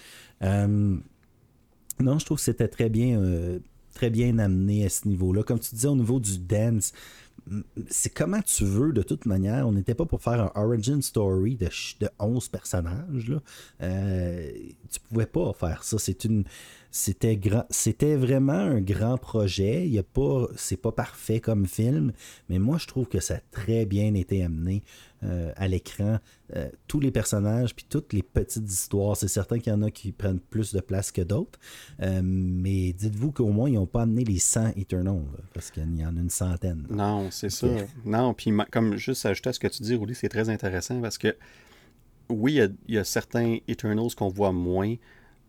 [0.41, 0.97] Euh,
[1.99, 3.59] non, je trouve que c'était très bien, euh,
[3.93, 5.43] très bien amené à ce niveau-là.
[5.43, 6.91] Comme tu disais, au niveau du dance,
[7.89, 9.67] c'est comment tu veux, de toute manière.
[9.67, 13.29] On n'était pas pour faire un origin story de, de 11 personnages.
[13.29, 13.41] Là.
[13.81, 14.51] Euh,
[14.91, 15.97] tu pouvais pas faire ça.
[15.99, 16.45] C'est une.
[16.95, 19.87] C'était grand, c'était vraiment un grand projet.
[19.87, 22.13] Il y a pas, c'est pas parfait comme film,
[22.49, 24.83] mais moi je trouve que ça a très bien été amené.
[25.25, 26.19] Euh, à l'écran
[26.53, 29.15] euh, tous les personnages puis toutes les petites histoires.
[29.15, 31.59] C'est certain qu'il y en a qui prennent plus de place que d'autres,
[32.01, 36.05] euh, mais dites-vous qu'au moins ils n'ont pas amené les 100 Eternals, parce qu'il y
[36.05, 36.85] en a une centaine.
[36.89, 37.67] Non, c'est ça.
[38.03, 41.17] Non, puis comme juste ajouter à ce que tu dis, Rudy, c'est très intéressant parce
[41.17, 41.37] que
[42.29, 44.95] oui, il y, a certains Eternals qu'on voit moins,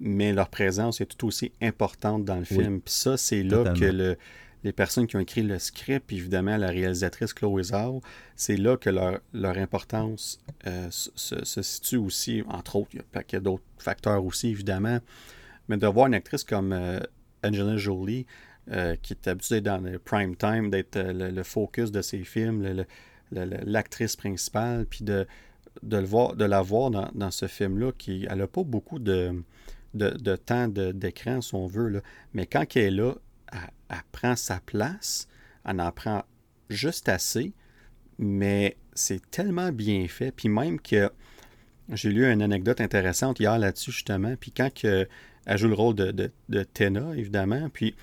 [0.05, 2.83] mais leur présence est tout aussi importante dans le film.
[2.83, 4.19] Puis ça, c'est là que le,
[4.63, 8.03] les personnes qui ont écrit le script, évidemment la réalisatrice Chloé Zhao,
[8.37, 13.03] c'est là que leur, leur importance euh, se, situe aussi, entre autres, il y a
[13.03, 14.99] un paquet d'autres facteurs aussi, évidemment,
[15.69, 17.01] mais de voir une actrice comme euh,
[17.43, 18.27] Angelina Jolie,
[18.71, 22.85] euh, qui est habituée dans le prime time, d'être le, focus de ses films,
[23.33, 25.27] l'actrice principale, puis de,
[25.83, 29.43] de, le voir, de la voir dans, ce film-là, qui elle n'a pas beaucoup de,
[29.95, 32.01] de, de temps d'écran, si on veut, là.
[32.33, 33.15] mais quand elle est là,
[33.53, 35.29] elle, prend sa place,
[35.65, 36.25] elle en prend
[36.69, 37.53] juste assez,
[38.19, 40.33] mais c'est tellement bien fait.
[40.33, 41.11] Puis même que
[41.91, 44.35] j'ai lu une anecdote intéressante hier là-dessus, justement.
[44.39, 45.09] Puis quand que,
[45.47, 47.95] elle joue le rôle de, de, de Tena, évidemment, puis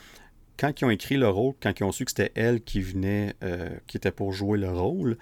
[0.58, 3.36] quand ils ont écrit le rôle, quand ils ont su que c'était elle qui venait,
[3.44, 5.18] euh, qui était pour jouer le rôle,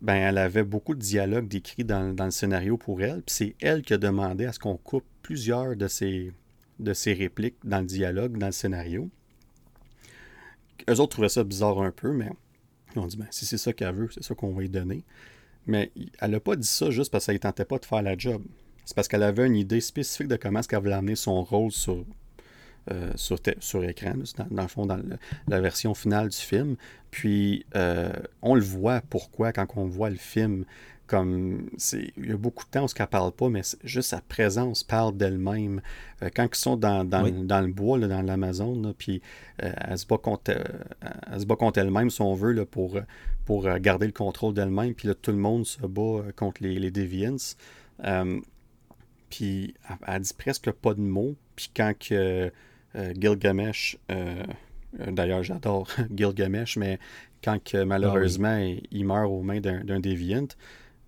[0.00, 3.22] ben elle avait beaucoup de dialogues décrits dans, le scénario pour elle.
[3.22, 6.32] Puis c'est elle qui a demandé à ce qu'on coupe plusieurs de ses,
[6.78, 9.10] de ses répliques dans le dialogue, dans le scénario.
[10.88, 12.30] Eux autres trouvaient ça bizarre un peu, mais
[12.94, 15.04] ils ont dit ben, si c'est ça qu'elle veut, c'est ça qu'on va lui donner.
[15.66, 18.16] Mais elle n'a pas dit ça juste parce qu'elle ne tentait pas de faire la
[18.16, 18.42] job.
[18.84, 21.70] C'est parce qu'elle avait une idée spécifique de comment est-ce qu'elle voulait amener son rôle
[21.72, 22.06] sur,
[22.90, 24.14] euh, sur, écran,
[24.50, 24.98] dans, le fond, dans
[25.46, 26.76] la version finale du film.
[27.10, 30.64] Puis, euh, on le voit pourquoi quand on voit le film
[31.06, 34.10] comme c'est il y a beaucoup de temps où ce qu'elle parle pas mais juste
[34.10, 35.80] sa présence parle d'elle-même.
[36.22, 39.22] Euh, quand ils sont dans, dans, le bois dans l'Amazon puis
[39.56, 40.52] elle se bat contre
[41.38, 42.98] se bat contre elle-même si on veut là, pour
[43.46, 44.94] pour garder le contrôle d'elle-même.
[44.94, 47.36] Puis là tout le monde se bat contre les, les Deviants.
[49.30, 49.74] Puis
[50.06, 51.36] elle, dit presque pas de mots.
[51.56, 52.52] Puis quand que
[52.94, 53.98] Gilgamesh
[54.92, 56.98] d'ailleurs j'adore Gilgamesh mais
[57.44, 60.48] quand que, malheureusement ah il, meurt aux mains d'un Deviant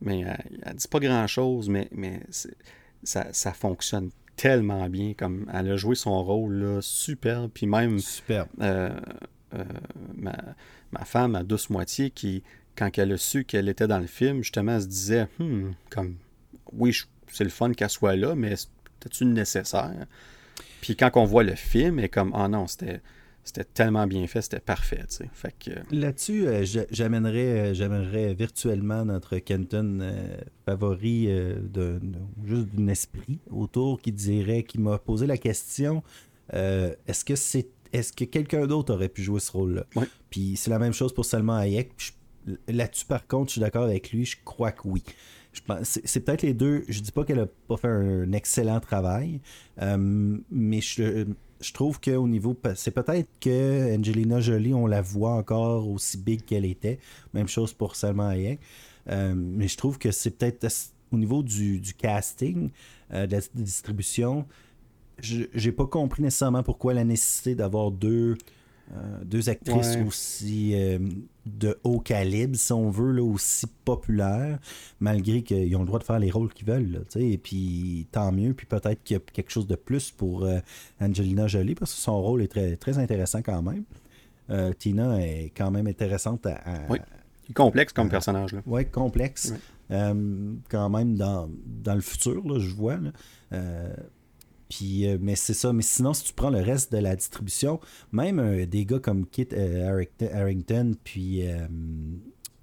[0.00, 0.34] mais euh,
[0.64, 2.22] elle, ne dit pas grand-chose, mais, mais
[3.02, 5.14] ça, fonctionne tellement bien.
[5.14, 7.50] Comme elle a joué son rôle là, superbe.
[7.52, 8.48] Puis même superbe.
[8.60, 8.90] Euh,
[9.54, 9.64] euh,
[10.14, 10.36] ma,
[10.92, 12.42] ma, femme, à douce moitié, qui,
[12.76, 16.16] quand elle a su qu'elle était dans le film, justement, elle se disait hmm, comme
[16.72, 16.96] oui,
[17.28, 20.06] c'est le fun qu'elle soit là, mais c'est-tu nécessaire?
[20.80, 23.00] Puis quand on voit le film, elle est comme Ah non, c'était
[23.42, 25.02] c'était tellement bien fait, c'était parfait.
[25.32, 25.70] Fait que...
[25.94, 30.36] Là-dessus, euh, j'amènerais, euh, j'amènerais virtuellement notre Kenton euh,
[30.66, 32.00] favori de,
[32.44, 36.02] juste d'un esprit autour qui dirait, qui m'a posé la question
[36.52, 39.84] est-ce que c'est est-ce que quelqu'un d'autre aurait pu jouer ce rôle-là?
[40.30, 41.92] Puis c'est la même chose pour Salman Hayek.
[42.68, 45.04] Là-dessus, par contre, je suis d'accord avec lui, je crois que oui.
[45.82, 46.84] C'est peut-être les deux.
[46.88, 49.40] Je dis pas qu'elle a pas fait un excellent travail,
[49.78, 51.26] mais je,
[51.60, 52.56] je trouve qu'au niveau.
[52.74, 56.98] C'est peut-être que Angelina Jolie, on la voit encore aussi big qu'elle était.
[57.34, 58.60] Même chose pour Salma Hayek.
[59.08, 60.66] Euh, mais je trouve que c'est peut-être
[61.12, 62.70] au niveau du, casting,
[63.12, 64.46] euh, de la distribution,
[65.22, 68.38] j'ai pas compris nécessairement pourquoi la nécessité d'avoir deux,
[68.96, 70.98] euh, deux actrices aussi euh,
[71.46, 74.58] de haut calibre, si on veut, là, aussi populaires,
[74.98, 77.04] malgré qu'ils ont le droit de faire les rôles qu'ils veulent.
[77.14, 80.58] et puis tant mieux, puis peut-être qu'il y a quelque chose de plus pour euh,
[81.00, 83.84] Angelina Jolie, parce que son rôle est très, très intéressant quand même.
[84.80, 86.60] Tina est quand même intéressante à.
[86.88, 86.98] oui.
[87.54, 88.56] Complexe comme personnage.
[88.66, 89.54] Oui, complexe.
[89.88, 92.96] quand même dans, dans le futur, là, je vois.
[92.96, 93.12] Là.
[94.70, 95.72] Puis, euh, mais c'est ça.
[95.72, 97.80] Mais sinon, si tu prends le reste de la distribution,
[98.12, 101.42] même euh, des gars comme Kit euh, Harrington, puis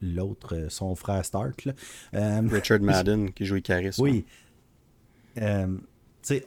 [0.02, 1.68] l'autre, son frère Stark.
[2.14, 3.98] Richard Madden, qui joue Icaris.
[4.00, 4.26] Oui.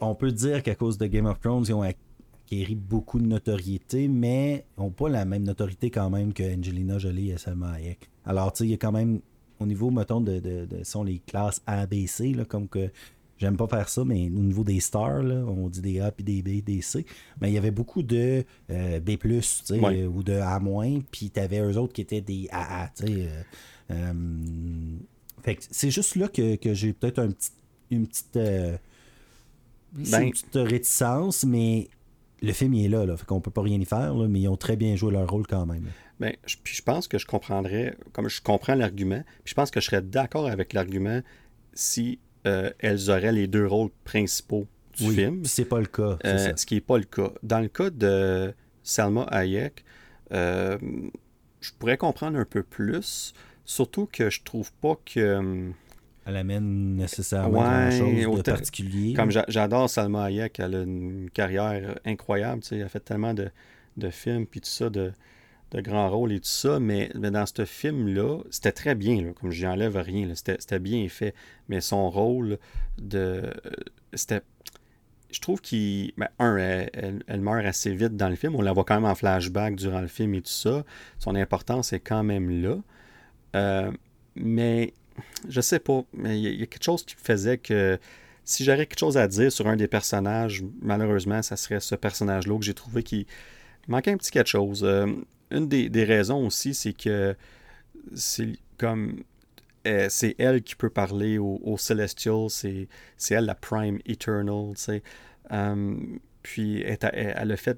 [0.01, 4.07] on peut dire qu'à cause de Game of Thrones, ils ont acquis beaucoup de notoriété,
[4.07, 8.09] mais ils n'ont pas la même notoriété quand même que Angelina Jolie et Salma Hayek.
[8.25, 9.21] Alors, tu sais, il y a quand même,
[9.59, 12.89] au niveau, mettons, de, de, de sont les classes ABC, là, comme que
[13.41, 16.43] J'aime pas faire ça, mais au niveau des stars, on dit des A puis des
[16.43, 17.07] B, des C.
[17.41, 19.17] Mais il y avait beaucoup de euh, B,
[20.13, 20.59] ou de A-,
[21.09, 22.91] puis tu avais eux autres qui étaient des AA.
[23.01, 23.41] Euh,
[23.89, 24.13] euh,
[25.41, 27.49] fait c'est juste là que, j'ai peut-être un petit,
[27.89, 28.35] une petite.
[28.35, 31.89] Ben une petite réticence, mais
[32.43, 34.47] le film il est là, là fait qu'on peut pas rien y faire, mais ils
[34.49, 35.87] ont très bien joué leur rôle quand même.
[36.19, 39.71] Ben, je, puis je pense que je comprendrais, comme je comprends l'argument, puis je pense
[39.71, 41.21] que je serais d'accord avec l'argument
[41.73, 45.45] si euh, elles auraient les deux rôles principaux du oui, film.
[45.45, 46.17] C'est pas le cas.
[46.25, 47.31] Euh, ce qui n'est pas le cas.
[47.43, 48.53] Dans le cas de
[48.83, 49.83] Salma Hayek,
[50.33, 50.77] euh,
[51.59, 53.33] je pourrais comprendre un peu plus,
[53.65, 55.71] surtout que je trouve pas que.
[56.23, 59.13] Elle amène nécessairement quelque chose de particulier.
[59.13, 62.61] Comme j'adore Salma Hayek, elle a une carrière incroyable.
[62.71, 63.49] Elle a fait tellement de,
[63.97, 65.13] de films, puis tout ça, de,
[65.71, 69.51] de grands rôles et tout ça, mais, dans ce film-là, c'était très bien, là, comme
[69.51, 71.33] je enlève rien, c'était bien fait,
[71.69, 72.59] mais son rôle
[72.97, 73.49] de...
[74.13, 74.41] C'était...
[75.31, 76.11] Je trouve qu'il...
[76.17, 79.15] Ben, un, elle, meurt assez vite dans le film, on la voit quand même en
[79.15, 80.83] flashback durant le film et tout ça,
[81.19, 82.77] son importance est quand même là,
[83.55, 83.91] euh,
[84.35, 84.93] mais
[85.47, 87.97] je sais pas, mais il y, a quelque chose qui faisait que
[88.43, 92.57] si j'aurais quelque chose à dire sur un des personnages, malheureusement, ça serait ce personnage-là
[92.57, 93.27] que j'ai trouvé qui
[93.87, 94.83] manquait un petit quelque chose.
[94.83, 95.07] Euh,
[95.51, 97.35] une des, raisons aussi, c'est que
[98.15, 99.23] c'est comme
[99.87, 102.87] euh, c'est elle qui peut parler aux au Celestial, c'est
[103.31, 105.03] elle la Prime Eternal, tu sais.
[105.49, 107.77] Um, puis elle, a fait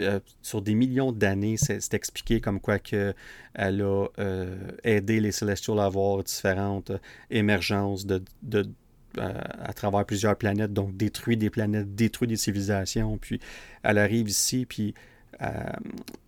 [0.00, 3.14] euh, sur des millions d'années, c'est expliqué comme quoi que
[3.54, 6.92] elle a euh, aidé les Celestials à avoir différentes
[7.30, 8.22] émergences de,
[9.18, 13.40] à travers plusieurs planètes, donc détruit des planètes, détruit des civilisations, puis
[13.82, 14.94] elle arrive ici, puis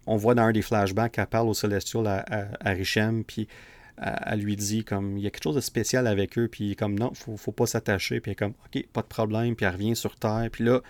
[0.06, 3.48] on voit dans un des flashbacks qu'elle parle au Celestial à, Richem, puis
[3.96, 6.98] elle, lui dit comme il y a quelque chose de spécial avec eux, puis comme
[6.98, 10.16] non, faut, faut pas s'attacher, puis comme ok, pas de problème, puis elle revient sur
[10.16, 10.80] Terre, puis là,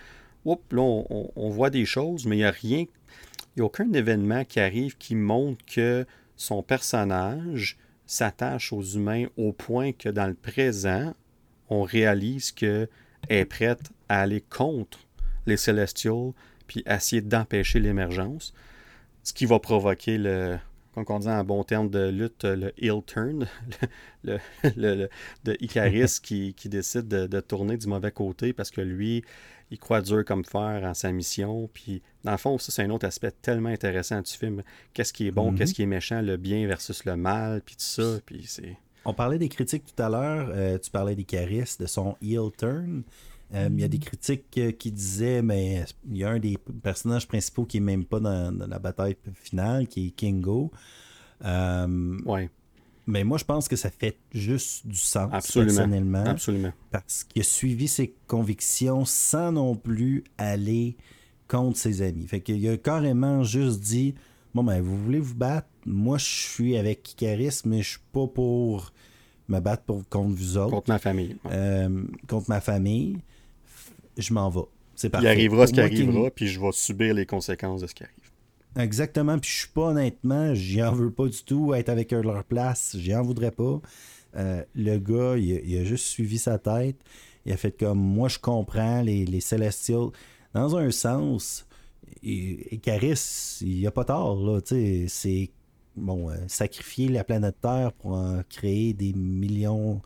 [0.45, 1.03] là
[1.35, 4.59] on, voit des choses, mais il n'y a rien, il n'y a aucun événement qui
[4.59, 6.05] arrive qui montre que
[6.35, 11.13] son personnage s'attache aux humains au point que dans le présent,
[11.69, 12.89] on réalise qu'elle
[13.29, 14.99] est prête à aller contre
[15.45, 16.33] les Celestials,
[16.69, 18.53] puis essayer d'empêcher l'émergence.
[19.23, 20.57] Ce qui va provoquer le,
[20.93, 23.47] comme on dit en bon terme de lutte, le heel turn,
[24.23, 25.09] le,
[25.43, 29.23] de Icaris qui, décide de, tourner du mauvais côté parce que lui,
[29.71, 31.69] il croit dur comme fer en sa mission.
[31.73, 34.63] Puis, dans le fond, ça, c'est un autre aspect tellement intéressant du film.
[34.93, 35.75] Qu'est-ce qui est bon, qu'est-ce mhm.
[35.75, 38.19] qui est méchant, le bien versus le mal, puis tout ça.
[38.25, 38.77] Puis c'est.
[39.05, 40.51] On parlait des critiques tout à l'heure.
[40.53, 43.03] Euh, tu parlais d'Icaris, de son heel turn.
[43.55, 46.57] Euh, il y a des critiques euh, qui disaient, mais il y a un des
[46.83, 50.71] personnages principaux qui n'est même pas dans, la bataille finale, qui est Kingo.
[51.43, 52.49] Euh, ouais.
[53.07, 55.73] Mais moi, je pense que ça fait juste du sens, Absolument.
[55.73, 56.25] personnellement.
[56.25, 56.73] Absolument.
[56.91, 60.95] Parce qu'il a suivi ses convictions sans non plus aller
[61.47, 62.27] contre ses amis.
[62.27, 64.13] Fait qu'il a carrément juste dit
[64.53, 65.67] Bon, ben, vous voulez vous battre?
[65.87, 68.93] Moi, je suis avec Kikaris, mais je suis pas pour
[69.47, 70.69] me battre pour, contre vous autres.
[70.69, 71.35] Contre ma famille.
[72.27, 73.17] contre ma famille
[74.21, 74.61] je m'en vais.
[74.95, 75.27] C'est parfait.
[75.27, 78.15] Il arrivera ce qui arrivera, puis je vais subir les conséquences de ce qui arrive.
[78.77, 82.21] Exactement, puis je suis pas honnêtement, j'y en veux pas du tout être avec eux
[82.21, 83.81] leur place, j'y en voudrais pas.
[84.35, 86.97] Euh, le gars, il a, juste suivi sa tête.
[87.45, 90.09] Il a fait comme moi, je comprends les, les Celestials.
[90.53, 91.65] Dans un sens,
[92.23, 94.59] et, Caris, il a pas tort, là.
[95.07, 95.49] C'est
[95.95, 100.01] bon, euh, sacrifier la planète Terre pour en créer des millions,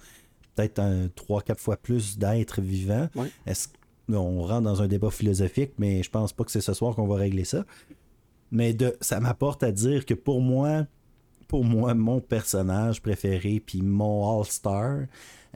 [0.55, 0.81] peut-être
[1.15, 3.09] trois, quatre fois plus d'êtres vivants.
[3.45, 3.67] Est-ce
[4.09, 7.07] on rentre dans un débat philosophique, mais je pense pas que c'est ce soir qu'on
[7.07, 7.65] va régler ça.
[8.51, 10.85] Mais de, ça m'apporte à dire que pour moi,
[11.47, 15.01] pour moi, mon personnage préféré, puis mon All-Star,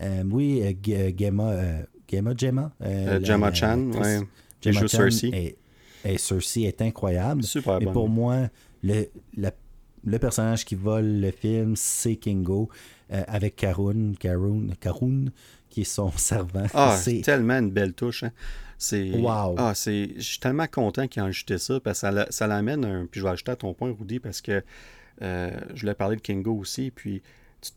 [0.02, 3.92] euh, oui, euh, Gemma, euh, Gemma, Gemma, Chan,
[4.62, 5.30] Gemma joue Chan Cersei.
[5.34, 5.58] est-
[6.06, 7.44] est- Cersei est incroyable.
[7.44, 8.48] Super Mais pour moi,
[8.84, 9.06] le,
[9.36, 9.52] la-
[10.04, 12.70] le personnage qui vole le film, c'est Kingo,
[13.12, 15.26] euh, avec Karun, Karun, Karun,
[15.78, 16.66] qui est son servant.
[16.74, 18.24] Ah, c'est tellement une belle touche.
[18.24, 18.32] hein.
[18.80, 19.12] C'est.
[19.12, 19.56] Wow.
[19.58, 20.10] Ah, c'est.
[20.16, 23.06] Je suis tellement content qu'il ait ajouté ça parce que ça, l'a- ça l'amène un.
[23.06, 24.64] Puis je vais ajouter à ton point, Rudy, parce que
[25.22, 26.92] euh, je voulais parler de Kingo aussi.
[26.92, 27.22] Puis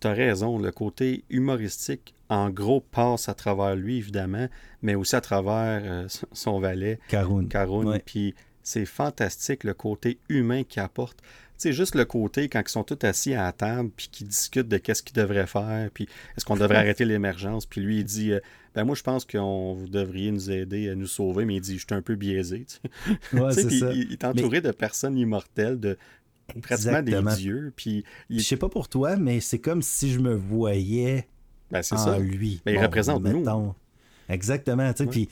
[0.01, 4.47] tu as raison, le côté humoristique, en gros, passe à travers lui, évidemment,
[4.83, 7.47] mais aussi à travers euh, son- valet, Karun.
[7.47, 7.85] Karun.
[7.87, 8.03] Ouais.
[8.05, 11.19] Puis c'est fantastique le côté humain qu'il apporte.
[11.63, 14.69] Sais, juste le côté quand ils sont tous assis à la table, puis qu'ils discutent
[14.69, 18.33] de qu'est-ce qu'ils devraient faire, puis est-ce qu'on devrait arrêter l'émergence, puis lui, il dit
[18.33, 18.41] euh,
[18.75, 21.75] Ben, moi, je pense qu'on vous devriez nous aider à nous sauver, mais il dit
[21.79, 22.65] Je suis un peu biaisé.
[22.67, 23.19] tu sais.
[23.39, 23.93] Ouais, c'est ça.
[23.93, 25.99] il, il est entouré de personnes immortelles, de
[26.63, 30.19] pratiquement des dieux, puis il- Je sais pas pour toi, mais c'est comme si je
[30.19, 31.29] me voyais
[31.71, 32.19] ben, c'est en ça.
[32.19, 32.61] lui.
[32.65, 33.45] Ben, il représente nous.
[34.29, 34.93] Exactement.
[34.93, 35.11] tu sais.
[35.11, 35.29] Puis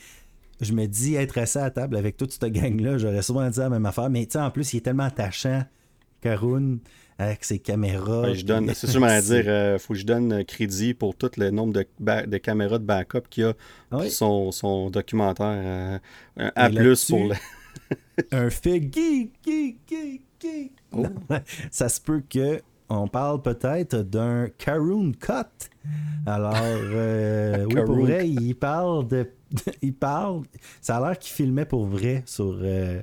[0.61, 3.59] je me dis, être assis à la table avec toute cette gang-là, j'aurais souvent dit
[3.59, 4.09] la même affaire.
[4.09, 5.63] Mais tu sais, en plus, il est tellement attachant,
[6.21, 6.77] Karun,
[7.17, 8.21] avec ses caméras.
[8.21, 11.15] Ouais, je donne, c'est sûr, à dire, euh, faut que je donne euh, crédit pour
[11.15, 13.53] tout le nombre de, caméras de backup qu'il y a
[13.89, 14.09] pour Ouais.
[14.09, 15.45] son, son documentaire.
[15.47, 15.99] euh,
[16.37, 17.35] un A+, Et plus pour le...
[18.31, 20.71] un fait geek, geek, geek, geek.
[20.91, 21.03] Oh.
[21.03, 21.39] Non,
[21.71, 25.69] ça se peut que on parle peut-être d'un Karun Cut.
[26.25, 29.29] Alors, euh, oui, pour vrai, il parle de.
[29.83, 30.41] il parle.
[30.81, 33.01] Ça a l'air qu'il filmait pour vrai sur euh,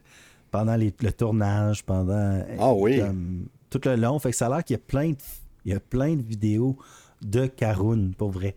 [0.51, 2.43] pendant les- le tournage, pendant.
[2.59, 2.99] Ah oui.
[3.01, 4.19] comme, tout le long.
[4.19, 5.17] Fait que ça a l'air qu'il y a plein de,
[5.65, 6.77] il y a plein de vidéos
[7.23, 8.55] de Karun, pour vrai.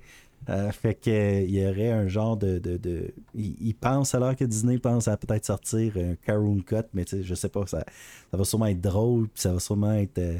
[0.47, 2.59] Euh, fait que euh, il y aurait un genre de.
[2.59, 6.87] de, de- il, il pense alors que Disney pense à peut-être sortir un Karun Cut,
[6.93, 7.83] mais je sais pas, ça,
[8.31, 10.17] ça va sûrement être drôle, puis ça va sûrement être.
[10.17, 10.37] euh,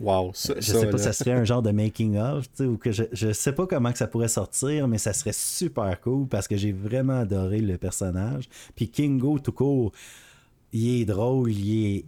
[0.00, 1.02] Wow, ça, je ça, sais pas, là.
[1.02, 3.66] ça serait un genre de making of, tu sais, ou que je, je sais pas
[3.66, 7.60] comment que ça pourrait sortir, mais ça serait super cool parce que j'ai vraiment adoré
[7.60, 8.48] le personnage.
[8.76, 9.90] Puis Kingo tout court,
[10.72, 12.04] il est drôle, il est.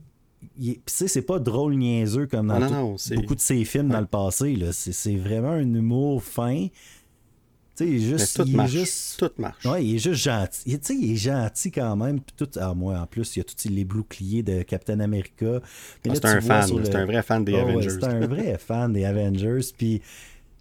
[0.59, 3.41] il est- Puis tu sais, c'est pas drôle niaiseux comme dans non, non, beaucoup de
[3.41, 4.55] ses films dans le passé.
[4.57, 4.73] là.
[4.73, 6.67] C'est c'est vraiment un humour fin.
[7.77, 8.37] Tu sais, il est Mais juste.
[8.37, 8.71] tout il est marche.
[8.73, 9.65] juste- Tout marche.
[9.65, 10.61] Ouais, il est juste gentil.
[10.67, 12.21] Il- Tu sais, il est gentil quand même.
[12.21, 15.61] Puis tout, ah, moi, en plus, il y a tous les boucliers de Captain America.
[15.63, 17.91] Ah, c'est un fan, sur c'est le- un vrai fan des Oh, ouais, Avengers.
[17.91, 19.61] c'est un vrai fan des Avengers.
[19.79, 20.03] Puis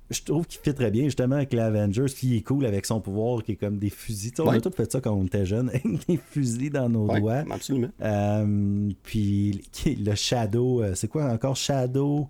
[0.09, 2.05] je trouve qu'il fait très bien justement avec les Avengers.
[2.15, 4.33] Puis il est cool avec son pouvoir qui est comme des fusils.
[4.39, 7.19] On a tous fait ça quand on était jeunes, avec des fusils dans nos Ouais,
[7.19, 7.43] doigts.
[7.51, 7.89] absolument.
[8.01, 11.55] Euh, puis qui- le Shadow, euh, c'est quoi encore?
[11.55, 12.27] Shadow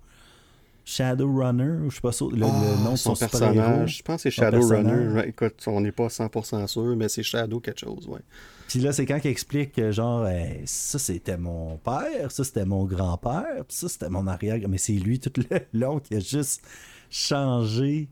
[0.85, 4.29] Shadowrunner je sais pas sûr, le, le Ah, nom de son personnage, je pense que
[4.29, 5.13] c'est Shadowrunner.
[5.13, 8.21] Ouais, Écoute, on n'est pas 100% sûr, mais c'est Shadow quelque chose, ouais.
[8.67, 10.27] Puis là, c'est quand il explique que genre,
[10.65, 14.57] ça c'était mon père, ça c'était mon grand-père, ça c'était mon arrière.
[14.67, 16.61] Mais c'est lui tout le long qui a juste
[17.09, 18.09] changé.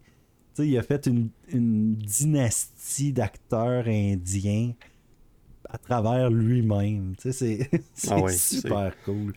[0.60, 4.74] Il a fait une, une dynastie d'acteurs indiens
[5.70, 7.16] à travers lui-même.
[7.20, 7.32] C'est
[7.94, 9.34] c'est Ah ouais, super cool.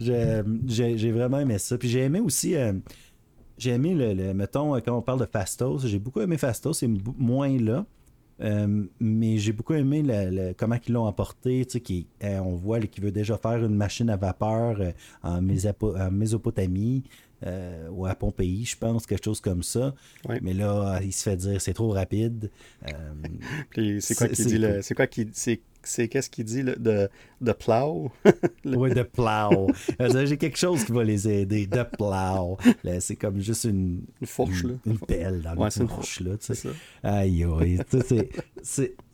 [0.00, 1.78] J'ai vraiment aimé ça.
[1.78, 2.54] Puis j'ai aimé aussi.
[2.56, 2.72] euh,
[3.58, 6.74] j'ai aimé le, le- Mettons, euh, quand on parle de Fastos, j'ai beaucoup aimé Fastos,
[6.80, 7.86] c'est moins là.
[8.40, 11.64] Euh, mais j'ai beaucoup aimé le- le- comment ils l'ont apporté.
[11.64, 14.80] Tu sais, qui, euh, on voit là, qu'il veut déjà faire une machine à vapeur
[14.80, 14.92] euh,
[15.22, 17.02] en, Mésopo- en Mésopotamie
[17.92, 19.94] ou à Pompéi, je pense, quelque chose comme ça.
[20.28, 20.38] Ouais.
[20.42, 22.50] Mais là, il se fait dire c'est trop rapide.
[24.00, 25.28] C'est quoi c'est dit, c'est quoi qu'il
[25.88, 27.08] c'est qu'est-ce qu'il dit, le, de,
[27.40, 28.10] de plow?
[28.64, 29.68] Oui, de plow.
[30.24, 31.66] J'ai quelque chose qui va les aider.
[31.66, 32.58] De plow.
[33.00, 34.72] C'est comme juste une, Une fourche, là.
[34.86, 36.20] une, une pelle dans Ouais, une fourche.
[36.20, 36.68] Là, tu C'est sais.
[36.68, 36.74] ça.
[37.18, 37.78] Aïe, aïe.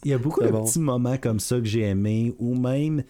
[0.04, 0.64] Il y a beaucoup de bon.
[0.64, 3.02] petits moments comme ça que j'ai aimé, ou même,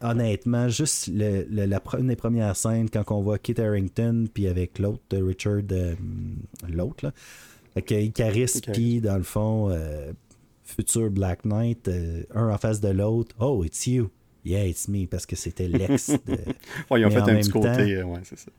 [0.00, 4.26] honnêtement, juste le, le- la pre- une des premières scènes quand on voit Kit Harrington,
[4.32, 5.94] puis avec l'autre, euh, Richard, euh,
[6.68, 7.12] l'autre, là.
[7.74, 10.12] Fait que Icaris, dans le fond, euh,
[10.64, 13.34] futur Black Knight, euh, un en face de l'autre.
[13.40, 14.10] Oh, it's you.
[14.44, 16.32] Yeah, it's me, parce que c'était l'ex de.
[16.90, 18.50] Ouais, ils ont Mais fait un petit temps- côté, euh, ouais, c'est ça.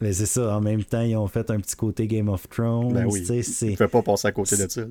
[0.00, 2.92] Mais c'est ça, en même temps, ils ont fait un petit côté Game of Thrones.
[2.92, 3.22] Ben oui.
[3.24, 3.32] tu
[3.66, 4.82] ne fait pas passer à côté de ça.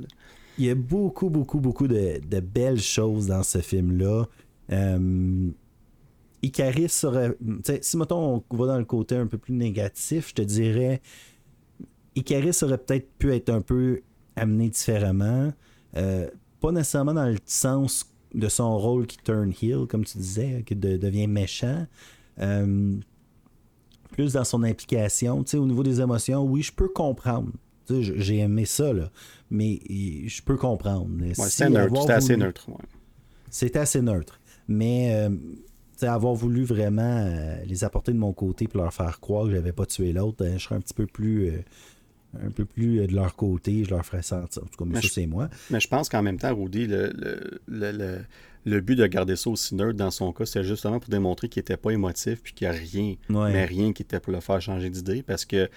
[0.57, 4.23] il y a beaucoup, beaucoup, beaucoup de, de belles choses dans ce film-là.
[4.72, 5.49] Euh,
[6.44, 7.36] Icaris serait.
[7.82, 11.02] Si, mettons, on va dans le côté un peu plus négatif, je te dirais.
[12.15, 14.02] Icaris aurait peut-être pu être un peu
[14.38, 15.52] amené différemment.
[15.98, 16.30] Euh,
[16.61, 20.75] pas nécessairement dans le sens de son rôle qui turn heel, comme tu disais, qui
[20.75, 21.85] de- devient méchant.
[22.39, 22.95] Euh,
[24.11, 25.43] plus dans son implication.
[25.43, 27.49] Tu sais, au niveau des émotions, oui, je peux comprendre.
[27.88, 29.09] Tu sais, J'ai aimé ça, là.
[29.49, 31.07] Mais je peux comprendre.
[31.19, 32.69] Ouais, Si c'était neutre, assez neutre.
[32.69, 32.75] ouais.
[33.49, 34.39] C'était assez neutre.
[34.67, 35.29] Mais euh,
[36.07, 39.73] avoir voulu vraiment euh, les apporter de mon côté pour leur faire croire que j'avais
[39.73, 41.59] pas tué l'autre, euh, je serais un petit peu plus euh,
[42.45, 44.64] un peu plus euh, de leur côté, je leur ferais sentir.
[44.64, 45.49] En tout cas, mais Mais ça, c'est moi.
[45.70, 48.22] Mais je pense qu'en même temps, Rudy, le, le, le, le-
[48.64, 51.62] le but de garder ça aussi neutre dans son cas, c'est justement pour démontrer qu'il
[51.62, 53.16] n'était pas émotif puis qu'il n'y a rien,
[53.52, 55.68] mais rien qui était pour le faire changer d'idée parce que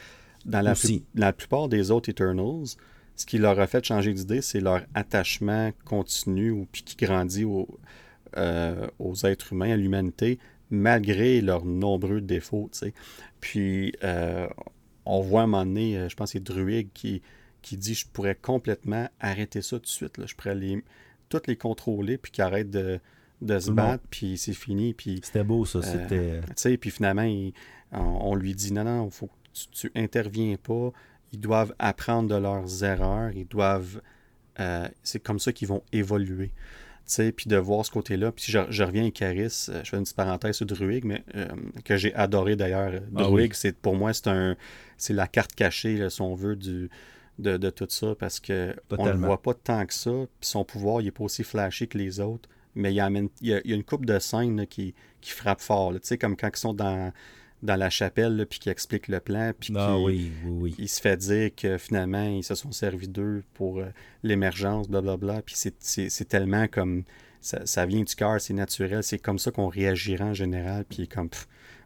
[0.45, 0.75] dans la,
[1.15, 2.67] la plupart des autres Eternals,
[3.17, 7.47] ce qui leur a fait changer d'idée, c'est leur attachement continu ou puis qui grandit
[8.37, 10.39] euh, aux êtres humains, à l'humanité,
[10.71, 12.71] malgré leurs nombreux défauts.
[13.41, 14.47] Puis euh,
[15.07, 17.23] on voit à un moment donné, euh, je pense que c'est Druig qui,
[17.63, 20.19] qui dit je pourrais complètement arrêter ça tout de suite.
[20.19, 20.27] Là.
[20.27, 20.83] Je pourrais les,
[21.29, 23.01] toutes les contrôler puis qu'ils arrêtent de,
[23.41, 24.95] se battre, puis c'est fini.
[24.95, 26.77] Puis, c'était beau ça, c'était.
[26.79, 27.29] puis finalement,
[27.93, 30.93] on, lui dit non, non, faut que tu, tu interviens pas
[31.35, 34.01] ils doivent apprendre de leurs erreurs, ils doivent.
[34.61, 36.53] Euh, c'est comme ça qu'ils vont évoluer.
[37.07, 38.33] Puis de voir ce côté-là.
[38.33, 41.23] Puis je, je, reviens à Caris, euh, je fais une petite parenthèse sur Druig, mais
[41.35, 41.47] euh,
[41.85, 42.93] que j'ai adoré d'ailleurs.
[43.17, 44.57] Ah Druig, c'est pour moi, c'est un
[44.97, 46.89] c'est la carte cachée, si on veut, du,
[47.39, 50.13] de, tout ça, parce que on ne voit pas tant que ça.
[50.41, 52.49] Puis son pouvoir, il n'est pas aussi flashy que les autres.
[52.75, 55.93] Mais il y a, il y a, une coupe de scènes qui, qui frappe fort.
[56.21, 57.13] Comme quand ils sont dans
[57.65, 61.17] dans la chapelle, puis qui explique le plan, puis ah, oui, oui, il se fait
[61.17, 63.87] dire que finalement, ils se sont servis d'eux pour euh,
[64.23, 67.05] l'émergence, blablabla, puis c'est tellement comme...
[67.41, 71.29] Ça, vient du cœur, c'est naturel, c'est comme ça qu'on réagira en général, puis comme...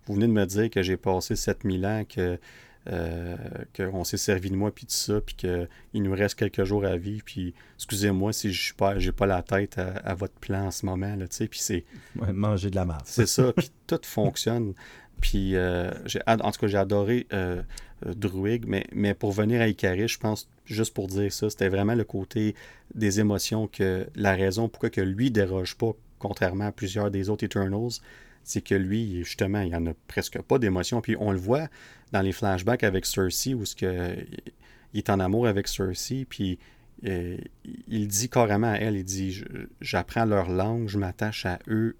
[0.06, 2.38] vous venez de me dire que j'ai passé 7000 ans, que...
[2.86, 3.36] Euh,
[3.76, 5.68] qu'on s'est servi de moi, puis tout ça, puis qu'il
[6.02, 9.42] nous reste quelques jours à vivre, puis excusez-moi si je suis pas, j'ai pas la
[9.42, 11.84] tête à, votre plan en ce moment, là, tu sais, puis c'est...
[12.32, 13.02] manger de la marde.
[13.04, 14.72] c'est ça, puis tout fonctionne.
[15.20, 15.90] Puis, euh,
[16.26, 17.62] en tout cas, j'ai adoré euh,
[18.06, 21.68] euh, Druig, mais, mais pour venir à Icaris, je pense, juste pour dire ça, c'était
[21.68, 22.54] vraiment le côté
[22.94, 27.44] des émotions que la raison pourquoi que lui déroge pas, contrairement à plusieurs des autres
[27.44, 28.00] Eternals,
[28.44, 31.00] c'est que lui, justement, il n'y en a presque pas d'émotions.
[31.00, 31.68] Puis on le voit
[32.12, 36.58] dans les flashbacks avec Cersei, où il est en amour avec Cersei, puis
[37.02, 39.44] il dit carrément à elle, il dit,
[39.80, 41.96] j'apprends leur langue, je m'attache à eux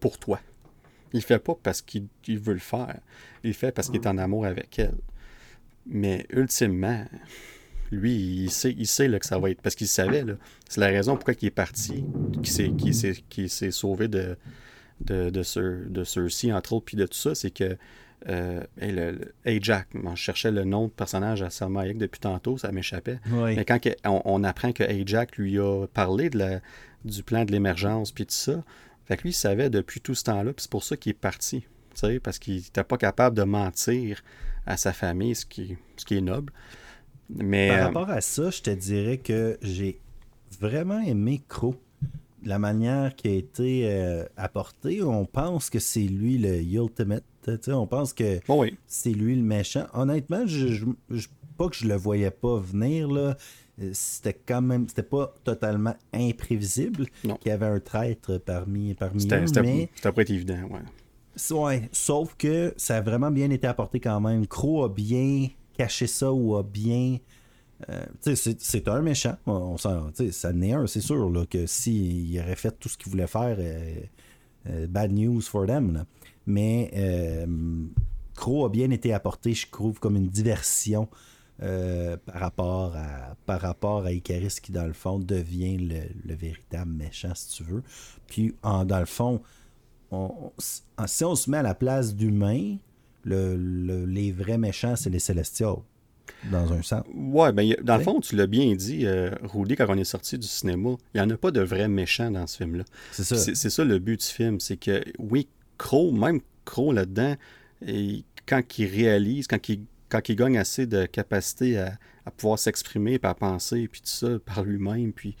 [0.00, 0.40] pour toi.
[1.12, 2.98] Il fait pas parce qu'il veut le faire.
[3.44, 4.94] Il fait parce qu'il est en amour avec elle.
[5.86, 7.04] Mais ultimement,
[7.90, 9.60] lui, il sait, il sait que ça va être.
[9.60, 10.24] Parce qu'il savait.
[10.68, 12.04] C'est la raison pourquoi il est parti,
[12.42, 14.36] qu'il s'est sauvé de,
[15.00, 17.76] de, de, de ceux-ci, entre autres, puis de tout ça, c'est que.
[18.28, 18.62] Euh,
[19.44, 23.18] hey, Jack, je cherchais le nom de personnage à Salma depuis tantôt, ça m'échappait.
[23.26, 26.60] Mais quand on, apprend que Hey Jack lui a parlé de la,
[27.04, 28.62] du plan de l'émergence, puis tout ça,
[29.12, 31.14] fait que lui, il savait depuis tout ce temps-là, puis c'est pour ça qu'il est
[31.14, 31.66] parti.
[32.22, 34.22] Parce qu'il n'était pas capable de mentir
[34.64, 36.52] à sa famille, ce qui, ce qui est noble.
[37.28, 40.00] Mais, Par euh, rapport à ça, je te dirais que j'ai
[40.58, 41.74] vraiment aimé Crow.
[42.44, 47.24] La manière qui a été euh, apportée, on pense que c'est lui le ultimate.
[47.68, 49.86] On pense que oh c'est lui le méchant.
[49.92, 50.68] Honnêtement, je,
[51.10, 51.28] je,
[51.58, 53.08] pas que je le voyais pas venir.
[53.08, 53.36] Là.
[53.82, 59.24] Euh, c'était quand même, c'était pas totalement imprévisible qu'il y avait un traître parmi, parmi
[59.24, 59.86] eux.
[59.94, 61.56] C'était pas évident, ouais.
[61.56, 61.88] ouais.
[61.92, 64.46] Sauf que ça a vraiment bien été apporté quand même.
[64.46, 67.18] Crow a bien caché ça ou a bien.
[67.90, 69.36] Euh, c'est un méchant.
[69.46, 73.26] On, ça n'est un, c'est sûr, là, que s'il aurait fait tout ce qu'il voulait
[73.26, 76.04] faire, euh, bad news for them.
[76.46, 76.90] Mais
[78.36, 81.08] Crow a bien été apporté, je trouve, comme une diversion
[81.62, 86.90] euh, par, rapport à, par rapport à Icaris qui, dans le fond, devient le, véritable
[86.90, 87.82] méchant, si tu veux.
[88.26, 89.40] Puis, en, dans le fond,
[91.06, 92.76] si on se met à la place d'humains,
[93.24, 95.84] le, les vrais méchants, c'est les Célestiaux,
[96.50, 97.04] dans un sens.
[97.14, 100.38] Ouais, ben, dans le fond, tu l'as bien dit, euh, Rudy, quand on est sorti
[100.38, 102.84] du cinéma, il n'y en a pas de vrais méchants dans ce film-là.
[103.12, 103.36] C'est ça.
[103.36, 105.48] C'est ça le but du film, c'est que, oui,
[105.78, 107.36] Crow, même Crow là-dedans,
[108.46, 111.98] quand il réalise, quand il quand il gagne assez de capacité à,
[112.36, 115.36] pouvoir s'exprimer, puis à penser, puis tout ça par lui-même, puis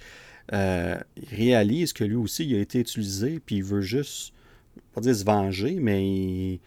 [0.54, 4.32] euh, il réalise que lui aussi, il a été utilisé, puis il veut juste,
[4.94, 6.60] pas dire se venger, mais il,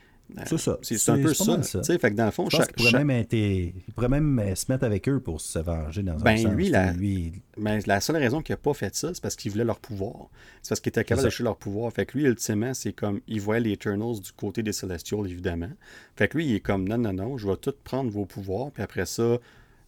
[0.45, 0.77] c'est ça.
[0.81, 1.61] C'est un peu ça.
[1.63, 1.81] ça.
[1.83, 4.83] Fait que dans le fond, chaque, il, pourrait Même il, pourrait même euh, se mettre
[4.83, 6.53] avec eux pour se venger dans ben, un sens.
[6.53, 7.41] Lui, la, lui...
[7.57, 10.29] Ben, la seule raison qu'il n'a pas fait ça, c'est parce qu'il voulait leur pouvoir.
[10.61, 11.91] C'est parce qu'il était capable d'acheter leur pouvoir.
[11.93, 15.71] Fait que lui, ultimement, c'est comme il voyait les Eternals du côté des Celestials, évidemment.
[16.15, 18.71] Fait que lui, il est comme non, non, non, je vais tout prendre vos pouvoirs,
[18.71, 19.37] puis après ça,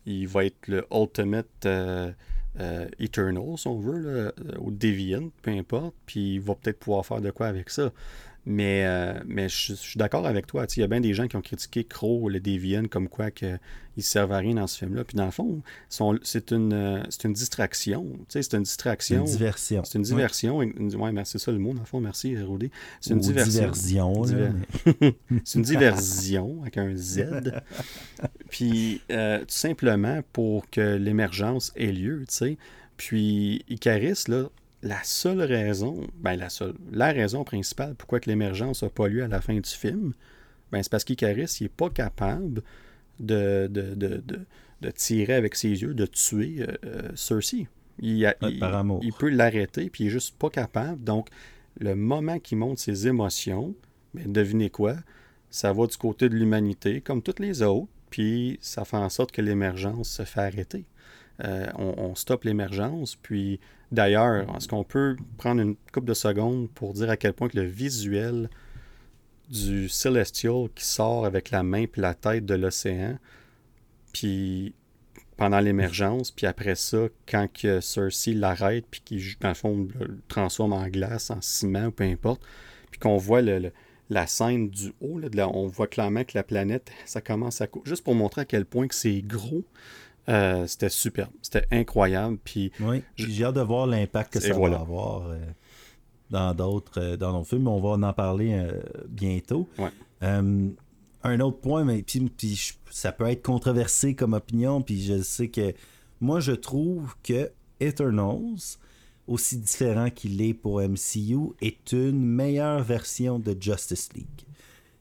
[0.06, 1.48] il va être le Ultimate.
[1.66, 2.12] Euh,
[2.60, 7.22] euh, Eternal, si on veut, ou Deviant, peu importe, puis il va peut-être pouvoir faire
[7.22, 7.92] de quoi avec ça.
[8.50, 10.66] Mais, euh, mais je, suis d'accord avec toi.
[10.78, 13.60] Il y a bien des gens qui ont critiqué Crow, le Deviant, comme quoi qu'ils
[13.98, 15.04] ne servent à rien dans ce film-là.
[15.04, 18.08] Puis dans le fond, c'est une, euh, une distraction.
[18.30, 19.18] C'est une distraction.
[19.18, 19.84] Une diversion.
[19.84, 20.60] C'est une diversion.
[20.60, 22.00] Oui, ouais, c'est ça le mot, dans le fond.
[22.00, 22.72] Merci, Rodé.
[23.02, 24.24] C'est une diversion.
[25.44, 27.52] c'est une diversion avec un Z.
[28.50, 32.24] Puis euh, tout simplement pour que l'émergence ait lieu.
[32.30, 32.58] sais.
[32.96, 34.46] Puis Icaris, là,
[34.84, 39.24] la seule raison, ben la seule, la raison principale pourquoi que l'émergence n'a pas lieu
[39.24, 40.14] à la fin du film,
[40.72, 42.62] ben c'est parce qu'Icaris, n'est pas capable
[43.20, 44.24] de, de, de,
[44.82, 47.68] de, tirer avec ses yeux, de tuer euh, Cersei.
[48.00, 51.04] Il, il, peut l'arrêter, puis il est juste pas capable.
[51.04, 51.30] Donc,
[51.80, 53.74] le moment qu'il montre ses émotions,
[54.14, 54.96] ben, devinez quoi?
[55.50, 59.32] Ça va du côté de l'humanité, comme toutes les autres, puis ça fait en sorte
[59.32, 60.86] que l'émergence se fait arrêter.
[61.44, 63.60] Euh, on, stoppe l'émergence, puis
[63.92, 67.58] d'ailleurs, est-ce qu'on peut prendre une couple de secondes pour dire à quel point que
[67.58, 68.50] le visuel
[69.50, 73.18] du Celestial qui sort avec la main puis la tête de l'océan,
[74.14, 74.74] puis
[75.38, 80.20] pendant l'émergence, puis après ça, quand que Cersei l'arrête, puis qu'il, dans le fond, le
[80.28, 82.42] transforme en glace, en ciment, ou peu importe,
[82.90, 83.42] puis qu'on voit
[84.10, 85.22] la scène du haut,
[85.54, 87.68] on voit clairement que la planète, ça commence à...
[87.86, 89.64] Juste pour montrer à quel point que c'est gros,
[90.30, 91.32] euh, c'était superbe.
[91.42, 92.38] C'était incroyable.
[92.44, 95.40] Puis oui, j'ai hâte de voir l'impact que ça va avoir euh,
[96.30, 97.68] dans d'autres euh, dans nos films.
[97.68, 98.68] On va en parler
[99.08, 99.70] bientôt.
[100.22, 105.74] un autre point, mais puis, ça peut être controversé comme opinion, puis je sais que
[106.22, 108.78] moi je trouve que Eternals,
[109.28, 114.46] aussi différent qu'il est pour MCU, est une meilleure version de Justice League.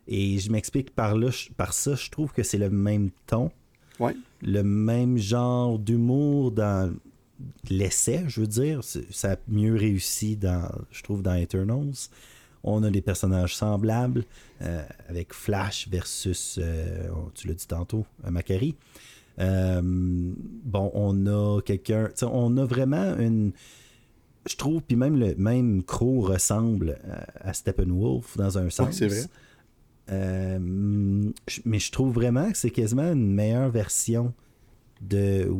[0.08, 3.50] Et je m'explique par là, par ça, je trouve que c'est le même ton.
[4.42, 6.92] Le même genre d'humour dans
[7.68, 8.80] l'essai, je veux dire.
[8.84, 12.08] Ça a mieux réussi, dans, je trouve, dans Eternals.
[12.64, 14.24] On a des personnages semblables,
[14.62, 18.74] euh, avec Flash versus, euh, tu l'as dit tantôt, Macari.
[19.38, 22.08] Euh, bon, on a quelqu'un.
[22.22, 23.52] On a vraiment une.
[24.48, 26.98] Je trouve, puis même le même Crow ressemble
[27.40, 28.96] à, Steppenwolf dans un sens.
[28.96, 29.24] c'est vrai.
[30.10, 30.58] Euh,
[31.64, 34.32] mais je trouve vraiment que c'est quasiment une meilleure version
[35.00, 35.50] de,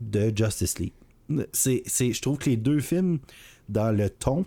[0.00, 0.92] de Justice League.
[1.52, 3.18] C'est, je trouve que les deux films,
[3.68, 4.46] dans le ton,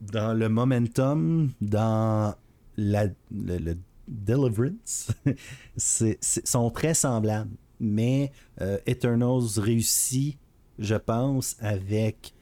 [0.00, 2.34] dans le momentum, dans
[2.76, 3.76] la, le,
[4.06, 5.12] Deliverance,
[5.76, 7.50] c'est, sont très semblables.
[7.80, 10.38] Mais euh, Eternals réussit,
[10.78, 12.34] je pense, avec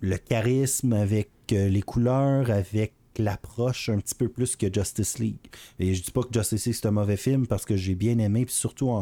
[0.00, 5.38] le charisme, avec euh, les couleurs, avec l'approche un petit peu plus que Justice League.
[5.78, 8.18] Et je dis pas que Justice League c'est un mauvais film parce que j'ai bien
[8.18, 8.92] aimé, puis surtout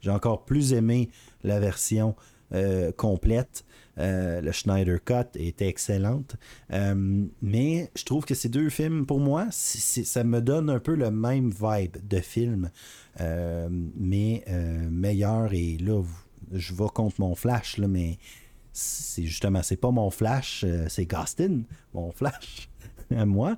[0.00, 1.10] j'ai encore plus aimé
[1.42, 2.14] la version
[2.54, 3.66] euh, complète.
[3.98, 6.36] Euh, le Schneider Cut était excellente.
[6.72, 10.94] Euh, mais je trouve que ces deux films, pour moi, ça me donne un peu
[10.94, 12.70] le même vibe de film,
[13.18, 14.44] mais
[14.90, 15.52] meilleur.
[15.52, 16.02] Et là,
[16.52, 18.18] je vais contre mon Flash, là, mais
[18.72, 21.62] c'est justement, c'est pas mon Flash, c'est Gastin,
[21.92, 22.70] mon Flash
[23.16, 23.56] à moi.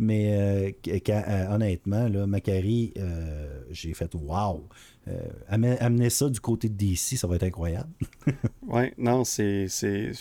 [0.00, 0.70] Mais euh,
[1.10, 4.66] euh, honnêtement, là, Macari, euh, j'ai fait wow.
[5.46, 7.90] amener ça du côté de DC, ça va être incroyable.
[8.66, 9.66] oui, non, c'est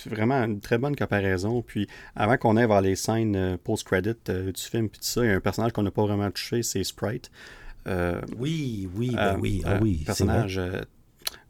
[0.05, 1.61] vraiment une très bonne comparaison.
[1.61, 5.31] Puis avant qu'on aille voir les scènes post-credit du film, puis tout ça, il y
[5.31, 7.31] a un personnage qu'on n'a pas vraiment touché, c'est Sprite.
[8.37, 10.03] oui, oui, ben oui, ah oui.
[10.05, 10.59] Personnage.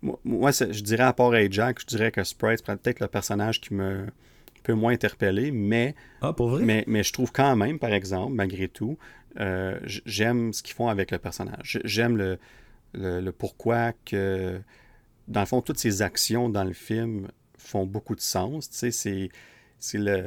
[0.04, 3.74] moi, je dirais à part Jack, je dirais que Sprite, c'est peut-être le personnage qui
[3.74, 4.06] me
[4.62, 6.64] peu moins interpellé, mais, ah, pour vrai?
[6.64, 8.98] mais, mais je trouve quand même, par exemple, malgré tout,
[9.40, 11.80] euh, j'aime ce qu'ils font avec le personnage.
[11.84, 12.40] J'aime le,
[12.94, 14.60] le, pourquoi que,
[15.28, 17.28] dans le fond, toutes ces actions dans le film
[17.58, 18.70] font beaucoup de sens.
[18.70, 19.30] Tu sais,
[19.80, 20.26] c'est le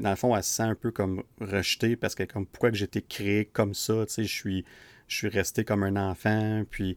[0.00, 2.76] dans le fond, elle se sent un peu comme rejetée parce que comme pourquoi que
[2.76, 4.64] j'ai été créé comme ça, tu sais, je suis
[5.06, 6.96] je suis resté comme un enfant, puis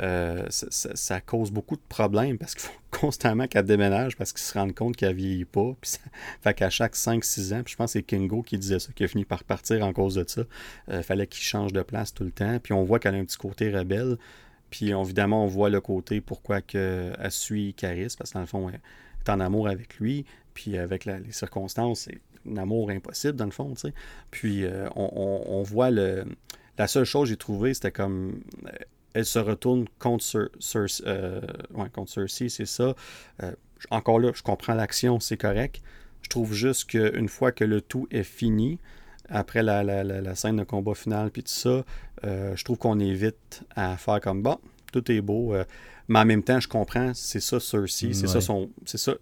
[0.00, 4.56] euh, ça, cause beaucoup de problèmes parce qu'il faut constamment qu'elle déménage parce qu'ils se
[4.56, 5.74] rendent compte qu'elle vieillit pas.
[5.80, 5.98] Puis ça,
[6.40, 9.04] fait qu'à chaque 5-6 ans, puis je pense que c'est Kingo qui disait ça, qui
[9.04, 10.42] a fini par partir en cause de ça.
[10.88, 12.58] Il euh, fallait qu'il change de place tout le temps.
[12.62, 14.16] Puis on voit qu'elle a un petit côté rebelle.
[14.70, 18.46] Puis évidemment, on voit le côté pourquoi que, elle suit Caris, parce que dans le
[18.46, 18.80] fond, elle
[19.24, 20.24] est en amour avec lui.
[20.54, 22.20] Puis avec les circonstances, c'est
[22.50, 23.74] un amour impossible dans le fond.
[23.76, 23.92] sais
[24.30, 26.24] Puis euh, on, on voit le
[26.78, 28.40] la seule chose que j'ai trouvé, c'était comme.
[29.16, 30.50] Elle se retourne contre,
[31.06, 31.40] euh,
[32.06, 32.94] Cersei, c'est ça.
[33.42, 33.50] Euh,
[33.90, 35.80] encore là, je comprends l'action, c'est correct.
[36.20, 38.78] Je trouve juste qu'une fois que le tout est fini,
[39.30, 41.82] après la, scène de combat final, puis tout ça,
[42.24, 44.58] euh, je trouve qu'on évite à faire comme bon,
[44.92, 45.54] tout est beau.
[46.08, 48.68] mais en même temps, je comprends, c'est ça Cersei, c'est ça son.
[48.84, 49.12] C'est ça.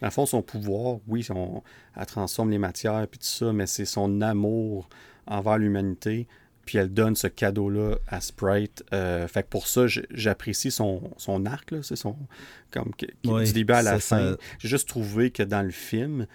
[0.00, 1.62] Dans le fond, son pouvoir, oui, son,
[1.96, 4.88] elle transforme les matières, puis tout ça, mais c'est son amour
[5.28, 6.26] envers l'humanité
[6.64, 8.84] puis elle donne ce cadeau-là à Sprite.
[8.92, 11.12] Euh, fait que pour ça, j'apprécie son,
[11.46, 12.16] arc, là, c'est son.
[12.70, 12.90] Comme
[13.22, 14.36] du début à la fin.
[14.58, 16.26] J'ai juste trouvé que dans le film,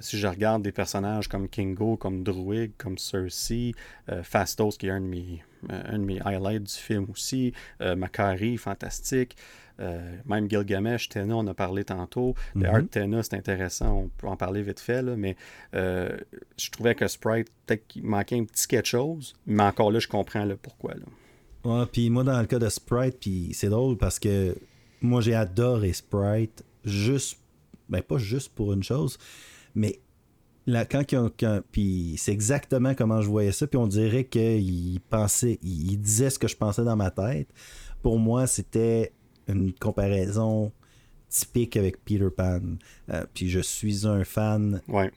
[0.00, 3.72] si je regarde des personnages comme Kingo, comme Druid, comme Cersei,
[4.22, 9.36] Fastos, qui est un de mes, un de mes highlights du film aussi, Macari, fantastique.
[9.80, 12.34] Euh, même Gilgamesh, Tena, on a parlé tantôt.
[12.54, 12.88] Mm -hmm.
[12.88, 15.36] Tena, c'est intéressant, on peut en parler vite fait, mais
[15.74, 16.16] euh,
[16.56, 20.08] je trouvais que Sprite, peut-être qu'il manquait un petit quelque chose, mais encore là, je
[20.08, 20.94] comprends le pourquoi.
[20.94, 21.86] Là.
[21.92, 24.56] Puis moi, dans le cas de Sprite, puis c'est drôle parce que
[25.00, 27.38] moi, j'ai adoré Sprite, juste,
[27.88, 29.18] ben pas juste pour une chose,
[29.74, 30.00] mais
[30.68, 35.60] Là, quand, quand, puis c'est exactement comment je voyais ça, puis on dirait qu'il pensait,
[35.62, 37.48] il disait ce que je pensais dans ma tête.
[38.02, 39.12] Pour moi, c'était
[39.48, 40.72] une comparaison
[41.28, 42.60] typique avec Peter Pan.
[43.10, 44.80] Euh, puis je suis un fan.
[44.88, 45.10] Ouais.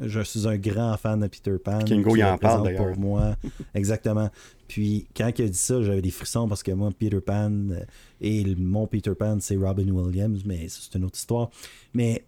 [0.00, 1.80] Je suis un grand fan de Peter Pan.
[1.80, 2.92] Kingo, il en parle d'ailleurs.
[2.92, 3.36] Pour moi.
[3.74, 4.30] Exactement.
[4.68, 7.80] Puis quand il a dit ça, j'avais des frissons parce que moi, Peter Pan euh,
[8.20, 11.50] et mon Peter Pan, c'est Robin Williams, mais c'est une autre histoire.
[11.94, 12.24] Mais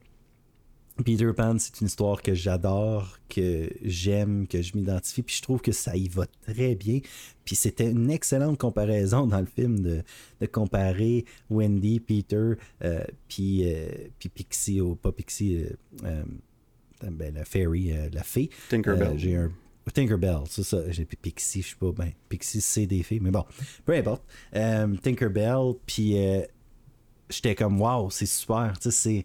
[1.05, 5.61] Peter Pan, c'est une histoire que j'adore, que j'aime, que je m'identifie, puis je trouve
[5.61, 7.01] que ça y va très bien.
[7.45, 10.03] Puis c'était une excellente comparaison dans le film de,
[10.47, 12.53] comparer Wendy, Peter,
[12.83, 15.67] euh, puis, euh, puis Pixie, ou pas Pixie,
[16.05, 16.23] euh,
[17.03, 18.51] ben, la fairy, la fée.
[18.69, 19.19] Tinkerbell.
[19.19, 19.51] j'ai un
[19.93, 20.91] Tinkerbell, c'est ça.
[20.91, 23.45] J'ai Pixie, je sais pas, ben, Pixie c'est des fées, mais bon,
[23.85, 24.23] peu importe.
[24.53, 26.17] Tinkerbell, puis
[27.29, 29.25] j'étais comme, wow, c'est super, tu sais,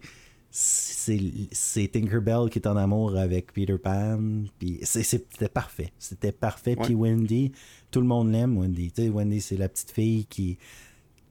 [0.58, 4.44] c'est Tinkerbell qui est en amour avec Peter Pan.
[4.58, 5.92] Puis c'était parfait.
[5.98, 6.76] C'était parfait.
[6.76, 7.52] Puis Wendy,
[7.90, 8.90] tout le monde l'aime, Wendy.
[8.90, 10.56] Tu sais, Wendy, c'est la petite fille qui,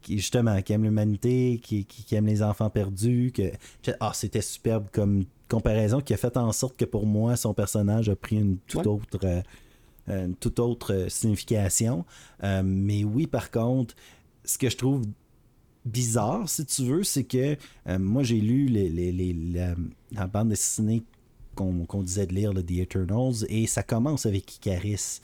[0.03, 3.31] qui justement, qui aime l'humanité, qui, qui, aime les enfants perdus.
[3.33, 3.51] Que,
[3.99, 8.09] ah, c'était superbe comme comparaison qui a fait en sorte que pour moi, son personnage
[8.09, 9.17] a pris une toute autre.
[9.23, 9.41] Euh,
[10.07, 12.05] une toute autre signification.
[12.43, 13.95] Euh, mais oui, par contre,
[14.43, 15.01] ce que je trouve
[15.85, 17.55] bizarre, si tu veux, c'est que
[17.87, 19.35] euh, moi, j'ai lu les,
[20.11, 21.03] la, bande dessinée
[21.55, 25.21] qu'on disait de lire, le The Eternals, et ça commence avec Icaris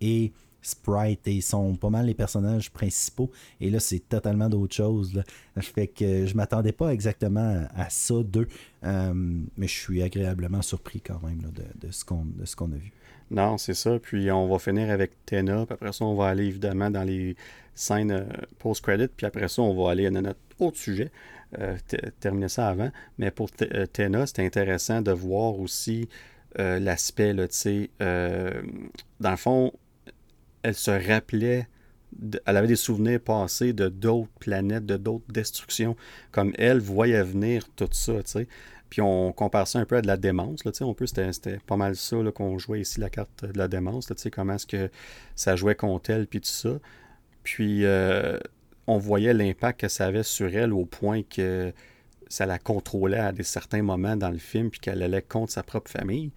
[0.00, 0.32] et
[0.62, 3.30] Sprite, et ils sont pas mal les personnages principaux.
[3.60, 5.12] Et là, c'est totalement d'autre chose.
[5.14, 5.22] Là.
[5.60, 8.48] Fait que je m'attendais pas exactement à, ça d'eux,
[8.82, 12.92] euh, mais je suis agréablement surpris quand même de, de ce qu'on a vu.
[13.30, 13.98] Non, c'est ça.
[13.98, 15.66] Puis on va finir avec Tena.
[15.66, 17.36] Puis après ça, on va aller évidemment dans les
[17.74, 18.24] scène euh,
[18.58, 21.10] post-credit, puis après ça, on va aller à notre autre sujet,
[21.58, 21.76] euh,
[22.20, 22.90] terminer ça avant.
[23.18, 26.08] Mais pour euh, Tena, c'est intéressant de voir aussi
[26.56, 29.72] l'aspect, tu sais, dans le fond,
[30.62, 31.66] elle se rappelait
[32.46, 35.96] elle avait des souvenirs passés de d'autres planètes, de d'autres destructions.
[36.30, 38.48] Comme elle voyait venir tout ça, tu sais.
[38.90, 40.64] Puis on compare ça un peu à de la démence.
[40.64, 44.08] Là, on peut, c'était, pas mal ça qu'on jouait ici, la carte de la démence.
[44.08, 44.88] Là, comment est-ce que
[45.34, 46.78] ça jouait contre elle, puis tout ça.
[47.44, 48.38] Puis euh,
[48.88, 51.72] on voyait l'impact que ça avait sur elle au point que
[52.28, 55.62] ça la contrôlait à des certains moments dans le film, puis qu'elle allait contre sa
[55.62, 56.32] propre famille.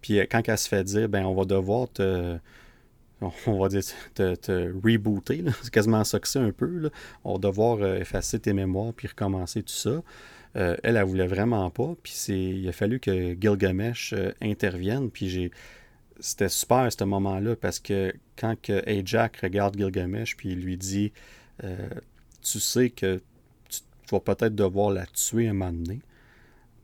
[0.00, 2.38] Puis euh, quand elle se fait dire, ben on va devoir te,
[3.46, 3.82] on va dire,
[4.14, 6.90] te, rebooter, c'est quasiment ça que c'est un peu,
[7.24, 10.02] on va devoir euh, effacer tes mémoires puis recommencer tout ça.
[10.54, 15.50] elle, elle voulait vraiment pas, puis il a fallu que Gilgamesh intervienne, puis j'ai
[16.22, 18.80] c'était super ce moment-là parce que quand que
[19.42, 21.12] regarde Gilgamesh puis il lui dit
[21.64, 21.88] euh,
[22.40, 23.20] Tu sais que
[23.68, 23.80] tu,
[24.10, 26.00] vas peut-être devoir la tuer un moment donné.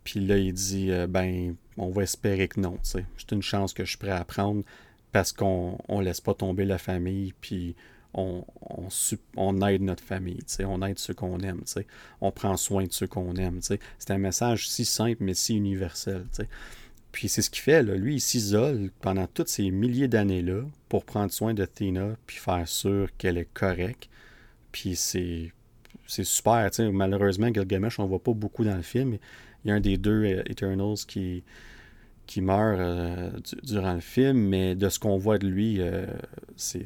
[0.05, 2.79] Puis là, il dit euh, Ben, on va espérer que non.
[2.83, 4.65] C'est une chance que je suis prêt à prendre
[5.13, 7.33] parce qu'on ne laisse pas tomber la famille.
[7.41, 7.77] Puis
[8.15, 8.45] on,
[9.37, 11.63] on, aide notre famille, on aide ceux qu'on aime,
[12.21, 13.61] on prend soin de ceux qu'on aime.
[13.63, 16.25] C'est un message si simple mais si universel.
[17.19, 21.33] Puis c'est ce qu'il fait, lui, il s'isole pendant toutes ces milliers d'années-là pour prendre
[21.33, 24.09] soin de Tina, puis faire sûr qu'elle est correcte.
[24.71, 25.53] Puis c'est,
[26.07, 29.19] c'est super, malheureusement, Gilgamesh, on ne voit pas beaucoup dans le film.
[29.65, 31.43] Il y a un des deux euh, Eternals qui,
[32.29, 33.33] qui meurt euh,
[33.65, 36.07] durant le film, mais de ce qu'on voit de lui, euh,
[36.55, 36.85] c'est,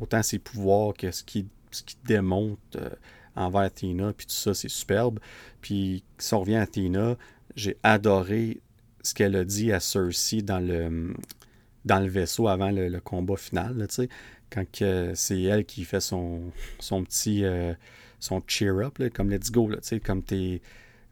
[0.00, 2.78] autant ses pouvoirs que ce qu'il qui démontre
[3.34, 5.18] envers Tina, puis tout ça, c'est superbe.
[5.60, 7.16] Puis si on revient à Tina,
[7.56, 8.60] j'ai adoré
[9.02, 11.14] ce qu'elle a dit à Cersei dans le,
[11.84, 13.86] dans le vaisseau avant le, combat final,
[14.50, 14.64] quand
[15.14, 17.72] c'est elle qui fait son, son petit euh,
[18.20, 20.62] son cheer-up, comme let's go, là, comme t'es,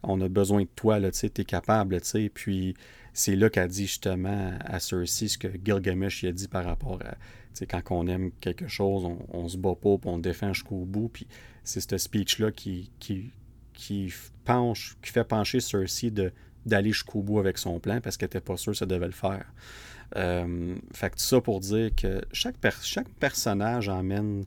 [0.03, 1.99] on a besoin de toi, tu es capable,
[2.33, 2.75] puis
[3.13, 7.15] c'est là qu'elle dit justement à Cersei ce que Gilgamesh a dit par rapport à
[7.65, 11.09] quand on aime quelque chose, on, on se bat pas, puis on défend jusqu'au bout,
[11.09, 11.27] puis
[11.63, 13.31] c'est ce speech-là qui, qui,
[13.73, 14.13] qui,
[14.45, 16.31] penche, qui fait pencher Cersei de
[16.65, 19.11] d'aller jusqu'au bout avec son plan parce qu'elle n'était pas sûre que ça devait le
[19.11, 19.45] faire.
[20.17, 22.57] Euh, fait que ça pour dire que chaque,
[23.19, 24.43] personnage emmène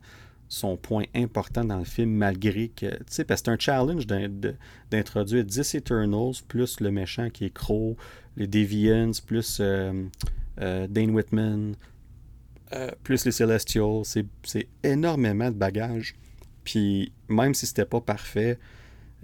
[0.48, 2.86] son point important dans le film, malgré que.
[2.86, 7.52] Tu sais, parce que c'est un challenge d'introduire 10 Eternals, plus le méchant qui est
[7.52, 7.96] Crow,
[8.36, 10.04] les Deviants, plus euh,
[10.60, 11.74] euh, Dane Whitman,
[13.02, 14.02] plus les Celestials.
[14.04, 16.14] C'est énormément de bagages.
[16.64, 18.58] Puis, même si c'était pas parfait,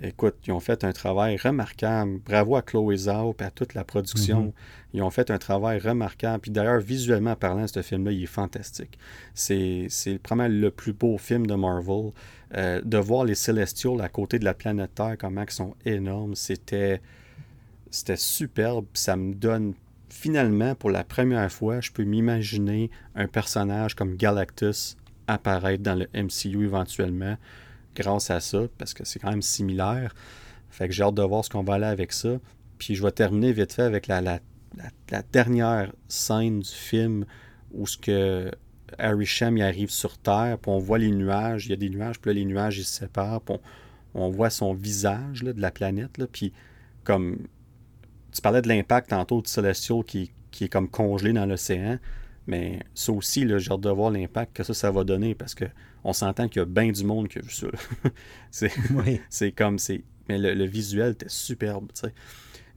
[0.03, 2.19] écoute, ils ont fait un travail remarquable.
[2.25, 4.47] Bravo à Chloé Zhao et à toute la production.
[4.47, 4.95] Mm-hmm.
[4.95, 6.41] Ils ont fait un travail remarquable.
[6.41, 8.99] Puis d'ailleurs, visuellement parlant, ce film-là, il est fantastique.
[9.35, 9.89] C'est
[10.23, 12.13] probablement le plus beau film de Marvel.
[12.57, 16.35] Euh, de voir les Célestials à côté de la planète Terre, comment ils sont énormes,
[16.35, 17.01] c'était
[17.93, 18.87] c'était superbe.
[18.95, 19.75] Ça me donne
[20.09, 24.97] finalement, pour la première fois, je peux m'imaginer un personnage comme Galactus
[25.29, 27.37] apparaître dans le MCU éventuellement
[27.95, 30.15] grâce à ça, parce que c'est quand même similaire.
[30.71, 32.39] Fait que j'ai hâte de voir ce qu'on va aller avec ça.
[32.79, 34.41] Puis je vais terminer vite fait avec la, la,
[35.33, 37.25] dernière scène du film
[37.73, 38.51] où ce que
[38.99, 41.91] Harry Shem il arrive sur Terre, puis on voit les nuages, il y a des
[41.91, 43.57] nuages, puis là, les nuages ils se séparent, puis
[44.15, 46.53] on, voit son visage de la planète, puis
[47.05, 47.47] comme
[48.33, 51.99] tu parlais de l'impact tantôt du Celestial qui, qui est comme congelé dans l'océan,
[52.51, 55.67] mais ça aussi, j'ai hâte de voir l'impact que ça, ça va donner parce que
[56.03, 57.69] on s'entend qu'il y a bien du monde qui a vu ça.
[59.31, 62.15] c'est comme, c'est mais le, visuel était superbe, tu sais.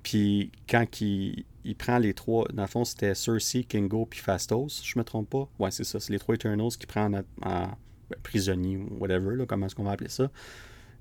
[0.04, 4.82] Puis quand il, il, prend les trois, dans le fond, c'était Cersei, Kingo puis Fastos,
[4.84, 5.48] je me trompe pas?
[5.60, 9.46] Ouais, c'est ça, c'est les trois Eternals qui prend en, ben, prisonnier ou whatever, là,
[9.48, 10.30] comment est-ce qu'on va appeler ça.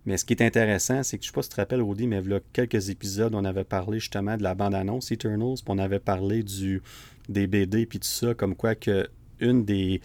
[0.04, 2.06] Mais ce qui est intéressant, c'est que je sais pas si tu te rappelles, Audi,
[2.06, 5.68] mais il y a quelques épisodes, on avait parlé justement de la bande-annonce Eternals, puis
[5.68, 6.82] on avait parlé du,
[7.28, 9.08] des BD puis tout ça, comme quoi que
[9.40, 10.00] une des,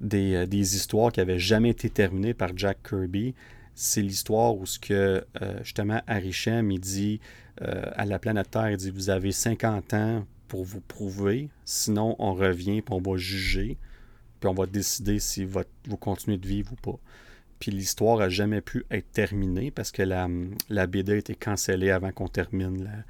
[0.00, 3.34] des, euh, des histoires qui avait jamais été terminée par Jack Kirby,
[3.74, 7.20] c'est l'histoire où ce que euh, justement Arishem il dit
[7.62, 12.16] euh, à la planète Terre, il dit vous avez 50 ans pour vous prouver, sinon
[12.18, 13.76] on revient puis on va juger,
[14.40, 16.98] puis on va décider si vous continuez de vivre ou pas.
[17.58, 20.28] Puis l'histoire a jamais pu être terminée parce que la,
[20.70, 23.04] la BD a été cancellée avant qu'on termine la,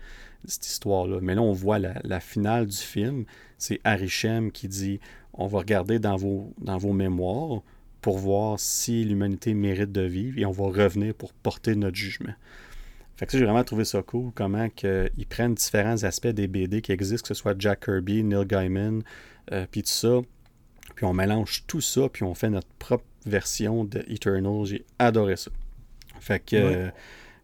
[0.44, 1.18] cette histoire-là.
[1.22, 3.24] Mais là, on voit la, finale du film.
[3.58, 5.00] C'est Arishem qui dit
[5.34, 7.62] on va regarder dans vos, dans vos mémoires
[8.00, 12.34] pour voir si l'humanité mérite de vivre et on va revenir pour porter notre jugement.
[13.16, 16.80] Fait que ça, j'ai vraiment trouvé ça cool, comment ils prennent différents aspects des BD
[16.80, 19.02] qui existent, que ce soit Jack Kirby, Neil Gaiman,
[19.52, 20.20] euh, puis tout ça,
[20.94, 24.64] puis on mélange tout ça, puis on fait notre propre version de Eternal.
[24.64, 25.50] J'ai adoré ça.
[26.18, 26.90] Fait que, euh,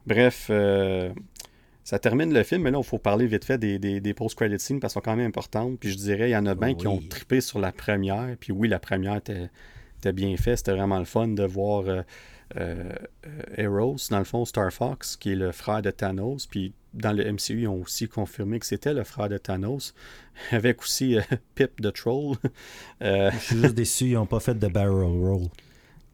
[0.06, 1.12] bref, euh,
[1.86, 4.80] ça termine le film, mais là, il faut parler vite fait des, des, post-credit scenes
[4.80, 5.78] parce qu'elles sont quand même importantes.
[5.78, 8.36] Puis je dirais, il y en a bien qui ont trippé sur la première.
[8.40, 10.58] Puis oui, la première était, bien faite.
[10.58, 12.02] C'était vraiment le fun de voir euh,
[12.56, 12.92] euh,
[13.56, 16.48] Eros, dans le fond, Star Fox, qui est le frère de Thanos.
[16.48, 19.94] Puis dans le MCU, ils ont aussi confirmé que c'était le frère de Thanos.
[20.50, 21.22] Avec aussi euh,
[21.54, 22.34] Pip the Troll.
[23.00, 25.46] je suis juste déçu, ils n'ont pas fait de barrel roll.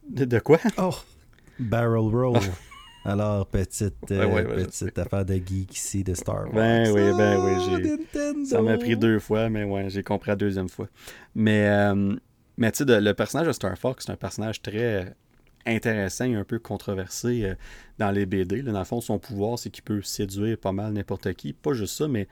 [0.07, 0.59] De, quoi?
[0.77, 0.97] Oh!
[1.59, 2.41] Barrel roll.
[3.05, 6.55] Alors, petite, euh, petite affaire de geek ici de Star Wars.
[6.55, 7.99] Ben oui, ben oui.
[8.15, 10.89] Oh, ça m'a pris deux fois, mais ouais, j'ai compris la deuxième fois.
[11.35, 12.15] Mais, euh,
[12.57, 15.15] mais tu sais, le personnage de Star Fox, c'est un personnage très
[15.67, 17.55] intéressant et un peu controversé euh,
[17.99, 18.63] dans les BD.
[18.63, 21.53] dans le fond, son pouvoir, c'est qu'il peut séduire pas mal n'importe qui.
[21.53, 22.29] Pas juste ça, mais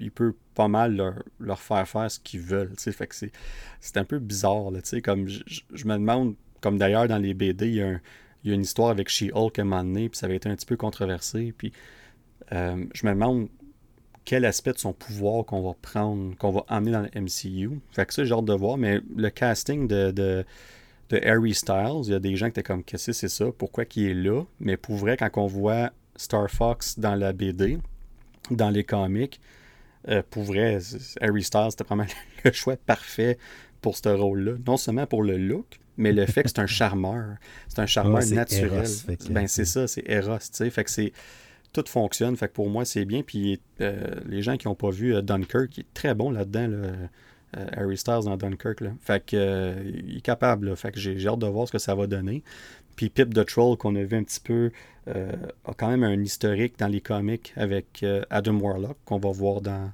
[0.00, 0.96] il peut pas mal
[1.38, 2.72] leur, faire faire ce qu'ils veulent.
[2.76, 3.14] Fait que
[3.80, 4.72] c'est un peu bizarre.
[4.72, 5.42] Là, comme je,
[5.72, 8.00] je me demande, comme d'ailleurs dans les BD, il y a un
[8.44, 10.48] il y a une histoire avec She-Hulk à un moment donné, puis ça avait été
[10.48, 11.54] un petit peu controversé.
[11.56, 11.72] Puis
[12.52, 13.48] euh, je me demande
[14.24, 17.80] quel aspect de son pouvoir qu'on va prendre, qu'on va emmener dans le MCU.
[17.90, 20.44] Fait que ça, j'ai hâte de voir, mais le casting de, de,
[21.24, 23.46] Harry Styles, il y a des gens qui étaient comme, qu'est-ce que c'est ça?
[23.58, 24.44] Pourquoi qu'il est là?
[24.60, 27.78] Mais pour vrai, quand on voit Star Fox dans la BD,
[28.50, 29.38] dans les comics,
[30.08, 30.78] euh, pour vrai,
[31.20, 32.06] Harry Styles, c'était vraiment
[32.44, 33.36] le choix parfait
[33.82, 34.52] pour ce rôle-là.
[34.66, 37.36] Non seulement pour le look, mais le fait que c'est un charmeur,
[37.68, 38.86] c'est un charmeur naturel.
[39.30, 41.12] ben c'est ça, c'est Eros, tu sais, fait que c'est
[41.72, 43.22] tout fonctionne, fait que pour moi c'est bien.
[43.22, 46.68] Puis euh, les gens qui n'ont pas vu euh, Dunkirk, il est très bon là-dedans,
[46.70, 47.06] euh,
[47.76, 48.90] Harry Styles dans Dunkirk, là.
[49.00, 52.06] fait que il est capable, fait que j'ai hâte de voir ce que ça va
[52.06, 52.42] donner.
[52.96, 54.70] Puis Pip the Troll qu'on a vu un petit peu
[55.06, 59.90] a quand même un historique dans les comics avec Adam Warlock qu'on va voir dans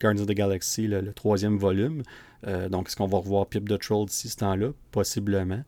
[0.00, 2.02] Guardians of the Galaxy, le troisième volume.
[2.46, 4.70] Euh, donc, est-ce qu'on va revoir Pip the Troll d'ici ce temps-là?
[4.90, 5.62] Possiblement.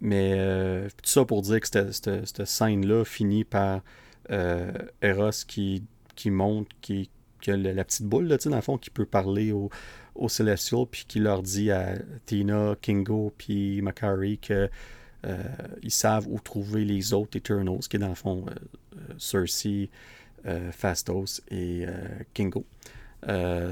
[0.00, 3.82] Mais euh, tout ça pour dire que cette, scène-là finit par
[4.30, 4.72] euh,
[5.02, 5.84] Eros qui,
[6.14, 7.10] qui monte, qui,
[7.46, 9.70] la, petite boule, là, dans le fond, qui peut parler aux
[10.14, 14.70] au Celestial, puis qui leur dit à Tina, Kingo, puis Makari que
[15.82, 18.44] ils savent où trouver les autres Eternals, qui est dans le fond
[19.18, 19.90] Cersei,
[20.70, 21.84] Fastos et
[22.32, 22.64] Kingo.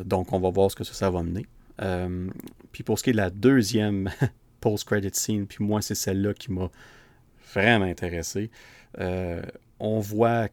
[0.04, 1.46] donc, on va voir ce que ça va mener.
[1.80, 2.28] Euh,
[2.72, 4.10] puis pour ce qui est de la deuxième
[4.60, 6.70] post-credit scene, puis moi, c'est celle-là qui m'a
[7.54, 8.50] vraiment intéressé.
[8.98, 10.48] on voit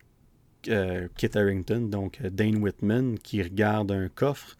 [0.63, 4.57] Kit Harrington, donc Dane Whitman, qui regarde un coffre.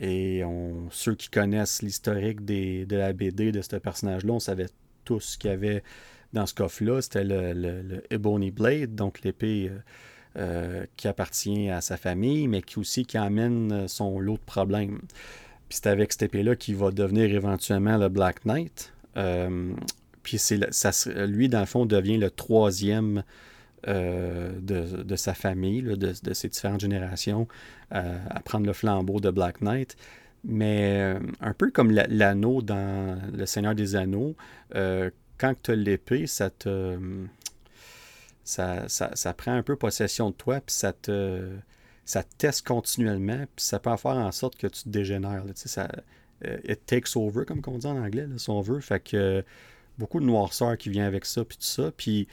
[0.00, 4.68] Et on, ceux qui connaissent l'historique de la BD de ce personnage-là, on savait
[5.04, 5.82] tous ce qu'il y avait
[6.32, 7.00] dans ce coffre-là.
[7.02, 9.72] C'était le, Ebony Blade, donc l'épée
[10.36, 15.00] euh, qui appartient à sa famille, mais qui aussi qui amène son lot de problèmes.
[15.68, 18.92] Puis c'est avec cette épée-là qu'il va devenir éventuellement le Black Knight.
[19.16, 19.72] Euh,
[20.22, 20.58] puis c'est
[21.26, 23.22] lui, dans le fond, devient le troisième
[23.86, 27.48] euh, de, sa famille, de, ses différentes générations,
[27.90, 29.96] à prendre le flambeau de Black Knight.
[30.44, 34.36] Mais un peu comme l'anneau dans Le Seigneur des Anneaux,
[34.72, 36.96] quand tu as l'épée, ça te
[38.48, 41.48] ça, prend un peu possession de toi, puis ça te,
[42.08, 45.44] ça teste continuellement, puis ça peut faire en sorte que tu te dégénères.
[45.54, 45.90] ça,
[46.46, 48.80] euh, it takes over, comme on dit en anglais, si on veut.
[48.80, 49.44] Fait que
[49.98, 51.90] beaucoup de noirceur qui vient avec ça, puis tout ça.
[51.94, 52.26] Puis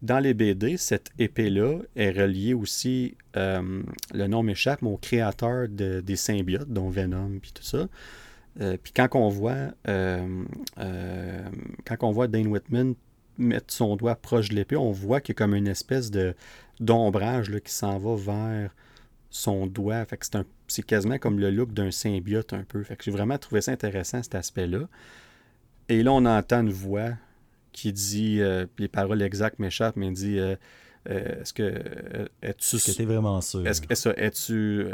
[0.00, 3.82] dans les BD, cette épée-là est reliée aussi, euh,
[4.14, 7.86] le nom m'échappe, mon créateur de, des symbiotes, dont Venom, puis tout ça.
[8.62, 10.46] Euh, puis quand on voit quand
[12.00, 12.94] on voit Dane Whitman
[13.36, 16.10] mettre son doigt proche de l'épée, on voit qu'il y a comme une espèce
[16.80, 18.70] d'ombrage qui s'en va vers
[19.30, 20.04] son doigt.
[20.04, 20.26] Fait que
[20.68, 22.82] c'est, quasiment comme le look d'un symbiote un peu.
[22.82, 24.88] Fait que j'ai vraiment trouvé ça intéressant, cet aspect-là.
[25.88, 27.10] Et là, on entend une voix
[27.72, 30.56] qui dit, euh, les paroles exactes m'échappent, mais il dit euh,
[31.08, 33.66] euh, Est-ce que es-tu est vraiment sûr?
[33.66, 34.86] Est-ce que es-tu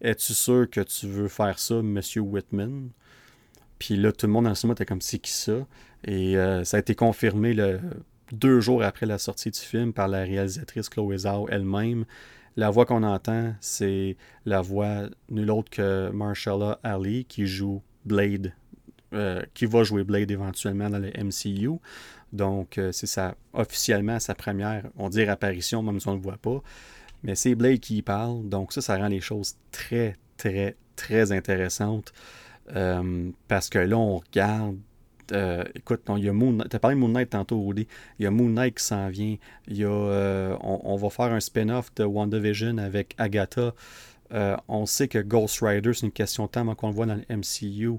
[0.00, 2.90] es-tu sûr que tu veux faire ça, Monsieur Whitman?
[3.78, 5.66] Puis là, tout le monde dans le cinéma était comme c'est qui ça?
[6.04, 6.34] Et
[6.64, 7.80] ça a été confirmé le,
[8.32, 12.04] deux jours après la sortie du film par la réalisatrice Chloé Zhao elle-même.
[12.56, 14.16] La voix qu'on entend, c'est
[14.46, 18.54] la voix nulle autre que Marshala Ali qui joue Blade,
[19.12, 21.78] euh, qui va jouer Blade éventuellement dans le MCU.
[22.32, 26.22] Donc, euh, c'est ça, officiellement sa première, on dirait apparition, même si on ne le
[26.22, 26.62] voit pas.
[27.22, 28.48] Mais c'est Blade qui y parle.
[28.48, 32.12] Donc, ça, ça rend les choses très, très, très intéressantes.
[33.48, 34.76] parce que là, on regarde
[35.32, 37.86] euh, écoute, il y a Moon Tu as parlé de Moon Knight tantôt, Woody.
[38.18, 39.36] Il y a Moon Knight qui s'en vient.
[39.68, 43.74] Il y a, euh, on, va faire un spin-off de WandaVision avec Agatha.
[44.32, 47.14] Euh, on sait que Ghost Rider, c'est une question de temps qu'on le voit dans
[47.14, 47.98] le MCU.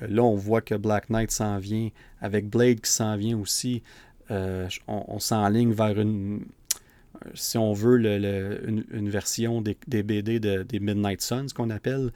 [0.00, 1.90] là, on voit que Black Knight s'en vient.
[2.20, 3.82] Avec Blade qui s'en vient aussi.
[4.30, 6.44] on, s'enligne vers une,
[7.34, 12.12] si on veut, une, version des, BD des Midnight Suns, qu'on appelle,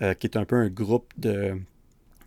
[0.00, 1.58] qui est un peu un groupe de,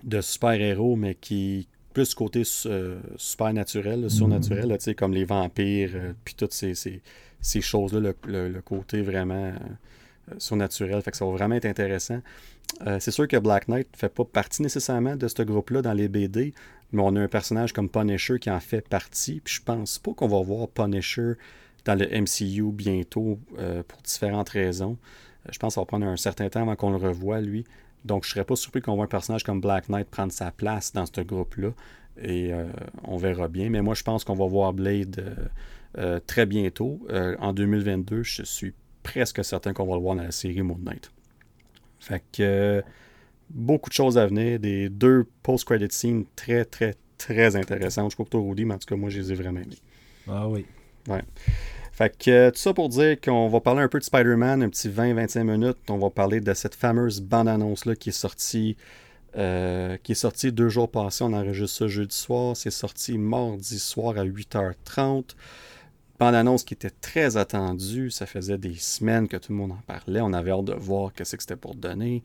[0.04, 6.36] de super-héros, mais qui plus côté euh, super naturel, surnaturel, comme les vampires, euh, puis
[6.36, 11.02] toutes ces, ces, choses-là, le, côté vraiment euh, surnaturel.
[11.02, 12.22] Fait que ça va vraiment être intéressant.
[13.00, 16.08] c'est sûr que Black Knight ne fait pas partie nécessairement de ce groupe-là dans les
[16.08, 16.54] BD,
[16.92, 19.42] mais on a un personnage comme Punisher qui en fait partie.
[19.44, 21.34] Puis je pense pas qu'on va voir Punisher
[21.86, 23.40] dans le MCU bientôt
[23.88, 24.98] pour différentes raisons.
[25.52, 27.66] Je pense que ça va prendre un certain temps avant qu'on le revoie, lui.
[28.06, 30.52] Donc, je ne serais pas surpris qu'on voit un personnage comme Black Knight prendre sa
[30.52, 31.72] place dans ce groupe-là.
[32.22, 32.66] Et euh,
[33.04, 33.70] on verra bien.
[33.70, 35.46] Mais moi, je pense qu'on va voir Blade euh,
[35.98, 37.00] euh, très bientôt.
[37.40, 38.74] en 2022, je suis
[39.04, 41.12] presque certain qu'on va le voir dans la série Moon Knight.
[42.00, 42.84] Fait que
[43.50, 44.60] beaucoup de choses à venir.
[44.60, 48.04] Des deux post-credit scenes très, très, très intéressantes.
[48.04, 49.36] Je ne sais pas pour toi, Rudy, mais en tout cas, moi, je les ai
[49.36, 49.78] vraiment aimés.
[50.28, 50.66] Ah oui.
[51.08, 51.24] Ouais.
[52.00, 54.70] Fait que euh, tout ça pour dire qu'on va parler un peu de Spider-Man, un
[54.70, 55.78] petit 20-25 minutes.
[55.90, 58.78] On va parler de cette fameuse bande-annonce-là qui est sortie.
[59.36, 61.26] Euh, qui est sortie deux jours passés.
[61.26, 62.56] On enregistre ça jeudi soir.
[62.56, 65.36] C'est sorti mardi soir à 8h30.
[66.18, 68.12] Bande-annonce qui était très attendue.
[68.12, 70.22] Ça faisait des semaines que tout le monde en parlait.
[70.22, 72.24] On avait hâte de voir ce que c'était pour donner.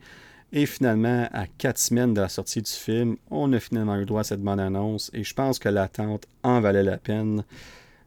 [0.53, 4.21] Et finalement, à quatre semaines de la sortie du film, on a finalement eu droit
[4.21, 5.11] à cette bande-annonce.
[5.13, 7.43] Et je pense que l'attente en valait la peine.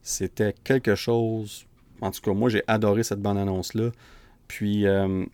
[0.02, 1.66] C'était quelque chose.
[2.00, 3.90] En tout cas, moi, j'ai adoré cette bande-annonce-là.
[4.46, 5.24] Puis, euh,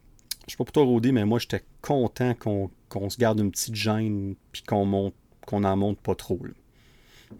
[0.47, 3.75] je sais pas pour toi, Rudy, mais moi, j'étais content qu'on se garde une petite
[3.75, 5.15] gêne puis qu'on monte
[5.47, 6.41] qu'on n'en monte pas trop.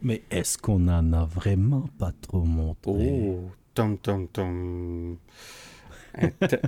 [0.03, 3.31] Mais est-ce qu'on n'en a vraiment pas trop montré?
[3.31, 5.17] Oh, tom, tom, tom.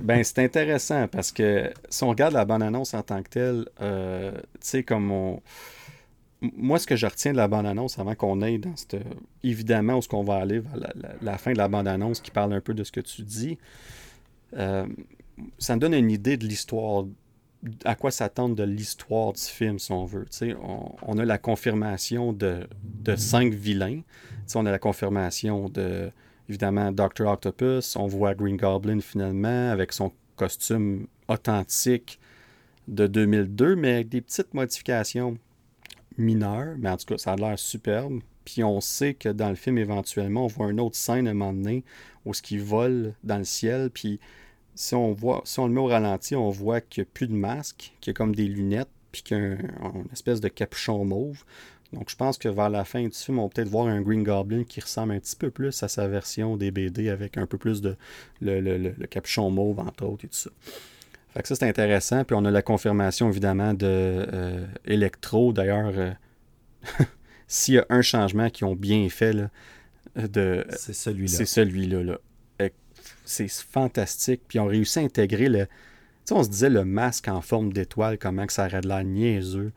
[0.03, 4.31] ben, c'est intéressant parce que si on regarde la bande-annonce en tant que telle, euh,
[4.33, 5.41] tu sais, comme on
[6.41, 8.97] moi, ce que je retiens de la bande-annonce avant qu'on aille dans cette.
[9.43, 10.75] Évidemment, où ce qu'on va aller vers
[11.21, 13.57] la, fin de la bande-annonce qui parle un peu de ce que tu dis,
[14.55, 14.85] euh,
[15.57, 17.05] ça me donne une idée de l'histoire,
[17.85, 20.25] à quoi s'attendre de l'histoire du film, si on veut.
[20.61, 24.01] On, on, a la confirmation de, de cinq vilains.
[24.53, 26.11] on a la confirmation de,
[26.49, 27.25] évidemment, Dr.
[27.27, 27.95] Octopus.
[27.95, 32.19] On voit Green Goblin finalement avec son costume authentique
[32.87, 35.37] de 2002, mais avec des petites modifications
[36.17, 38.19] mineur, mais en tout cas, ça a l'air superbe.
[38.45, 41.33] Puis on sait que dans le film, éventuellement, on voit une autre scène à un
[41.33, 41.83] moment donné
[42.25, 43.89] où ce qui vole dans le ciel.
[43.89, 44.19] Puis
[44.75, 47.27] si on voit, si on le met au ralenti, on voit qu'il n'y a plus
[47.27, 50.47] de masque, qu'il y a comme des lunettes, puis qu'il y a une espèce de
[50.47, 51.43] capuchon mauve.
[51.93, 54.23] Donc je pense que vers la fin du film, on va peut-être voir un Green
[54.23, 57.57] Goblin qui ressemble un petit peu plus à sa version des BD avec un peu
[57.57, 57.95] plus de
[58.41, 60.49] le, capuchon mauve entre autres et tout ça.
[61.33, 62.23] Fait que ça c'est intéressant.
[62.23, 65.53] Puis on a la confirmation évidemment de euh, Electro.
[65.53, 66.11] D'ailleurs, euh,
[67.47, 69.33] S'il y a un changement qu'ils ont bien fait,
[70.15, 71.37] de, c'est celui-là.
[71.37, 72.17] C'est celui-là.
[73.23, 74.41] C'est fantastique.
[74.47, 75.65] Puis ils ont réussi à intégrer le.
[75.65, 75.71] Tu
[76.25, 79.03] sais, on se disait le masque en forme d'étoile, comment que ça aurait de l'air
[79.03, 79.71] niaiseux,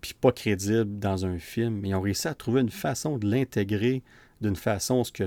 [0.00, 1.84] puis pas crédible dans un film.
[1.84, 4.02] Ils ont réussi à trouver une façon de l'intégrer
[4.40, 5.24] d'une façon ce que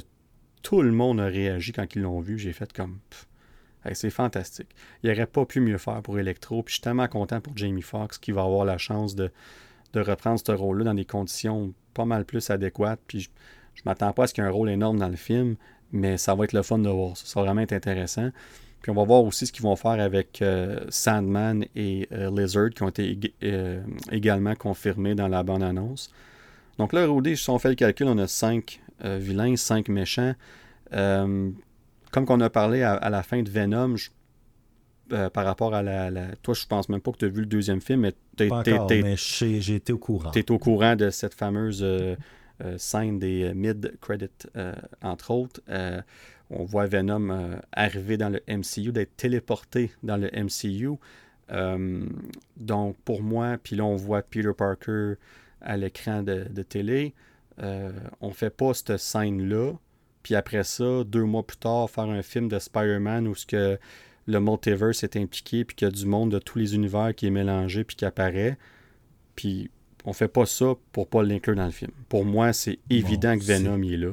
[0.64, 2.40] tout le monde a réagi quand ils l'ont vu.
[2.40, 2.98] J'ai fait comme.
[3.94, 4.70] C'est fantastique.
[5.04, 6.64] Il n'aurait pas pu mieux faire pour Electro.
[6.64, 9.32] Puis je suis tellement content pour Jamie Foxx qui va avoir la chance de,
[9.94, 13.00] de reprendre ce rôle-là dans des conditions pas mal plus adéquate.
[13.08, 13.30] Puis je,
[13.76, 15.56] je m'attends pas à ce qu'il y ait un rôle énorme dans le film,
[15.92, 17.18] mais ça va être le fun de voir.
[17.18, 18.30] Ça, va vraiment être intéressant.
[18.82, 22.72] Puis on va voir aussi ce qu'ils vont faire avec euh, Sandman et euh, Lizard
[22.72, 23.82] qui ont été euh,
[24.12, 26.12] également confirmés dans la bande-annonce.
[26.78, 30.34] Donc là, Rudy, si on fait le calcul, on a cinq vilains, cinq méchants.
[32.14, 33.96] Comme qu'on a parlé à, la fin de Venom,
[35.34, 36.12] par rapport à la,
[36.44, 38.14] Toi, je pense même pas que tu as vu le deuxième film, mais
[39.18, 40.30] j'ai été au courant.
[40.30, 42.16] Tu es au courant de cette fameuse euh,
[42.64, 44.48] euh, scène des euh, mid-credits,
[45.02, 45.60] entre autres.
[46.52, 50.92] on voit Venom arriver dans le MCU, d'être téléporté dans le MCU.
[52.58, 55.16] donc, pour moi, puis là, on voit Peter Parker
[55.62, 57.16] à l'écran de, télé.
[57.58, 59.74] on fait pas cette scène-là.
[60.24, 63.78] Puis après ça, deux mois plus tard, faire un film de Spider-Man où ce que
[64.26, 67.28] le multiverse est impliqué, puis qu'il y a du monde de tous les univers qui
[67.28, 68.58] est mélangé, puis qui apparaît.
[69.36, 69.70] Puis
[70.06, 71.92] on fait pas ça pour pas l'inclure dans le film.
[72.10, 73.94] Pour moi, c'est évident que Venom est...
[73.94, 74.12] est là.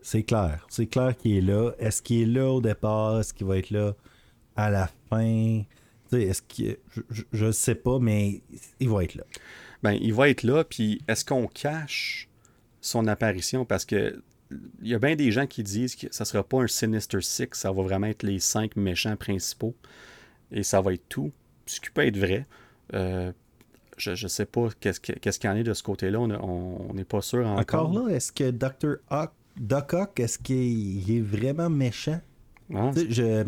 [0.00, 0.66] C'est clair.
[0.68, 1.72] C'est clair qu'il est là.
[1.78, 3.20] Est-ce qu'il est là au départ?
[3.20, 3.94] Est-ce qu'il va être là
[4.54, 5.62] à la fin?
[6.12, 6.78] Est-ce que
[7.32, 8.40] je ne sais pas, mais
[8.78, 9.24] il va être là.
[9.82, 12.28] Ben, il va être là, puis est-ce qu'on cache
[12.80, 13.64] son apparition?
[13.64, 16.62] Parce que il y a bien des gens qui disent que ça ne sera pas
[16.62, 19.74] un Sinister Six, ça va vraiment être les cinq méchants principaux
[20.52, 21.32] et ça va être tout.
[21.66, 22.46] Ce qui peut être vrai.
[22.94, 23.32] Euh,
[23.96, 26.20] je ne sais pas qu'est-ce qu'il y en est de ce côté-là.
[26.20, 27.88] On n'est pas sûr encore.
[27.88, 28.98] Encore là, est-ce que Dr.
[29.56, 32.20] Doc Ock, est-ce qu'il est vraiment méchant?
[32.74, 32.90] Ah.
[32.94, 33.44] Je,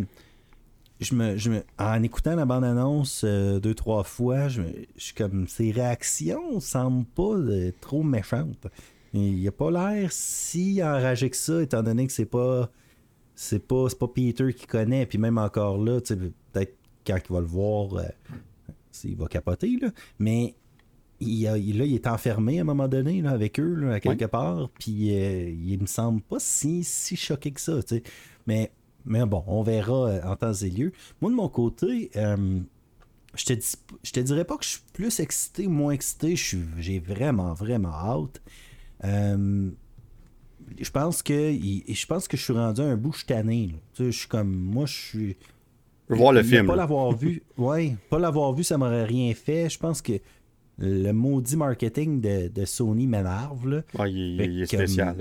[1.00, 4.62] je, me, je me, en écoutant la bande-annonce euh, deux, trois fois, je,
[4.96, 8.66] je suis comme ses réactions semblent pas euh, trop méchantes.
[9.12, 12.70] Il a pas l'air si enragé que ça, étant donné que c'est pas.
[13.34, 15.06] C'est pas, pas Peter qui connaît.
[15.06, 16.76] Puis même encore là, peut-être
[17.06, 18.02] quand il va le voir, euh,
[19.04, 19.78] il va capoter.
[19.80, 19.90] Là.
[20.18, 20.56] Mais
[21.20, 24.24] il, là, il est enfermé à un moment donné là, avec eux, là, à quelque
[24.24, 24.68] part.
[24.70, 27.78] Puis euh, il me semble pas si, si choqué que ça.
[28.48, 28.72] Mais,
[29.04, 30.92] mais bon, on verra euh, en temps et lieu.
[31.20, 35.20] Moi, de mon côté, je te, dis, je te dirais pas que je suis plus
[35.20, 36.34] excité ou moins excité.
[36.34, 38.42] J'ai vraiment, vraiment hâte.
[39.04, 39.70] Euh,
[40.78, 43.74] je pense que je pense que je suis rendu un bout tanné.
[43.98, 45.36] je suis comme moi je suis
[46.08, 46.66] voir le film.
[46.66, 47.42] Pas l'avoir vu.
[47.58, 49.68] Ouais, pas l'avoir vu, ça m'aurait rien fait.
[49.68, 50.12] Je pense que
[50.78, 53.82] le maudit marketing de, Sony m'énerve.
[54.06, 55.16] il, est spécial.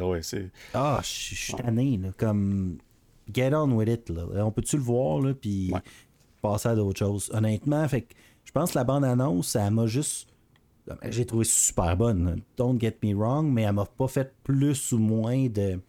[0.74, 2.00] ah, je suis tanné.
[2.18, 2.78] Comme
[3.34, 4.12] get on with it.
[4.36, 5.74] On peut-tu le voir puis
[6.42, 7.32] passer à d'autres choses?
[7.34, 8.08] Honnêtement, fait
[8.46, 10.30] je pense que la bande annonce, ça m'a juste
[11.10, 12.42] j'ai trouvé super bonne.
[12.56, 15.80] Don't get me wrong, mais elle m'a pas fait plus ou moins de,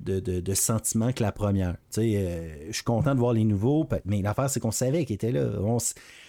[0.00, 1.76] de, sentiments que la première.
[1.98, 5.32] Euh, je suis content de voir les nouveaux, mais l'affaire, c'est qu'on savait qu'ils étaient
[5.32, 5.50] là.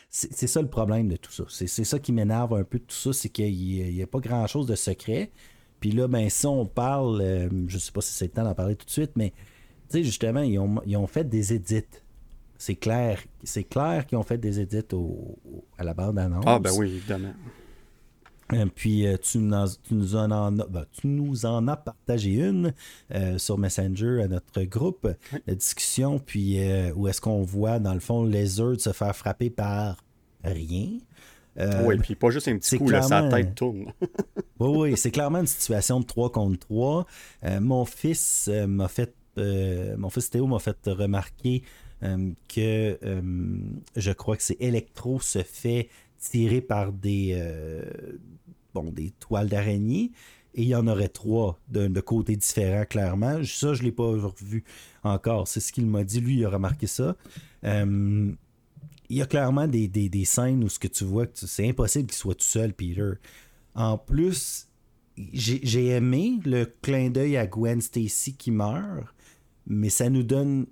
[0.09, 1.43] c'est ça le problème de tout ça.
[1.49, 4.67] C'est ça qui m'énerve un peu de tout ça, c'est qu'il n'y a, pas grand-chose
[4.67, 5.31] de secret.
[5.79, 8.53] Puis là, ben, si on parle, euh, je sais pas si c'est le temps d'en
[8.53, 9.33] parler tout de suite, mais
[9.93, 11.85] justement, ils ont, ils ont fait des édits
[12.59, 14.81] c'est clair, c'est clair qu'ils ont fait des édits
[15.77, 16.43] à la bande annonce.
[16.45, 17.33] Ah ben oui, évidemment.
[18.53, 22.73] Euh, puis euh, tu, nous en, ben, tu, nous en as partagé une
[23.13, 25.07] euh, sur Messenger à notre groupe
[25.47, 26.59] de discussion, puis
[26.95, 30.03] où est-ce qu'on voit dans le fond Lizard se faire frapper par
[30.43, 30.97] rien.
[31.83, 33.91] oui, puis pas juste un petit coup, là, sa tête tourne.
[34.59, 37.05] oui, oui, c'est clairement une situation de 3 contre 3.
[37.59, 41.63] mon fils m'a fait mon fils Théo m'a fait remarquer
[42.01, 42.99] que
[43.95, 45.89] je crois que c'est Electro se fait
[46.19, 47.41] tirer par des,
[48.73, 50.11] bon, des toiles d'araignée.
[50.55, 53.43] Et il y en aurait trois de, de côtés différents, clairement.
[53.43, 54.63] Ça, je ne l'ai pas revu
[55.03, 55.47] encore.
[55.47, 56.19] C'est ce qu'il m'a dit.
[56.19, 57.15] Lui, il a remarqué ça.
[57.63, 58.31] Euh,
[59.09, 62.35] il y a clairement des, scènes où ce que tu vois, c'est impossible qu'il soit
[62.35, 63.13] tout seul, Peter.
[63.73, 64.67] En plus,
[65.33, 69.07] j'ai aimé le clin d'œil à Gwen Stacy qui meurt,
[69.67, 70.67] mais ça nous donne.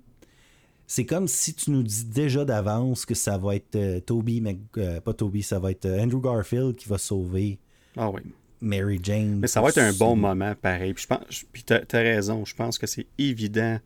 [0.90, 4.58] C'est comme si tu nous dis déjà d'avance que ça va être euh, Toby, mais
[4.78, 7.58] euh, pas Toby, ça va être euh, Andrew Garfield qui va sauver
[7.94, 8.22] ah oui.
[8.62, 9.38] Mary Jane.
[9.38, 10.94] Mais ça va être un bon moment, pareil.
[10.94, 13.78] Puis, je pense, puis t'as as raison, je pense que c'est évident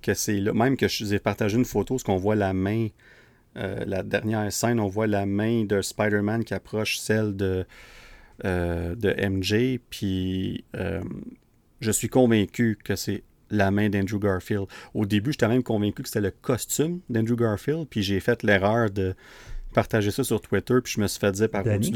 [0.00, 0.54] que c'est là.
[0.54, 2.88] Même que je vous ai partagé une photo, ce qu'on voit la main,
[3.54, 7.66] la dernière scène, on voit la main de Spider-Man qui approche celle de,
[8.42, 9.78] de MJ.
[9.90, 10.64] Puis
[11.80, 14.66] je suis convaincu que c'est la main d'Andrew Garfield.
[14.94, 18.90] Au début, j'étais même convaincu que c'était le costume d'Andrew Garfield, puis j'ai fait l'erreur
[18.90, 19.14] de
[19.74, 21.92] partager ça sur Twitter, puis je me suis fait dire par Danny,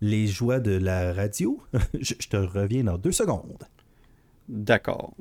[0.00, 1.60] Les joies de la radio,
[2.00, 3.64] je, te reviens dans deux secondes.
[4.46, 5.14] D'accord.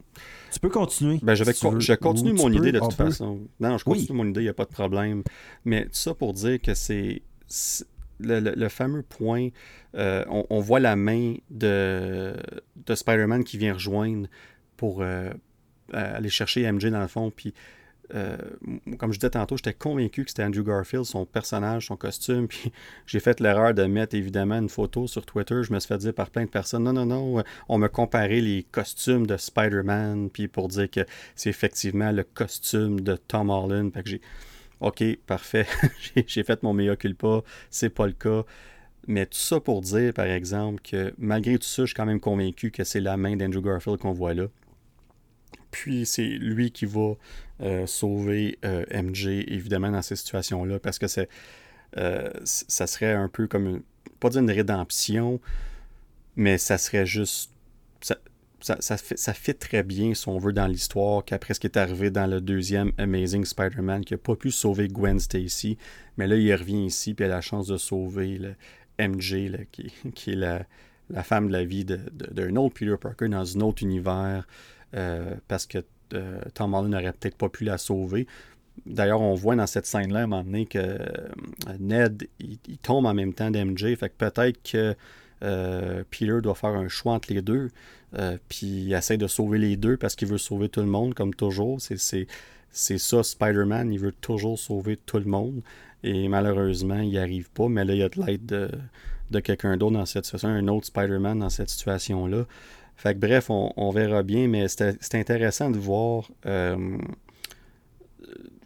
[0.52, 1.20] Tu peux continuer.
[1.24, 3.40] Ben, je, vais je continue mon idée de toute façon.
[3.60, 5.24] Non, je continue mon idée, il n'y a pas de problème.
[5.64, 7.22] Mais tout ça pour dire que c'est
[8.20, 9.50] le, fameux point,
[9.96, 12.36] euh, on, voit la main de,
[12.76, 14.28] de Spider-Man qui vient rejoindre
[14.84, 15.32] pour euh,
[15.94, 17.32] aller chercher MJ dans le fond.
[17.32, 17.54] Puis,
[18.14, 18.36] euh,
[18.98, 22.48] comme je disais tantôt, j'étais convaincu que c'était Andrew Garfield, son personnage, son costume.
[22.50, 22.74] Puis,
[23.08, 25.64] j'ai fait l'erreur de mettre évidemment une photo sur Twitter.
[25.64, 28.42] Je me suis fait dire par plein de personnes non, non, non, on me comparait
[28.42, 30.30] les costumes de Spider-Man.
[30.30, 33.94] Puis, pour dire que c'est effectivement le costume de Tom Holland.
[33.94, 34.22] Fait que j'ai.
[34.82, 35.66] OK, parfait.
[36.28, 37.42] j'ai fait mon mea culpa.
[37.70, 38.44] C'est pas le cas.
[39.08, 42.20] Mais tout ça pour dire, par exemple, que malgré tout ça, je suis quand même
[42.20, 44.48] convaincu que c'est la main d'Andrew Garfield qu'on voit là.
[45.74, 47.16] Puis c'est lui qui va
[47.62, 51.28] euh, sauver euh, MJ, évidemment, dans ces situations-là, parce que c'est,
[51.98, 53.82] euh, ça serait un peu comme, une,
[54.20, 55.42] pas dire une rédemption,
[56.36, 57.52] mais ça serait juste...
[58.62, 61.68] Ça, ça, fait, ça fit très bien, si on veut, dans l'histoire, qu'après ce qui
[61.68, 65.78] est arrivé dans le deuxième Amazing Spider-Man, qui n'a pas pu sauver Gwen Stacy,
[66.16, 68.56] mais là, il revient ici, puis il a la chance de sauver le
[69.06, 70.66] MJ, qui, qui, est la,
[71.10, 74.48] la, femme de la vie d'un de, autre Peter Parker dans un autre univers.
[74.96, 75.80] Euh, parce que
[76.14, 78.28] euh, Tom Holland n'aurait peut-être pas pu la sauver.
[78.86, 81.08] D'ailleurs, on voit dans cette scène-là, à un moment donné, que euh,
[81.80, 83.96] Ned, il, tombe en même temps d'MJ.
[83.96, 84.96] Fait que peut-être que
[86.10, 87.70] Peter doit faire un choix entre les deux.
[88.48, 91.36] puis il essaie de sauver les deux parce qu'il veut sauver tout le monde, comme
[91.36, 91.80] toujours.
[91.82, 93.92] C'est ça, Spider-Man.
[93.92, 95.62] Il veut toujours sauver tout le monde.
[96.04, 97.68] Et malheureusement, il n'y arrive pas.
[97.68, 98.70] Mais là, il y a de l'aide de,
[99.32, 102.46] de quelqu'un d'autre dans cette situation, un autre Spider-Man dans cette situation-là.
[102.96, 106.98] Fait bref, on, verra bien, mais c'est intéressant de voir, euh,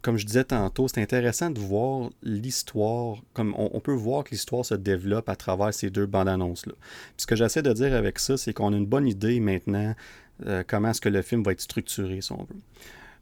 [0.02, 4.64] comme je disais tantôt, c'est intéressant de voir l'histoire, comme on, peut voir que l'histoire
[4.64, 6.74] se développe à travers ces deux bandes annonces-là.
[7.18, 9.96] Ce que j'essaie de dire avec ça, c'est qu'on a une bonne idée maintenant
[10.46, 12.62] euh, comment est-ce que le film va être structuré, si on veut.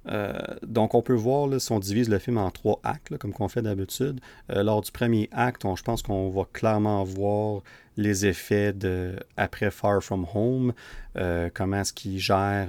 [0.08, 0.34] Euh,
[0.66, 3.48] donc, on peut voir, là, si on divise le film en trois actes, comme qu'on
[3.48, 4.20] fait d'habitude,
[4.52, 7.62] euh, lors du premier acte, je pense qu'on va clairement voir
[7.98, 10.74] les effets de après Far From Home,
[11.18, 12.68] euh, comment est-ce qu'il gère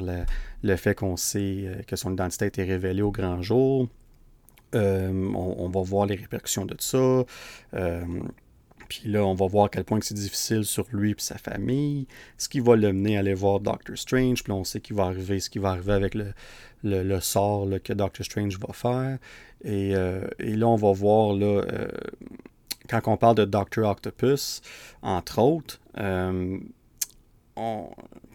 [0.63, 3.89] le, fait qu'on sait que son identité a été révélée au grand jour.
[4.73, 7.25] On, va voir les répercussions de ça.
[8.89, 12.07] Puis là, on va voir à quel point c'est difficile sur lui et sa famille,
[12.39, 14.43] ce qui va le mener à aller voir Doctor Strange.
[14.43, 16.33] Puis là, on sait qu'il va arriver, ce qui va arriver avec le,
[16.83, 19.19] le, sort que Doctor Strange va faire.
[19.65, 21.89] Et, euh, là, on va voir, là, euh,
[22.89, 24.61] quand on parle de Doctor Octopus,
[25.03, 26.59] entre autres, euh,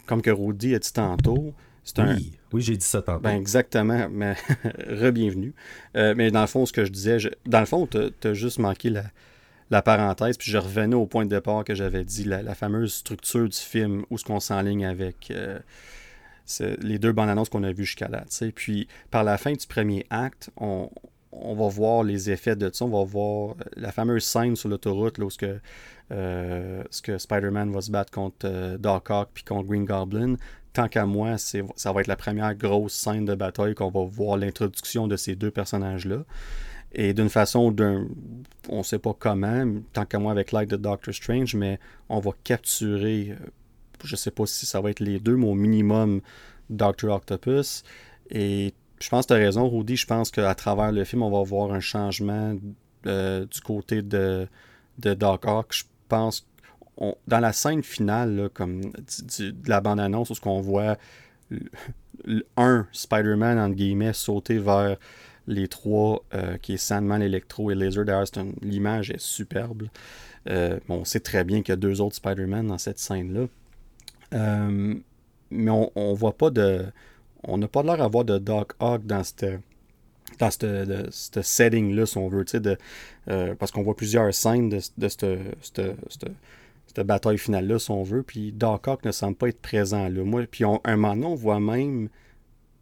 [0.05, 1.53] comme que Rudy a dit tantôt,
[1.83, 2.17] c'est un...
[2.53, 3.21] Oui, j'ai dit ça tantôt.
[3.21, 4.33] Ben exactement, mais
[4.87, 5.53] re-bienvenue.
[5.95, 8.89] mais dans le fond, ce que je disais, dans le fond, tu as, juste manqué
[8.89, 9.03] la,
[9.71, 13.47] la parenthèse, puis je revenais au point de départ que j'avais dit, la, fameuse structure
[13.47, 15.31] du film, où ce qu'on s'enligne avec
[16.59, 18.23] les deux bandes annonces qu'on a vues jusqu'à là.
[18.55, 20.89] Puis par la fin du premier acte, on,
[21.31, 22.85] va voir les effets de ça.
[22.85, 25.59] On va voir la fameuse scène sur l'autoroute où ce que,
[26.11, 30.35] euh, Spider-Man va se battre contre euh, Doc Ock puis contre Green Goblin.
[30.73, 34.37] Tant qu'à moi, ça va être la première grosse scène de bataille qu'on va voir
[34.37, 36.23] l'introduction de ces deux personnages-là.
[36.93, 38.07] Et d'une façon, d'un,
[38.69, 42.19] on ne sait pas comment, tant qu'à moi avec l'aide de Doctor Strange, mais on
[42.19, 43.45] va capturer euh,
[44.03, 46.21] je sais pas si ça va être les deux, mais au minimum
[46.69, 47.83] Doctor Octopus.
[48.29, 49.95] Et je pense que tu as raison, Rudy.
[49.95, 52.55] Je pense qu'à travers le film, on va voir un changement
[53.05, 54.47] euh, du côté de,
[54.99, 55.67] de Doc Ock.
[55.71, 56.47] Je pense
[57.27, 60.97] dans la scène finale, comme de la bande-annonce, où on voit
[62.57, 64.97] un Spider-Man, entre guillemets, sauter vers
[65.51, 68.05] les trois, euh, qui est Sandman, Electro et Laser.
[68.05, 68.25] D'ailleurs,
[68.61, 69.83] l'image est superbe.
[70.49, 73.47] Euh, on sait très bien qu'il y a deux autres Spider-Man dans cette scène-là.
[74.33, 74.95] Euh,
[75.51, 76.85] mais on, on voit pas de.
[77.43, 79.45] On n'a pas l'air d'avoir de Doc Ock dans cette
[80.39, 82.45] dans ce setting-là, si on veut,
[83.59, 88.23] parce qu'on voit plusieurs scènes de, de cette, bataille finale-là, si on veut.
[88.23, 90.23] Puis Doc Ock ne semble pas être présent là.
[90.23, 92.07] Moi, puis un moment donné, on voit même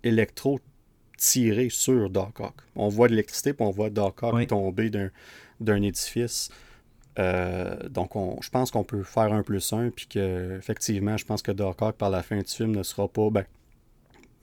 [0.04, 0.60] Electro
[1.20, 2.56] tirer sur Doc Ock.
[2.76, 6.50] On voit de l'électricité, puis on voit Doc Ock tomber d'un édifice.
[7.20, 11.26] Euh, donc, on, je pense qu'on peut faire un plus un, puis que effectivement, je
[11.26, 13.30] pense que Doc Ock, par la fin du film, ne sera pas.
[13.30, 13.46] Ben,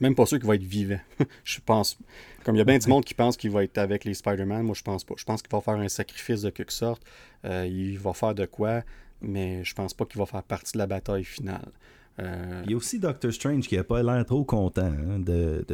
[0.01, 1.01] même pas sûr qu'il va être vivant.
[1.45, 1.99] je pense.
[2.45, 4.63] Comme il y a bien du monde qui pense qu'il va être avec les Spider-Man,
[4.63, 5.15] moi je pense pas.
[5.17, 7.03] Je pense qu'il va faire un sacrifice de quelque sorte.
[7.47, 8.83] Euh, il va faire de quoi,
[9.23, 11.73] mais je pense pas qu'il va faire partie de la bataille finale.
[12.19, 15.65] Euh, il y a aussi Doctor Strange qui n'a pas l'air trop content hein, de,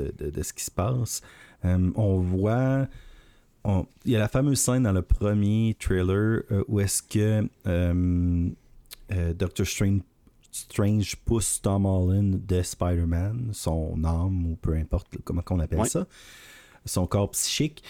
[0.42, 1.22] ce qui se passe.
[1.62, 2.88] on voit
[3.64, 8.50] il y a la fameuse scène dans le premier trailer euh, où est-ce que euh,
[9.12, 15.60] euh, Doctor Strange, pousse Tom Holland de Spider-Man, son âme ou peu importe comment on
[15.60, 16.06] appelle ça,
[16.84, 17.82] son corps psychique.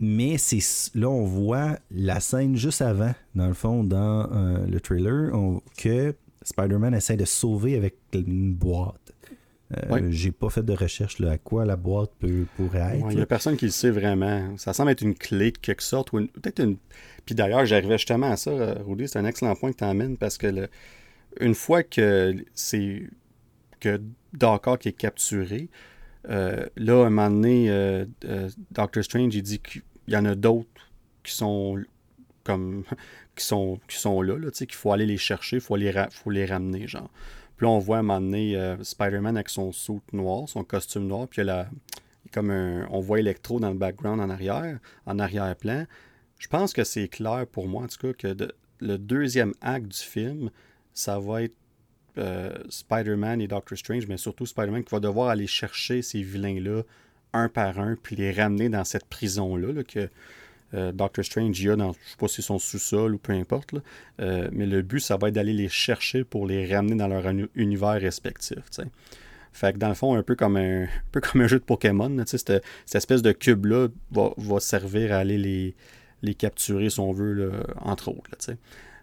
[0.00, 4.28] mais c'est là on voit la scène juste avant, dans le fond, dans
[4.66, 5.30] le trailer,
[5.76, 9.12] que Spider-Man essaie de sauver avec une boîte.
[9.76, 13.06] Euh, j'ai pas fait de recherche là, à quoi la boîte peut, pourrait être.
[13.10, 14.56] Il n'y a personne qui le sait vraiment.
[14.56, 16.12] Ça semble être une clé de quelque sorte.
[16.12, 16.76] ou Peut-être une.
[17.24, 20.16] Puis d'ailleurs, j'arrivais justement à ça, euh, Rudy, c'est un excellent point que tu amènes
[20.16, 20.68] parce que
[21.38, 23.04] une fois que c'est
[23.78, 24.00] que
[24.80, 25.68] qui est capturé,
[26.28, 28.04] euh, là, à un moment donné,
[28.72, 30.90] Doctor Strange, il dit qu'il y en a d'autres
[31.22, 31.80] qui sont
[32.42, 32.84] comme
[33.36, 36.86] qui sont, qui sont là, là qu'il faut aller les chercher, il faut les, ramener,
[36.86, 37.10] genre.
[37.56, 40.64] Puis là, on voit à un moment donné euh, Spider-Man avec son suit noir, son
[40.64, 41.68] costume noir, puis la,
[42.32, 45.86] comme un, on voit Electro dans le background en arrière, en arrière-plan.
[46.38, 48.48] Je pense que c'est clair pour moi, en tout cas, que
[48.80, 50.50] le deuxième acte du film,
[50.94, 51.54] ça va être
[52.18, 56.82] euh, Spider-Man et Doctor Strange, mais surtout Spider-Man qui va devoir aller chercher ces vilains-là
[57.32, 60.08] un par un, puis les ramener dans cette prison-là, là, que
[60.74, 63.32] euh, Doctor Strange y a dans, je sais pas si c'est son sous-sol ou peu
[63.32, 63.74] importe.
[64.20, 67.24] Euh, mais le but, ça va être d'aller les chercher pour les ramener dans leur
[67.54, 68.58] univers respectif.
[69.52, 72.22] Fait que dans le fond, un peu comme un, peu comme un jeu de Pokémon,
[72.26, 72.62] cette, cette,
[72.94, 75.74] espèce de cube-là va, servir à aller les,
[76.22, 78.30] les capturer, si on veut, entre autres.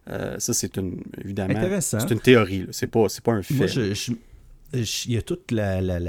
[0.10, 2.68] Euh, ça, c'est une, évidemment, c'est une théorie.
[2.72, 3.66] C'est pas, pas un fait.
[4.74, 6.00] il y a toute la, la,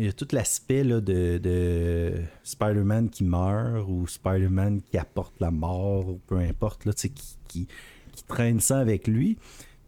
[0.00, 0.98] il y a tout l'aspect de,
[1.36, 7.12] de Spider-Man qui meurt ou Spider-Man qui apporte la mort ou peu importe, là, qui,
[7.46, 7.68] qui,
[8.26, 9.36] traîne ça avec lui.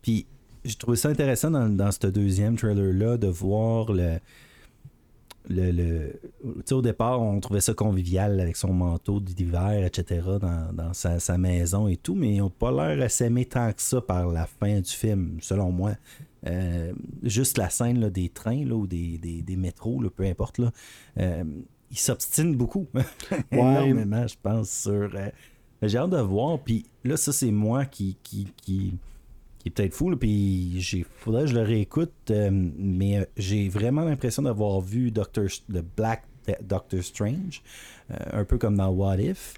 [0.02, 0.26] Puis
[0.66, 4.18] j'ai trouvé ça intéressant dans, ce deuxième trailer-là de voir le.
[5.48, 6.20] Le, le
[6.70, 11.96] au départ, on trouvait ça convivial avec son manteau d'hiver, etc., dans, sa, maison et
[11.96, 14.90] tout, mais ils n'ont pas l'air à s'aimer tant que ça par la fin du
[14.90, 15.94] film, selon moi.
[16.46, 16.92] Euh,
[17.22, 20.72] juste la scène des trains là, ou des, des, métros, peu importe, là,
[21.18, 21.44] euh,
[21.90, 22.88] il s'obstine beaucoup.
[23.52, 25.10] Énormément, je pense, sur.
[25.14, 25.30] Euh,
[25.82, 26.58] j'ai hâte de voir.
[26.60, 28.94] Puis là, ça, c'est moi qui, qui, qui,
[29.64, 30.14] est peut-être fou.
[30.16, 32.30] Puis il faudrait que je le réécoute.
[32.30, 36.24] mais j'ai vraiment l'impression d'avoir vu Doctor, le Black
[36.62, 37.62] Doctor Strange.
[38.08, 39.54] un peu comme dans What If.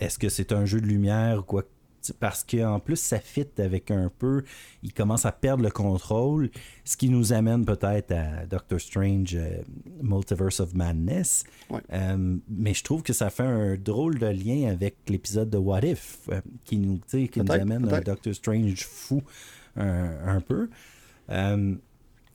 [0.00, 1.64] Est-ce que c'est un jeu de lumière ou quoi
[2.12, 4.44] parce qu'en plus, ça fit avec un peu.
[4.82, 6.50] Il commence à perdre le contrôle,
[6.84, 9.62] ce qui nous amène peut-être à Doctor Strange euh,
[10.02, 11.44] Multiverse of Madness.
[11.92, 15.82] Euh, mais je trouve que ça fait un drôle de lien avec l'épisode de What
[15.82, 19.22] If, euh, qui, nous, qui nous amène à Doctor Strange fou
[19.76, 20.68] un peu.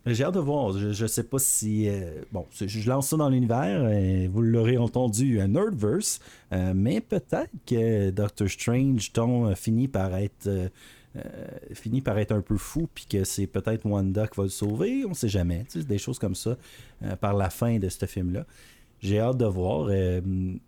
[0.05, 0.77] J'ai hâte de voir.
[0.77, 1.87] Je, ne sais pas si.
[1.87, 3.89] Euh, bon, je lance ça dans l'univers.
[4.29, 6.19] vous l'aurez entendu, un Nerdverse.
[6.51, 10.49] Euh, mais peut-être que Doctor Strange euh, finit par être.
[11.73, 15.05] finit par être un peu fou, puis que c'est peut-être Wanda qui va le sauver,
[15.05, 15.65] on sait jamais.
[15.73, 16.57] Des choses comme ça
[17.21, 18.45] par la fin de ce film-là.
[18.99, 19.89] J'ai hâte de voir.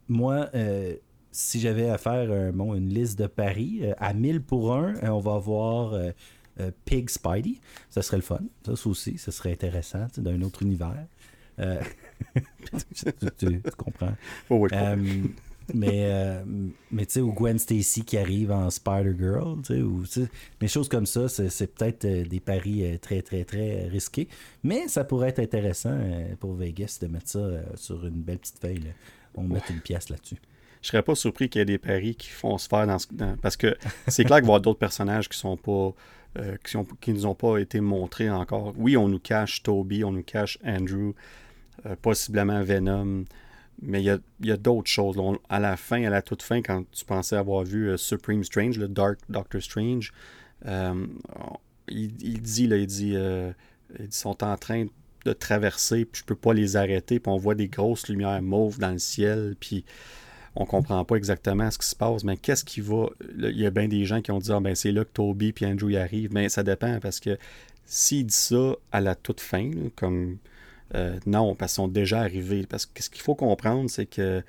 [0.08, 0.50] moi,
[1.32, 5.34] si j'avais à faire bon, une liste de paris, à 1000 pour un, on va
[5.34, 6.00] avoir
[6.60, 7.60] euh, Pig Spidey.
[7.90, 8.42] Ça serait le fun.
[8.66, 11.06] Ça, aussi, ça serait intéressant d'un autre univers.
[11.60, 11.82] Euh,
[13.38, 14.14] tu, comprends.
[14.50, 14.96] Oh euh,
[15.74, 16.44] mais
[16.92, 20.04] mais tu sais, ou Gwen Stacy qui arrive en Spider-Girl, tu sais, ou
[20.60, 24.28] des choses comme ça, c'est peut-être des paris très, très, très risqués.
[24.64, 25.98] Mais ça pourrait être intéressant
[26.40, 28.94] pour Vegas de mettre ça sur une belle petite feuille.
[29.34, 30.38] On met une pièce là-dessus
[30.86, 33.08] je serais pas surpris qu'il y ait des paris qui font se faire dans, ce,
[33.42, 33.76] parce que
[34.08, 35.96] c'est clair qu'il va y avoir d'autres personnages qui sont pas
[36.38, 36.58] euh,
[37.02, 38.74] qui, ne nous ont pas été montrés encore.
[38.78, 41.14] Oui, on nous cache Toby, on nous cache Andrew,
[41.86, 43.24] euh, possiblement Venom,
[43.82, 45.18] mais il y a, d'autres choses.
[45.50, 48.78] à la fin, à la toute fin, quand tu pensais avoir vu euh, Supreme Strange,
[48.78, 50.12] le Dark Doctor Strange,
[51.88, 53.16] il, dit, là, il dit,
[54.00, 54.88] ils sont en train
[55.26, 58.80] de traverser, puis je peux pas les arrêter, puis on voit des grosses lumières mauves
[58.80, 59.86] dans le ciel, puis
[60.56, 63.08] on comprend pas exactement ce qui se passe, mais qu'est-ce qui va.
[63.38, 65.54] Il y a bien des gens qui ont dit ah, ben c'est là que Toby
[65.60, 66.34] et Andrew y arrivent.
[66.34, 67.38] Mais ça dépend parce que
[67.86, 70.38] s'il dit ça à la toute fin, comme
[70.94, 72.66] euh, non, parce qu'ils sont déjà arrivés.
[72.68, 74.44] Parce que ce qu'il faut comprendre, c'est que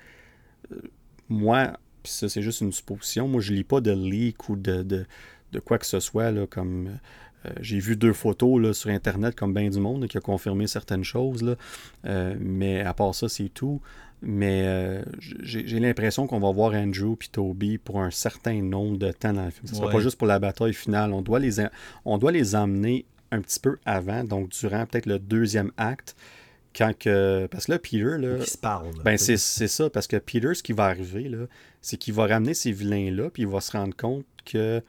[0.71, 0.81] euh,
[1.29, 1.73] moi,
[2.03, 5.59] puis ça c'est juste une supposition, moi je lis pas de leak ou de, de,
[5.59, 6.99] quoi que ce soit, comme
[7.45, 11.03] euh, j'ai vu deux photos sur Internet comme bien du monde qui a confirmé certaines
[11.03, 11.57] choses,
[12.03, 13.81] mais à part ça, c'est tout.
[14.21, 15.03] Mais
[15.41, 19.45] j'ai l'impression qu'on va voir Andrew et Toby pour un certain nombre de temps dans
[19.45, 19.67] le film.
[19.67, 21.13] Ce ne sera pas juste pour la bataille finale.
[21.13, 21.61] On doit les,
[22.03, 26.15] on doit les emmener un petit peu avant, donc durant peut-être le deuxième acte,
[26.75, 27.47] quand que.
[27.47, 28.45] Parce que là, Peter, là.
[28.45, 28.91] se parle.
[29.03, 31.45] Ben, c'est ça, parce que Peter, ce qui va arriver, là,
[31.81, 34.81] c'est qu'il va ramener ces vilains-là, puis il va se rendre compte que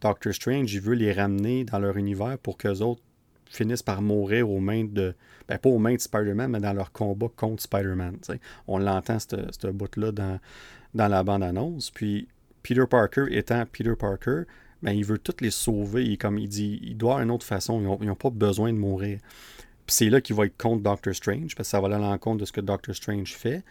[0.00, 3.02] Doctor Strange, il veut les ramener dans leur univers pour qu'eux autres
[3.48, 5.14] finissent par mourir aux mains de.
[5.52, 8.16] Ben, pas aux mains de Spider-Man, mais dans leur combat contre Spider-Man.
[8.68, 10.40] On l'entend, ce bout-là, dans,
[10.94, 11.90] dans la bande-annonce.
[11.90, 12.26] Puis
[12.62, 14.44] Peter Parker étant Peter Parker,
[14.82, 16.16] ben, il veut toutes les sauver.
[16.16, 17.98] comme il dit, il doit avoir une autre façon.
[18.00, 19.18] Ils n'ont pas besoin de mourir.
[19.84, 21.98] Puis c'est là qu'il va être contre Doctor Strange, parce que ça va aller à
[21.98, 23.62] l'encontre de ce que Doctor Strange fait.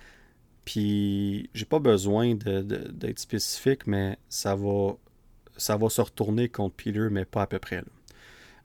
[0.66, 4.98] Puis j'ai pas besoin d'être spécifique, mais ça va,
[5.58, 7.78] ça va se retourner contre Peter, mais pas à peu près.
[7.78, 7.88] Là.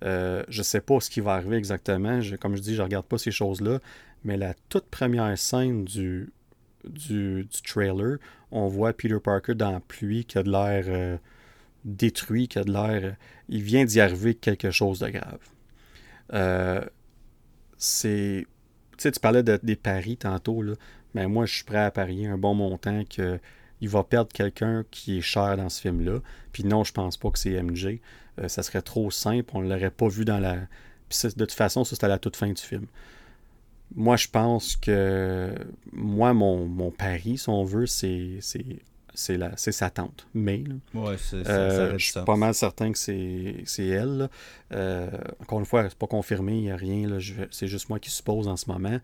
[0.05, 2.21] Euh, je sais pas ce qui va arriver exactement.
[2.41, 3.81] comme je dis, je regarde pas ces choses-là.
[4.25, 6.33] Mais la toute première scène du,
[6.85, 8.19] du, trailer,
[8.51, 10.85] on voit Peter Parker dans la pluie qui a de l'air.
[10.89, 11.17] Euh,
[11.87, 13.17] détruit, qui a de l'air.
[13.49, 15.39] Il vient d'y arriver quelque chose de grave.
[16.35, 16.85] Euh,
[17.79, 18.47] c'est.
[18.99, 20.63] Tu parlais des paris tantôt.
[21.15, 23.41] Mais moi, je suis prêt à parier un bon montant qu'il
[23.83, 26.21] va perdre quelqu'un qui est cher dans ce film-là.
[26.53, 28.01] Puis non, je pense pas que c'est MJ.
[28.39, 30.57] Euh, ça serait trop simple, on ne l'aurait pas vu dans la.
[31.09, 32.87] Puis de toute façon, ça, c'était à la toute fin du film.
[33.95, 35.55] Moi, je pense que.
[35.93, 38.41] Moi, mon, mon pari, si on veut, c'est
[39.17, 40.65] c'est sa tante, May.
[40.95, 44.29] Ouais, c'est euh, Je suis pas mal certain que c'est elle.
[44.73, 45.11] Euh,
[45.41, 47.19] encore une fois, c'est pas confirmé, il n'y a rien.
[47.51, 48.99] C'est juste moi qui suppose en ce moment.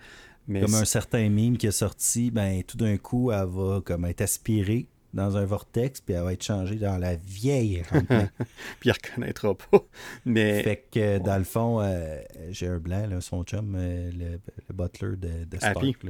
[0.49, 4.05] Mais comme un certain mime qui est sorti, ben tout d'un coup, elle va comme
[4.05, 7.83] être aspirée dans un vortex, puis elle va être changée dans la vieille
[8.81, 9.85] puis il reconnaîtra pas.
[10.25, 10.63] Mais...
[10.63, 12.21] Fait que dans le fond, euh,
[12.51, 14.39] j'ai un blanc, là, son chum, le,
[14.73, 16.07] butler de, de Stark.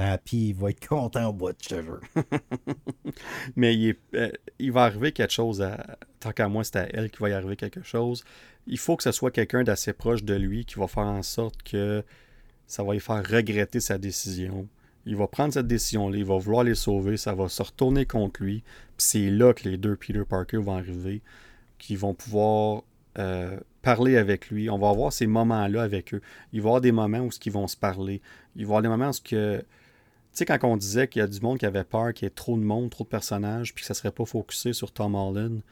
[0.00, 2.00] Ah, puis il va être content au bout de cheveux.
[3.56, 4.30] Mais il, euh,
[4.60, 7.32] il, va arriver quelque chose, à, tant qu'à moi, c'est à elle qui va y
[7.32, 8.24] arriver quelque chose.
[8.68, 11.62] Il faut que ce soit quelqu'un d'assez proche de lui qui va faire en sorte
[11.64, 12.04] que
[12.66, 14.68] ça va lui faire regretter sa décision.
[15.08, 18.42] Il va prendre cette décision-là, il va vouloir les sauver, ça va se retourner contre
[18.42, 18.62] lui.
[18.96, 21.22] Puis c'est là que les deux Peter Parker vont arriver,
[21.78, 22.82] qui vont pouvoir
[23.18, 24.68] euh, parler avec lui.
[24.70, 26.20] On va avoir ces moments-là avec eux.
[26.52, 28.20] Il va y avoir des moments où ils vont se parler.
[28.54, 29.64] Il va y avoir des moments où ce que
[30.32, 32.28] tu sais, quand on disait qu'il y a du monde qui avait peur, qu'il y
[32.28, 35.14] ait trop de monde, trop de personnages, puis que ça serait pas focusé sur Tom
[35.14, 35.62] Holland,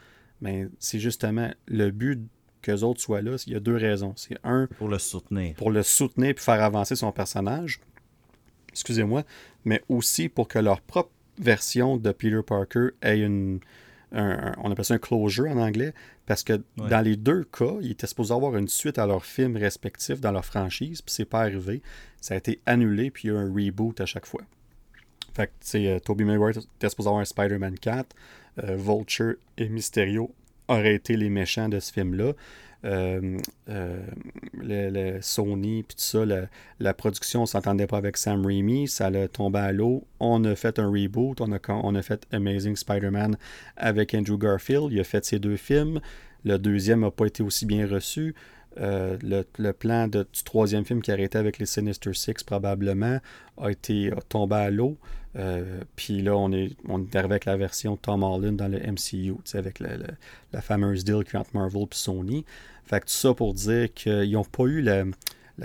[0.40, 2.26] ben, c'est justement le but
[2.62, 3.36] qu'eux autres soient là.
[3.46, 4.14] Il y a deux raisons.
[4.16, 4.66] C'est un.
[4.78, 5.54] Pour le soutenir.
[5.54, 7.80] Pour le soutenir puis faire avancer son personnage.
[8.76, 9.24] Excusez-moi.
[9.64, 13.60] Mais aussi pour que leur propre version de Peter Parker ait une.
[14.12, 15.92] on appelle ça un closure en anglais,
[16.26, 19.56] parce que dans les deux cas, ils étaient supposés avoir une suite à leurs films
[19.56, 21.82] respectifs dans leur franchise, puis c'est pas arrivé.
[22.20, 24.42] Ça a été annulé, puis il y a eu un reboot à chaque fois.
[25.34, 28.16] Fait que, tu sais, euh, Tobey Maguire était supposé avoir un Spider-Man 4.
[28.64, 30.34] Euh, Vulture et Mysterio
[30.66, 32.32] auraient été les méchants de ce film-là.
[32.86, 33.38] Euh,
[34.54, 36.24] le, Sony, puis tout ça,
[36.78, 40.04] la, production ne s'entendait pas avec Sam Raimi, ça a tombé à l'eau.
[40.20, 43.36] On a fait un reboot, on a, on fait Amazing Spider-Man
[43.76, 46.00] avec Andrew Garfield, il a fait ses deux films.
[46.44, 48.34] Le deuxième n'a pas été aussi bien reçu.
[48.78, 53.20] Euh, le, plan du troisième film qui a arrêté avec les Sinister Six probablement
[53.56, 54.96] a été tombé à l'eau.
[55.36, 58.78] Euh, puis là, on est, on est arrivé avec la version Tom Holland dans le
[58.78, 62.44] MCU, avec la fameuse deal entre Marvel et Sony.
[62.84, 65.04] Fait que tout ça pour dire qu'ils n'ont pas eu la,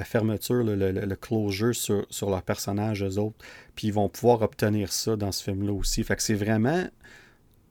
[0.04, 3.38] fermeture, le, closure sur, sur leur personnage, eux autres.
[3.76, 6.04] Puis ils vont pouvoir obtenir ça dans ce film-là aussi.
[6.04, 6.88] Fait que c'est vraiment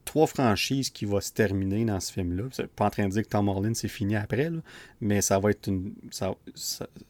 [0.05, 2.43] trois franchises qui vont se terminer dans ce film-là.
[2.51, 4.49] C'est pas en train de dire que Tom Holland c'est fini après,
[4.99, 5.93] mais ça va être une.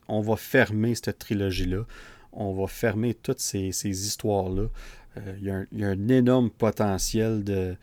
[0.08, 1.86] on va fermer cette trilogie-là.
[2.34, 4.68] On va fermer toutes ces, histoires-là.
[5.18, 7.76] Euh, il y, a un énorme potentiel de.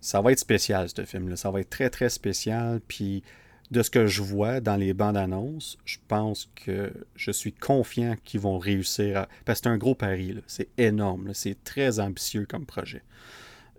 [0.00, 1.36] Ça va être spécial, ce film-là.
[1.36, 2.80] Ça va être très, très spécial.
[2.86, 3.22] Puis,
[3.70, 8.16] de ce que je vois dans les bandes annonces, je pense que je suis confiant
[8.24, 9.28] qu'ils vont réussir à.
[9.44, 10.36] Parce que c'est un gros pari.
[10.46, 11.30] C'est énorme.
[11.34, 13.02] C'est très ambitieux comme projet.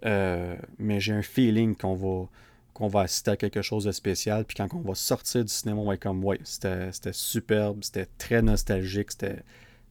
[0.06, 2.28] Euh, mais j'ai un feeling qu'on va,
[2.74, 4.46] qu'on va assister à quelque chose de spécial.
[4.46, 8.08] Puis quand on va sortir du cinéma, on va être comme, ouais, c'était superbe, c'était
[8.18, 9.44] très nostalgique, c'était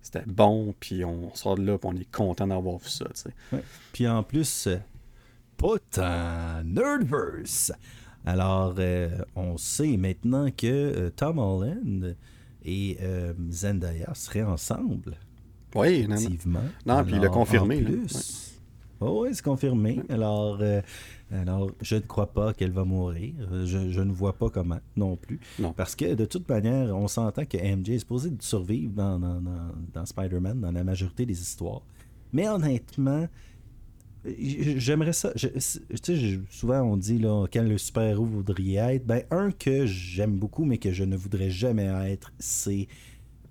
[0.04, 3.06] c'était bon, puis on sort de là, puis on est content d'avoir vu ça.
[3.52, 3.62] Ouais.
[3.92, 4.68] Puis en plus,
[5.56, 7.72] pas tant Nerdverse.
[8.26, 8.76] Alors,
[9.34, 12.16] on sait maintenant que Tom Holland
[12.64, 12.98] et
[13.50, 15.16] Zendaya seraient ensemble.
[15.74, 16.60] Oui, effectivement.
[16.86, 17.80] Non, puis il a confirmé.
[17.82, 18.60] Plus,
[19.00, 20.02] oui, c'est confirmé.
[20.08, 20.62] Alors,
[21.32, 23.34] alors, je ne crois pas qu'elle va mourir.
[23.64, 25.40] Je, ne vois pas comment non plus.
[25.76, 30.60] Parce que de toute manière, on s'entend que MJ est supposé survivre dans, dans, Spider-Man,
[30.60, 31.82] dans la majorité des histoires.
[32.32, 33.26] Mais honnêtement,
[34.24, 35.32] j'aimerais ça.
[35.34, 39.06] tu sais, souvent on dit là, quel le super-héros voudriez être.
[39.06, 42.86] Ben, un que j'aime beaucoup, mais que je ne voudrais jamais être, c'est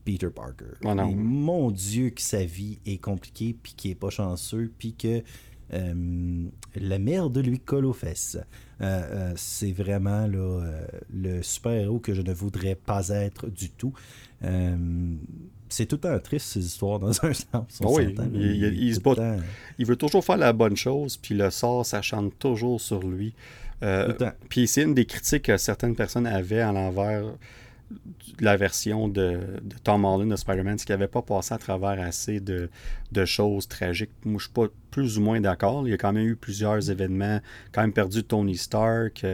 [0.06, 0.74] Peter Parker.
[0.84, 5.24] mon Dieu, que sa vie est compliquée, puis qu'il n'est pas chanceux, puis que
[5.74, 6.44] euh,
[6.76, 8.38] la merde lui colle aux fesses.
[8.82, 13.94] Euh, euh, c'est vraiment le super-héros que je ne voudrais pas être du tout.
[15.70, 17.82] c'est tout un triste, ces histoires, dans un sens.
[17.82, 19.00] oui, il,
[19.78, 23.34] il, veut toujours faire la bonne chose, puis le sort s'achante toujours sur lui.
[24.50, 27.26] puis c'est une des critiques que certaines personnes avaient à l'envers
[28.40, 29.40] la version de,
[29.84, 32.70] Tom Holland de Spider-Man, c'est qu'il n'avait pas passé à travers assez de,
[33.26, 34.12] choses tragiques.
[34.26, 35.88] Moi, je suis pas plus ou moins d'accord.
[35.88, 37.40] Il y a quand même eu plusieurs événements,
[37.72, 39.26] quand même perdu Tony Stark.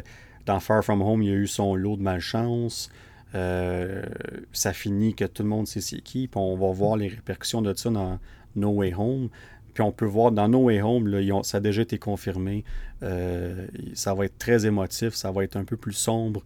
[0.46, 2.90] Dans Far From Home, il y a eu son lot de malchance.
[3.36, 4.04] Euh,
[4.52, 6.30] ça finit que tout le monde sait c'est qui.
[6.36, 8.20] On va voir les répercussions de ça dans
[8.56, 9.30] No Way Home.
[9.74, 12.64] Puis on peut voir dans No Way Home, ça a déjà été confirmé.
[13.04, 16.44] Euh, ça va être très émotif, ça va être un peu plus sombre.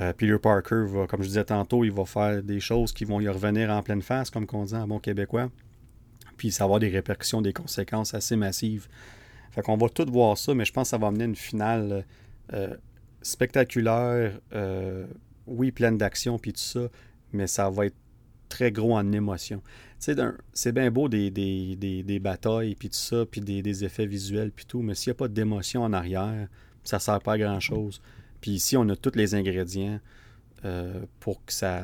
[0.00, 3.20] Euh, Peter Parker va, comme je disais tantôt, il va faire des choses qui vont
[3.20, 5.50] y revenir en pleine face, comme on dit en bon québécois.
[6.36, 8.88] Puis ça va avoir des répercussions, des conséquences assez massives.
[9.52, 12.04] Fait qu'on va tout voir ça, mais je pense que ça va amener une finale
[12.52, 12.74] euh,
[13.22, 15.06] spectaculaire, euh,
[15.46, 16.88] oui, pleine d'action, puis tout ça,
[17.32, 17.96] mais ça va être
[18.48, 19.62] très gros en émotion.
[19.98, 24.82] C'est bien beau des, des, batailles, puis tout ça, puis des, effets visuels, puis tout,
[24.82, 26.48] mais s'il n'y a pas d'émotion en arrière,
[26.82, 28.02] ça ne sert pas à grand-chose.
[28.44, 29.98] Puis ici, on a tous les ingrédients
[30.66, 31.80] euh, pour, que ça,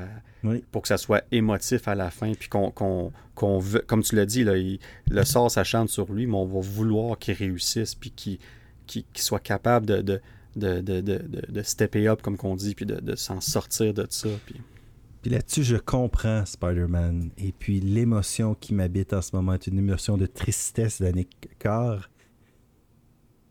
[0.71, 4.45] pour que ça soit émotif à la fin, puis qu'on veut, comme tu l'as dit,
[4.45, 4.53] là,
[5.11, 9.41] le sort, ça chante sur lui, mais on va vouloir qu'il réussisse, puis qu'il soit
[9.41, 10.21] capable de, de,
[10.83, 14.29] de, de, stepper up, comme qu'on dit, puis de, s'en sortir de ça.
[14.45, 14.61] Puis...
[15.23, 17.31] Puis là-dessus, je comprends Spider-Man.
[17.39, 21.03] Et puis l'émotion qui m'habite en ce moment est une émotion de tristesse
[21.59, 22.11] car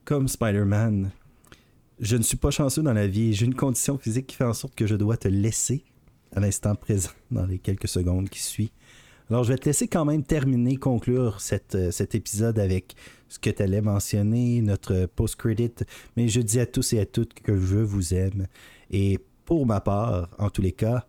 [0.05, 1.09] comme Spider-Man,
[1.99, 3.33] je ne suis pas chanceux dans la vie.
[3.33, 5.83] J'ai une condition physique qui fait en sorte que je dois te laisser
[6.35, 8.69] à l'instant présent, dans les quelques secondes qui suivent.
[9.29, 12.95] Alors, je vais te laisser quand même terminer, conclure cette, euh, cet épisode avec
[13.27, 15.71] ce que tu allais mentionner, notre post-credit.
[16.17, 18.47] Mais je dis à tous et à toutes que je vous aime.
[18.89, 21.05] Et pour ma part, en tous les cas,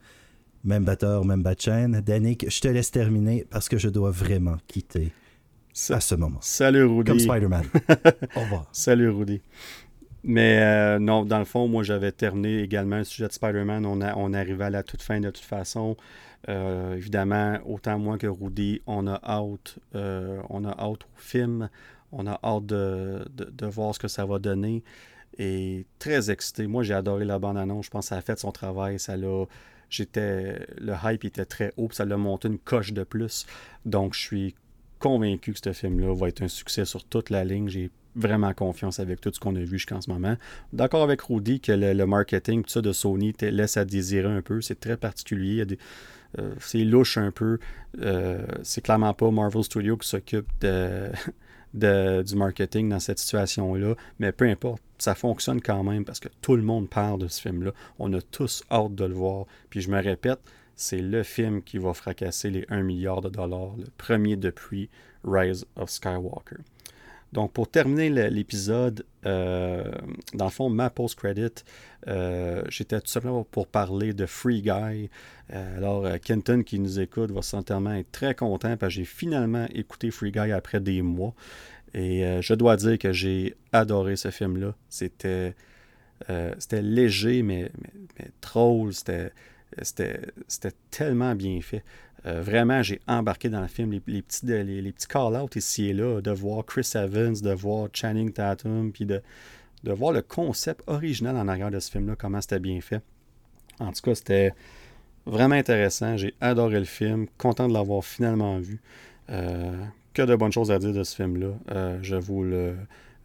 [0.65, 4.59] même batteur, même bat chaîne, Danick, je te laisse terminer parce que je dois vraiment
[4.67, 5.13] quitter
[5.89, 6.41] à ce moment.
[6.43, 7.11] Salut Rudy.
[7.11, 7.65] Comme Spider-Man.
[8.37, 8.67] Au revoir.
[8.73, 9.41] Salut Rudy.
[10.23, 13.87] Mais euh, non, dans le fond, moi, j'avais terminé également le sujet de Spider-Man.
[13.87, 15.97] On, on arrivait à la toute fin de toute façon.
[16.49, 21.69] Euh, évidemment, autant moi que Rudy, on a hâte, euh, on a hâte au film.
[22.13, 24.83] On a hâte de, de, voir ce que ça va donner.
[25.39, 26.67] Et très excité.
[26.67, 27.87] Moi, j'ai adoré la bande-annonce.
[27.87, 28.99] Je pense que ça a fait son travail.
[28.99, 29.47] Ça l'a
[29.91, 33.47] j'étais le hype était très haut, ça l'a monté une coche de plus.
[33.85, 34.55] Donc je suis
[35.01, 37.69] convaincu que ce film-là va être un succès sur toute la ligne.
[37.69, 40.37] J'ai vraiment confiance avec tout ce qu'on a vu jusqu'en ce moment.
[40.73, 44.61] D'accord avec Rudy que le, marketing tout ça de Sony laisse à désirer un peu.
[44.61, 45.65] C'est très particulier.
[46.39, 47.59] Euh, c'est louche un peu.
[48.01, 53.95] Euh, c'est clairement pas Marvel Studios qui s'occupe de, du marketing dans cette situation-là.
[54.19, 57.41] Mais peu importe, ça fonctionne quand même parce que tout le monde parle de ce
[57.41, 57.73] film-là.
[57.99, 59.47] On a tous hâte de le voir.
[59.71, 60.41] Puis je me répète,
[60.81, 64.89] c'est le film qui va fracasser les 1 milliard de dollars, le premier depuis
[65.23, 66.57] Rise of Skywalker.
[67.35, 69.93] Donc, pour terminer l'épisode, euh,
[70.33, 71.65] dans le fond, ma post-credit,
[72.09, 75.11] euh, j'étais tout simplement pour parler de Free Guy.
[75.53, 79.67] Euh, alors, Kenton qui nous écoute va certainement être très content parce que j'ai finalement
[79.75, 81.35] écouté Free Guy après des mois.
[81.93, 84.75] Et je dois dire que j'ai adoré ce film-là.
[84.89, 85.55] C'était
[86.73, 87.71] léger, mais,
[88.19, 88.31] mais,
[90.91, 91.85] tellement bien fait.
[92.27, 96.21] Euh, vraiment, j'ai embarqué dans le film les, petits, les, petits call-outs ici et là,
[96.21, 99.23] de voir Chris Evans, de voir Channing Tatum, puis de,
[99.85, 103.01] de voir le concept original en arrière de ce film-là, comment c'était bien fait.
[103.79, 104.53] En tout cas, c'était
[105.25, 106.19] vraiment intéressant.
[106.19, 108.81] J'ai adoré le film, content de l'avoir finalement vu.
[109.31, 109.73] Euh,
[110.13, 111.53] que de bonnes choses à dire de ce film-là.
[111.71, 112.75] Euh, je vous le,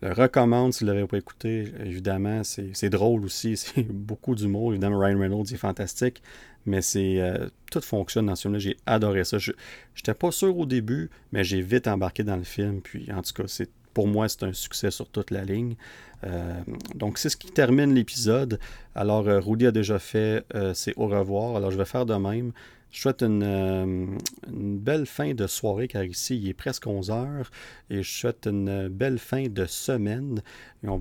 [0.06, 1.72] le recommande si vous ne l'avez pas écouté.
[1.84, 3.58] Évidemment, c'est drôle aussi.
[3.75, 4.72] C'est beaucoup d'humour.
[4.72, 6.22] Évidemment, Ryan Reynolds est fantastique.
[6.67, 8.59] Mais c'est euh, tout fonctionne dans ce film-là.
[8.59, 9.38] J'ai adoré ça.
[9.38, 9.51] Je
[9.98, 12.82] n'étais pas sûr au début, mais j'ai vite embarqué dans le film.
[12.82, 15.75] Puis en tout cas, c'est pour moi, c'est un succès sur toute la ligne.
[16.24, 16.59] Euh,
[16.95, 18.59] donc, c'est ce qui termine l'épisode.
[18.95, 20.43] Alors, euh, Rudy a déjà fait
[20.74, 21.56] c'est au revoir.
[21.56, 22.51] Alors, je vais faire de même.
[22.95, 24.17] Je souhaite une,
[24.48, 27.51] belle fin de soirée car ici il est presque 11 heures
[27.90, 30.41] et je souhaite une belle fin de semaine.
[30.82, 30.99] Pour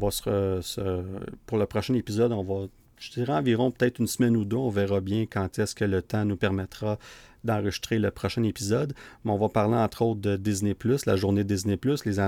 [1.58, 2.66] le prochain épisode, on va
[2.98, 4.56] je dirais environ peut-être une semaine ou deux.
[4.56, 6.98] On verra bien quand est-ce que le temps nous permettra
[7.44, 8.94] d'enregistrer le prochain épisode.
[9.24, 10.74] Mais on va parler entre autres de Disney,
[11.06, 12.18] la journée Disney, les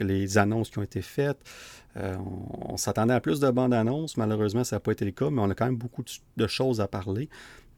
[0.00, 1.38] les annonces qui ont été faites.
[1.96, 2.16] Euh,
[2.68, 4.16] on, s'attendait à plus de bandes annonces.
[4.16, 6.04] Malheureusement, ça n'a pas été le cas, mais on a quand même beaucoup
[6.36, 7.28] de choses à parler.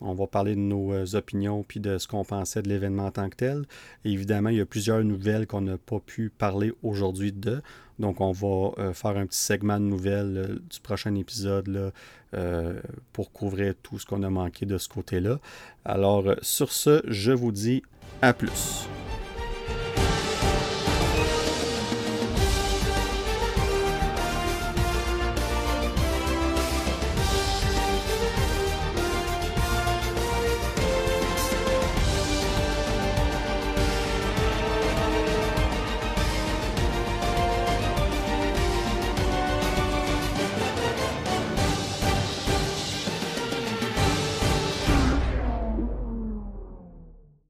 [0.00, 3.10] On va parler de nos euh, opinions puis de ce qu'on pensait de l'événement en
[3.10, 3.64] tant que tel.
[4.04, 7.62] évidemment, il y a plusieurs nouvelles qu'on n'a pas pu parler aujourd'hui de.
[7.98, 11.92] Donc, on va euh, faire un petit segment de nouvelles euh, du prochain épisode
[13.12, 15.38] pour couvrir tout ce qu'on a manqué de ce côté-là.
[15.84, 17.84] Alors, sur ce, je vous dis
[18.22, 18.88] à plus.